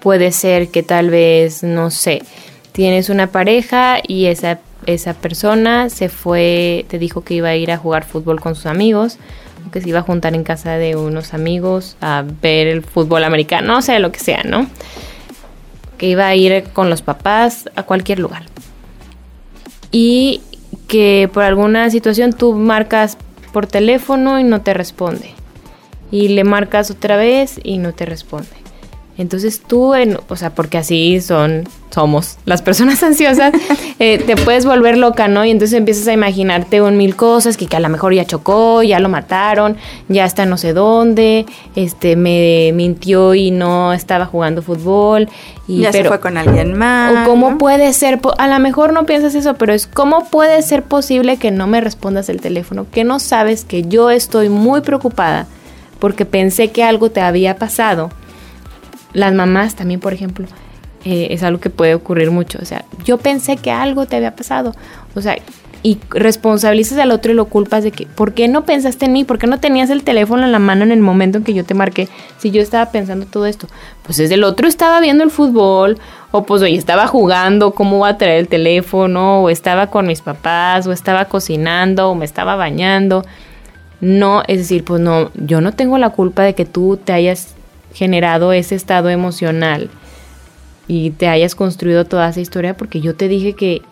puede 0.00 0.32
ser 0.32 0.68
que 0.68 0.82
tal 0.82 1.10
vez, 1.10 1.62
no 1.62 1.90
sé, 1.90 2.22
tienes 2.72 3.08
una 3.08 3.28
pareja 3.28 3.98
y 4.06 4.26
esa 4.26 4.58
esa 4.86 5.14
persona 5.14 5.90
se 5.90 6.08
fue, 6.08 6.86
te 6.88 6.98
dijo 6.98 7.22
que 7.22 7.34
iba 7.34 7.48
a 7.48 7.56
ir 7.56 7.70
a 7.70 7.76
jugar 7.76 8.04
fútbol 8.04 8.40
con 8.40 8.54
sus 8.54 8.66
amigos, 8.66 9.18
que 9.72 9.80
se 9.80 9.88
iba 9.88 10.00
a 10.00 10.02
juntar 10.02 10.34
en 10.34 10.42
casa 10.42 10.72
de 10.72 10.96
unos 10.96 11.34
amigos 11.34 11.96
a 12.00 12.24
ver 12.42 12.66
el 12.66 12.82
fútbol 12.82 13.24
americano, 13.24 13.74
no 13.74 13.82
sé, 13.82 13.98
lo 13.98 14.10
que 14.10 14.18
sea, 14.18 14.42
¿no? 14.42 14.66
Que 15.98 16.08
iba 16.08 16.26
a 16.26 16.34
ir 16.34 16.64
con 16.72 16.90
los 16.90 17.02
papás 17.02 17.68
a 17.76 17.82
cualquier 17.82 18.18
lugar. 18.18 18.44
Y 19.92 20.40
que 20.88 21.28
por 21.32 21.44
alguna 21.44 21.90
situación 21.90 22.32
tú 22.32 22.54
marcas 22.54 23.16
por 23.52 23.66
teléfono 23.66 24.40
y 24.40 24.44
no 24.44 24.62
te 24.62 24.74
responde. 24.74 25.34
Y 26.10 26.28
le 26.28 26.44
marcas 26.44 26.90
otra 26.90 27.16
vez 27.16 27.60
y 27.62 27.78
no 27.78 27.92
te 27.92 28.06
responde. 28.06 28.59
Entonces 29.20 29.60
tú, 29.60 29.92
en, 29.92 30.16
o 30.30 30.36
sea, 30.36 30.54
porque 30.54 30.78
así 30.78 31.20
son, 31.20 31.68
somos 31.90 32.38
las 32.46 32.62
personas 32.62 33.02
ansiosas, 33.02 33.52
eh, 33.98 34.16
te 34.16 34.34
puedes 34.34 34.64
volver 34.64 34.96
loca, 34.96 35.28
¿no? 35.28 35.44
Y 35.44 35.50
entonces 35.50 35.76
empiezas 35.76 36.08
a 36.08 36.14
imaginarte 36.14 36.80
un 36.80 36.96
mil 36.96 37.14
cosas, 37.16 37.58
que, 37.58 37.66
que, 37.66 37.76
a 37.76 37.80
lo 37.80 37.90
mejor 37.90 38.14
ya 38.14 38.24
chocó, 38.24 38.82
ya 38.82 38.98
lo 38.98 39.10
mataron, 39.10 39.76
ya 40.08 40.24
está 40.24 40.46
no 40.46 40.56
sé 40.56 40.72
dónde, 40.72 41.44
este, 41.76 42.16
me 42.16 42.72
mintió 42.72 43.34
y 43.34 43.50
no 43.50 43.92
estaba 43.92 44.24
jugando 44.24 44.62
fútbol. 44.62 45.28
Y, 45.68 45.80
ya 45.82 45.90
pero, 45.92 46.04
se 46.04 46.08
fue 46.08 46.20
con 46.20 46.38
alguien 46.38 46.72
más. 46.78 47.26
O 47.26 47.30
cómo 47.30 47.50
¿no? 47.50 47.58
puede 47.58 47.92
ser, 47.92 48.20
a 48.38 48.48
lo 48.48 48.58
mejor 48.58 48.94
no 48.94 49.04
piensas 49.04 49.34
eso, 49.34 49.52
pero 49.52 49.74
es 49.74 49.86
cómo 49.86 50.30
puede 50.30 50.62
ser 50.62 50.82
posible 50.82 51.36
que 51.36 51.50
no 51.50 51.66
me 51.66 51.82
respondas 51.82 52.30
el 52.30 52.40
teléfono, 52.40 52.86
que 52.90 53.04
no 53.04 53.18
sabes 53.18 53.66
que 53.66 53.82
yo 53.82 54.08
estoy 54.08 54.48
muy 54.48 54.80
preocupada 54.80 55.46
porque 55.98 56.24
pensé 56.24 56.70
que 56.70 56.82
algo 56.82 57.10
te 57.10 57.20
había 57.20 57.56
pasado 57.56 58.08
las 59.12 59.34
mamás 59.34 59.74
también, 59.74 60.00
por 60.00 60.12
ejemplo, 60.12 60.46
eh, 61.04 61.28
es 61.30 61.42
algo 61.42 61.60
que 61.60 61.70
puede 61.70 61.94
ocurrir 61.94 62.30
mucho. 62.30 62.58
O 62.60 62.64
sea, 62.64 62.84
yo 63.04 63.18
pensé 63.18 63.56
que 63.56 63.70
algo 63.70 64.06
te 64.06 64.16
había 64.16 64.36
pasado. 64.36 64.74
O 65.14 65.20
sea, 65.20 65.36
y 65.82 65.98
responsabilizas 66.10 66.98
al 66.98 67.10
otro 67.10 67.32
y 67.32 67.34
lo 67.34 67.46
culpas 67.46 67.82
de 67.82 67.90
que, 67.90 68.06
¿por 68.06 68.34
qué 68.34 68.48
no 68.48 68.64
pensaste 68.64 69.06
en 69.06 69.12
mí? 69.12 69.24
¿Por 69.24 69.38
qué 69.38 69.46
no 69.46 69.60
tenías 69.60 69.88
el 69.88 70.02
teléfono 70.02 70.44
en 70.44 70.52
la 70.52 70.58
mano 70.58 70.84
en 70.84 70.92
el 70.92 71.00
momento 71.00 71.38
en 71.38 71.44
que 71.44 71.54
yo 71.54 71.64
te 71.64 71.72
marqué? 71.72 72.08
Si 72.38 72.50
yo 72.50 72.60
estaba 72.60 72.90
pensando 72.92 73.24
todo 73.24 73.46
esto. 73.46 73.66
Pues 74.02 74.18
es 74.18 74.30
el 74.30 74.44
otro 74.44 74.68
estaba 74.68 75.00
viendo 75.00 75.24
el 75.24 75.30
fútbol, 75.30 75.98
o 76.32 76.44
pues 76.44 76.60
oye, 76.60 76.76
estaba 76.76 77.06
jugando, 77.06 77.72
¿cómo 77.72 77.98
voy 77.98 78.10
a 78.10 78.18
traer 78.18 78.40
el 78.40 78.48
teléfono? 78.48 79.42
O 79.42 79.50
estaba 79.50 79.86
con 79.86 80.06
mis 80.06 80.20
papás, 80.20 80.86
o 80.86 80.92
estaba 80.92 81.24
cocinando, 81.26 82.10
o 82.10 82.14
me 82.14 82.26
estaba 82.26 82.56
bañando. 82.56 83.24
No, 84.02 84.42
es 84.48 84.58
decir, 84.58 84.84
pues 84.84 85.00
no, 85.00 85.30
yo 85.34 85.62
no 85.62 85.72
tengo 85.72 85.96
la 85.96 86.10
culpa 86.10 86.42
de 86.42 86.54
que 86.54 86.66
tú 86.66 86.98
te 87.02 87.12
hayas 87.12 87.54
generado 87.92 88.52
ese 88.52 88.74
estado 88.74 89.08
emocional 89.08 89.90
y 90.88 91.10
te 91.10 91.28
hayas 91.28 91.54
construido 91.54 92.04
toda 92.04 92.28
esa 92.28 92.40
historia 92.40 92.76
porque 92.76 93.00
yo 93.00 93.14
te 93.14 93.28
dije 93.28 93.54
que 93.54 93.82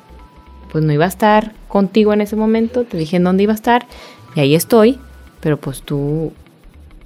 pues 0.71 0.85
no 0.85 0.93
iba 0.93 1.05
a 1.05 1.09
estar 1.09 1.53
contigo 1.69 2.13
en 2.13 2.21
ese 2.21 2.37
momento, 2.37 2.85
te 2.85 2.97
dije 2.97 3.17
en 3.17 3.25
dónde 3.25 3.45
iba 3.45 3.53
a 3.53 3.57
estar 3.57 3.87
y 4.35 4.41
ahí 4.41 4.55
estoy, 4.55 4.99
pero 5.41 5.59
pues 5.59 5.83
tú 5.83 6.33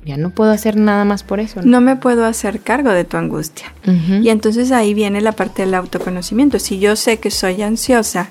ya 0.05 0.17
no 0.17 0.31
puedo 0.31 0.51
hacer 0.51 0.77
nada 0.77 1.05
más 1.05 1.23
por 1.23 1.39
eso. 1.41 1.61
No, 1.63 1.73
no 1.73 1.81
me 1.81 1.97
puedo 1.97 2.25
hacer 2.25 2.61
cargo 2.61 2.91
de 2.91 3.05
tu 3.05 3.17
angustia. 3.17 3.73
Uh 3.87 3.91
-huh. 3.91 4.25
Y 4.25 4.31
entonces 4.31 4.73
ahí 4.73 4.95
viene 4.95 5.21
la 5.21 5.33
parte 5.33 5.63
del 5.63 5.75
autoconocimiento. 5.75 6.59
Si 6.59 6.79
yo 6.81 6.97
sé 6.97 7.19
que 7.19 7.31
soy 7.31 7.63
ansiosa, 7.63 8.31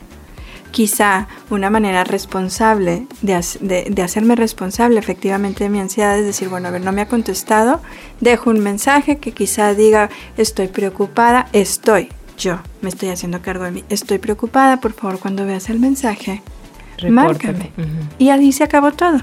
quizá 0.72 1.28
una 1.50 1.70
manera 1.70 2.04
responsable 2.04 3.06
de, 3.22 3.44
de, 3.60 3.88
de, 3.90 4.02
hacerme 4.02 4.36
responsable 4.36 5.00
efectivamente 5.00 5.66
de 5.66 5.70
mi 5.70 5.80
ansiedad 5.80 6.18
es 6.18 6.26
decir, 6.26 6.50
bueno, 6.50 6.68
a 6.68 6.72
ver, 6.72 6.82
no 6.82 6.92
me 6.92 7.02
ha 7.02 7.08
contestado, 7.08 7.82
dejo 8.20 8.50
un 8.50 8.60
mensaje 8.60 9.18
que 9.18 9.34
quizá 9.34 9.74
diga, 9.74 10.10
estoy 10.38 10.68
preocupada, 10.68 11.48
estoy, 11.54 12.10
yo 12.38 12.60
me 12.82 12.90
estoy 12.90 13.10
haciendo 13.10 13.42
cargo 13.42 13.66
de 13.66 13.72
mí, 13.72 13.84
estoy 13.90 14.18
preocupada, 14.18 14.80
por 14.80 14.94
favor, 14.94 15.20
cuando 15.20 15.46
veas 15.46 15.70
el 15.70 15.80
mensaje, 15.80 16.42
Repórtame. 16.98 17.12
márcame. 17.12 17.72
Uh 17.78 17.82
-huh. 17.82 18.06
Y 18.20 18.30
ahí 18.30 18.52
se 18.52 18.64
acabó 18.64 18.92
todo. 18.92 19.20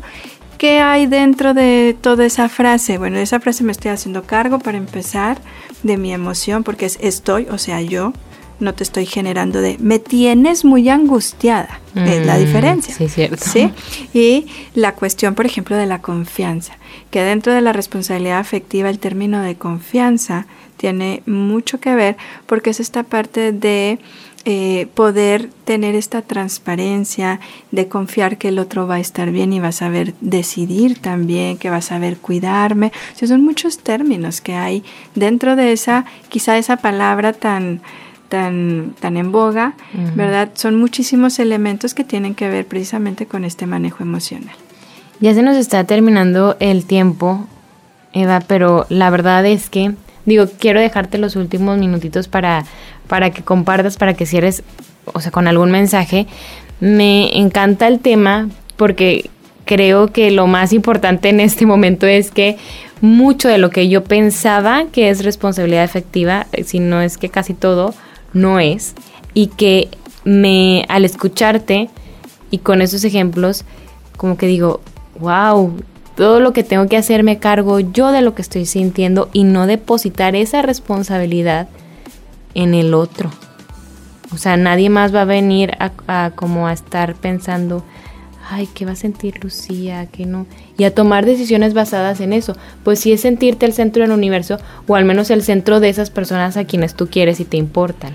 ¿Qué 0.58 0.80
hay 0.80 1.06
dentro 1.06 1.54
de 1.54 1.96
toda 2.00 2.26
esa 2.26 2.48
frase? 2.48 2.98
Bueno, 2.98 3.16
de 3.16 3.22
esa 3.22 3.38
frase 3.38 3.62
me 3.62 3.70
estoy 3.70 3.92
haciendo 3.92 4.24
cargo 4.24 4.58
para 4.58 4.76
empezar 4.76 5.38
de 5.84 5.96
mi 5.96 6.12
emoción, 6.12 6.64
porque 6.64 6.86
es 6.86 6.98
estoy, 7.00 7.46
o 7.48 7.58
sea, 7.58 7.80
yo, 7.80 8.12
no 8.60 8.74
te 8.74 8.82
estoy 8.82 9.06
generando 9.06 9.60
de 9.60 9.76
me 9.80 9.98
tienes 9.98 10.64
muy 10.64 10.88
angustiada. 10.88 11.80
es 11.94 12.24
la 12.26 12.36
Mm, 12.36 12.40
diferencia. 12.40 12.94
sí, 12.94 13.08
cierto. 13.08 13.44
¿Sí? 13.44 13.70
Y 14.14 14.46
la 14.74 14.94
cuestión, 14.94 15.34
por 15.34 15.46
ejemplo, 15.46 15.76
de 15.76 15.86
la 15.86 16.00
confianza, 16.00 16.74
que 17.10 17.22
dentro 17.22 17.52
de 17.52 17.60
la 17.60 17.72
responsabilidad 17.72 18.38
afectiva 18.38 18.88
el 18.90 18.98
término 18.98 19.40
de 19.42 19.56
confianza 19.56 20.46
tiene 20.76 21.22
mucho 21.26 21.80
que 21.80 21.94
ver 21.94 22.16
porque 22.46 22.70
es 22.70 22.78
esta 22.80 23.02
parte 23.02 23.50
de 23.52 23.98
eh, 24.44 24.86
poder 24.94 25.50
tener 25.64 25.94
esta 25.96 26.22
transparencia, 26.22 27.40
de 27.70 27.88
confiar 27.88 28.38
que 28.38 28.48
el 28.48 28.58
otro 28.58 28.86
va 28.86 28.96
a 28.96 29.00
estar 29.00 29.30
bien 29.30 29.52
y 29.52 29.60
va 29.60 29.68
a 29.68 29.72
saber 29.72 30.14
decidir 30.20 30.98
también, 31.00 31.58
que 31.58 31.70
va 31.70 31.76
a 31.76 31.82
saber 31.82 32.18
cuidarme. 32.18 32.92
O 33.14 33.18
sea, 33.18 33.28
son 33.28 33.42
muchos 33.44 33.78
términos 33.78 34.40
que 34.40 34.54
hay 34.54 34.84
dentro 35.14 35.56
de 35.56 35.72
esa, 35.72 36.04
quizá 36.28 36.56
esa 36.58 36.76
palabra 36.76 37.32
tan 37.32 37.80
tan, 38.28 38.94
tan 39.00 39.16
en 39.16 39.32
boga. 39.32 39.74
¿verdad? 40.14 40.50
Son 40.54 40.76
muchísimos 40.76 41.38
elementos 41.38 41.94
que 41.94 42.04
tienen 42.04 42.34
que 42.34 42.48
ver 42.48 42.66
precisamente 42.66 43.26
con 43.26 43.44
este 43.44 43.66
manejo 43.66 44.02
emocional. 44.02 44.54
Ya 45.20 45.34
se 45.34 45.42
nos 45.42 45.56
está 45.56 45.84
terminando 45.84 46.56
el 46.60 46.84
tiempo, 46.84 47.46
Eva, 48.12 48.40
pero 48.46 48.86
la 48.88 49.10
verdad 49.10 49.44
es 49.46 49.68
que, 49.68 49.92
digo, 50.26 50.46
quiero 50.58 50.80
dejarte 50.80 51.18
los 51.18 51.34
últimos 51.34 51.78
minutitos 51.78 52.28
para, 52.28 52.64
para 53.08 53.30
que 53.30 53.42
compartas, 53.42 53.96
para 53.96 54.14
que 54.14 54.26
cierres, 54.26 54.62
o 55.12 55.20
sea, 55.20 55.32
con 55.32 55.48
algún 55.48 55.70
mensaje. 55.72 56.26
Me 56.78 57.36
encanta 57.36 57.88
el 57.88 57.98
tema 57.98 58.48
porque 58.76 59.30
creo 59.64 60.12
que 60.12 60.30
lo 60.30 60.46
más 60.46 60.72
importante 60.72 61.28
en 61.28 61.40
este 61.40 61.66
momento 61.66 62.06
es 62.06 62.30
que 62.30 62.56
mucho 63.00 63.48
de 63.48 63.58
lo 63.58 63.70
que 63.70 63.88
yo 63.88 64.04
pensaba 64.04 64.86
que 64.92 65.10
es 65.10 65.24
responsabilidad 65.24 65.84
efectiva, 65.84 66.46
eh, 66.52 66.64
si 66.64 66.80
no 66.80 67.02
es 67.02 67.18
que 67.18 67.28
casi 67.28 67.54
todo, 67.54 67.94
no 68.32 68.60
es. 68.60 68.94
Y 69.34 69.48
que 69.48 69.88
me, 70.24 70.84
al 70.88 71.04
escucharte 71.04 71.90
y 72.50 72.58
con 72.58 72.82
esos 72.82 73.04
ejemplos, 73.04 73.64
como 74.16 74.36
que 74.36 74.46
digo, 74.46 74.80
wow, 75.20 75.72
todo 76.16 76.40
lo 76.40 76.52
que 76.52 76.64
tengo 76.64 76.88
que 76.88 76.96
hacer 76.96 77.22
me 77.22 77.38
cargo 77.38 77.78
yo 77.80 78.10
de 78.10 78.22
lo 78.22 78.34
que 78.34 78.42
estoy 78.42 78.66
sintiendo 78.66 79.28
y 79.32 79.44
no 79.44 79.66
depositar 79.66 80.34
esa 80.34 80.62
responsabilidad 80.62 81.68
en 82.54 82.74
el 82.74 82.94
otro. 82.94 83.30
O 84.32 84.36
sea, 84.36 84.56
nadie 84.56 84.90
más 84.90 85.14
va 85.14 85.22
a 85.22 85.26
venir 85.26 85.76
a, 85.78 85.92
a 86.06 86.30
como 86.32 86.66
a 86.66 86.72
estar 86.72 87.14
pensando, 87.14 87.84
ay, 88.48 88.68
¿qué 88.74 88.84
va 88.84 88.92
a 88.92 88.96
sentir 88.96 89.42
Lucía? 89.42 90.06
¿Qué 90.06 90.24
no? 90.26 90.46
Y 90.76 90.84
a 90.84 90.94
tomar 90.94 91.26
decisiones 91.26 91.74
basadas 91.74 92.20
en 92.20 92.32
eso. 92.32 92.56
Pues 92.84 93.00
sí 93.00 93.12
es 93.12 93.20
sentirte 93.20 93.66
el 93.66 93.72
centro 93.72 94.02
del 94.02 94.12
universo 94.12 94.58
o 94.86 94.94
al 94.96 95.04
menos 95.04 95.30
el 95.30 95.42
centro 95.42 95.80
de 95.80 95.88
esas 95.88 96.10
personas 96.10 96.56
a 96.56 96.64
quienes 96.64 96.94
tú 96.94 97.08
quieres 97.08 97.40
y 97.40 97.44
te 97.44 97.56
importan. 97.56 98.12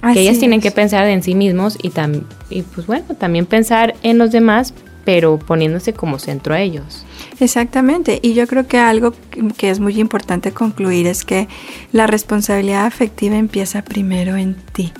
Así 0.00 0.14
que 0.14 0.20
ellas 0.20 0.38
tienen 0.38 0.60
que 0.60 0.70
pensar 0.70 1.06
en 1.08 1.22
sí 1.22 1.34
mismos 1.34 1.78
y, 1.82 1.90
tam- 1.90 2.24
y 2.50 2.62
pues 2.62 2.86
bueno, 2.86 3.06
también 3.18 3.46
pensar 3.46 3.94
en 4.02 4.18
los 4.18 4.30
demás, 4.32 4.74
pero 5.06 5.38
poniéndose 5.38 5.94
como 5.94 6.18
centro 6.18 6.54
a 6.54 6.60
ellos. 6.60 7.04
Exactamente, 7.40 8.20
y 8.22 8.34
yo 8.34 8.46
creo 8.46 8.66
que 8.66 8.78
algo 8.78 9.14
que 9.56 9.70
es 9.70 9.80
muy 9.80 9.98
importante 9.98 10.52
concluir 10.52 11.06
es 11.06 11.24
que 11.24 11.48
la 11.92 12.06
responsabilidad 12.06 12.84
afectiva 12.86 13.36
empieza 13.36 13.82
primero 13.82 14.36
en 14.36 14.56
ti. 14.74 14.92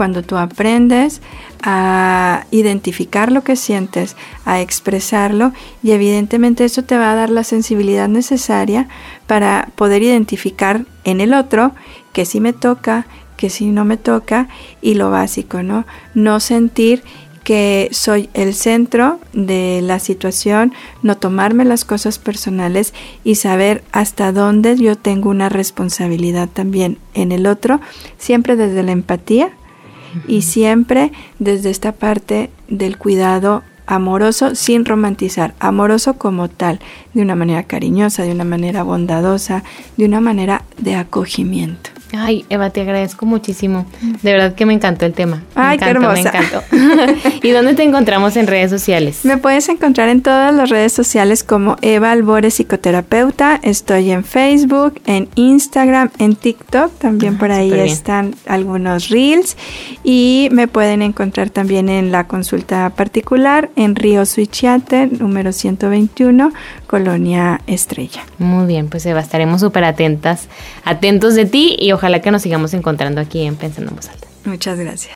Cuando 0.00 0.22
tú 0.22 0.38
aprendes 0.38 1.20
a 1.62 2.46
identificar 2.50 3.30
lo 3.30 3.44
que 3.44 3.54
sientes, 3.54 4.16
a 4.46 4.62
expresarlo, 4.62 5.52
y 5.82 5.90
evidentemente 5.90 6.64
eso 6.64 6.82
te 6.84 6.96
va 6.96 7.12
a 7.12 7.14
dar 7.14 7.28
la 7.28 7.44
sensibilidad 7.44 8.08
necesaria 8.08 8.88
para 9.26 9.68
poder 9.74 10.02
identificar 10.02 10.86
en 11.04 11.20
el 11.20 11.34
otro 11.34 11.72
que 12.14 12.24
sí 12.24 12.40
me 12.40 12.54
toca, 12.54 13.06
que 13.36 13.50
sí 13.50 13.66
no 13.66 13.84
me 13.84 13.98
toca, 13.98 14.48
y 14.80 14.94
lo 14.94 15.10
básico, 15.10 15.62
¿no? 15.62 15.84
No 16.14 16.40
sentir 16.40 17.02
que 17.44 17.90
soy 17.92 18.30
el 18.32 18.54
centro 18.54 19.20
de 19.34 19.80
la 19.82 19.98
situación, 19.98 20.72
no 21.02 21.18
tomarme 21.18 21.66
las 21.66 21.84
cosas 21.84 22.18
personales 22.18 22.94
y 23.22 23.34
saber 23.34 23.84
hasta 23.92 24.32
dónde 24.32 24.78
yo 24.78 24.96
tengo 24.96 25.28
una 25.28 25.50
responsabilidad 25.50 26.48
también 26.48 26.96
en 27.12 27.32
el 27.32 27.46
otro, 27.46 27.82
siempre 28.16 28.56
desde 28.56 28.82
la 28.82 28.92
empatía 28.92 29.52
y 30.26 30.42
siempre 30.42 31.12
desde 31.38 31.70
esta 31.70 31.92
parte 31.92 32.50
del 32.68 32.98
cuidado 32.98 33.62
amoroso 33.86 34.54
sin 34.54 34.84
romantizar, 34.84 35.54
amoroso 35.58 36.14
como 36.14 36.48
tal, 36.48 36.80
de 37.12 37.22
una 37.22 37.34
manera 37.34 37.64
cariñosa, 37.64 38.22
de 38.22 38.32
una 38.32 38.44
manera 38.44 38.82
bondadosa, 38.82 39.64
de 39.96 40.04
una 40.04 40.20
manera 40.20 40.64
de 40.78 40.94
acogimiento. 40.94 41.90
Ay, 42.12 42.44
Eva, 42.48 42.70
te 42.70 42.80
agradezco 42.80 43.24
muchísimo. 43.26 43.86
De 44.22 44.32
verdad 44.32 44.54
que 44.54 44.66
me 44.66 44.74
encantó 44.74 45.06
el 45.06 45.12
tema. 45.12 45.36
Me 45.36 45.42
Ay, 45.54 45.78
qué 45.78 45.90
encantó, 45.90 46.12
me 46.12 46.20
hermosa. 46.20 46.38
encantó. 46.38 47.38
¿Y 47.42 47.50
dónde 47.50 47.74
te 47.74 47.82
encontramos 47.84 48.36
en 48.36 48.46
redes 48.46 48.70
sociales? 48.70 49.20
Me 49.24 49.36
puedes 49.38 49.68
encontrar 49.68 50.08
en 50.08 50.20
todas 50.22 50.54
las 50.54 50.70
redes 50.70 50.92
sociales 50.92 51.44
como 51.44 51.76
Eva 51.82 52.10
Albores 52.12 52.54
Psicoterapeuta. 52.54 53.60
Estoy 53.62 54.10
en 54.10 54.24
Facebook, 54.24 55.00
en 55.06 55.28
Instagram, 55.36 56.10
en 56.18 56.34
TikTok. 56.36 56.92
También 56.98 57.34
Ah, 57.36 57.38
por 57.38 57.50
ahí 57.52 57.72
están 57.80 58.34
algunos 58.46 59.08
reels. 59.08 59.56
Y 60.02 60.48
me 60.52 60.66
pueden 60.68 61.02
encontrar 61.02 61.50
también 61.50 61.88
en 61.88 62.10
la 62.12 62.26
consulta 62.26 62.90
particular 62.90 63.70
en 63.76 63.94
Río 63.94 64.26
Suichiate, 64.26 65.06
número 65.06 65.52
121, 65.52 66.52
Colonia 66.90 67.60
Estrella. 67.68 68.26
Muy 68.38 68.66
bien, 68.66 68.88
pues 68.88 69.06
Eva, 69.06 69.20
estaremos 69.20 69.60
súper 69.60 69.84
atentas, 69.84 70.48
atentos 70.84 71.36
de 71.36 71.46
ti 71.46 71.76
y 71.78 71.92
ojalá 71.92 72.20
que 72.20 72.32
nos 72.32 72.42
sigamos 72.42 72.74
encontrando 72.74 73.20
aquí 73.20 73.42
en 73.42 73.54
Pensando 73.54 73.90
en 73.90 73.96
Voz 73.96 74.08
Alta. 74.08 74.26
Muchas 74.44 74.76
gracias. 74.76 75.08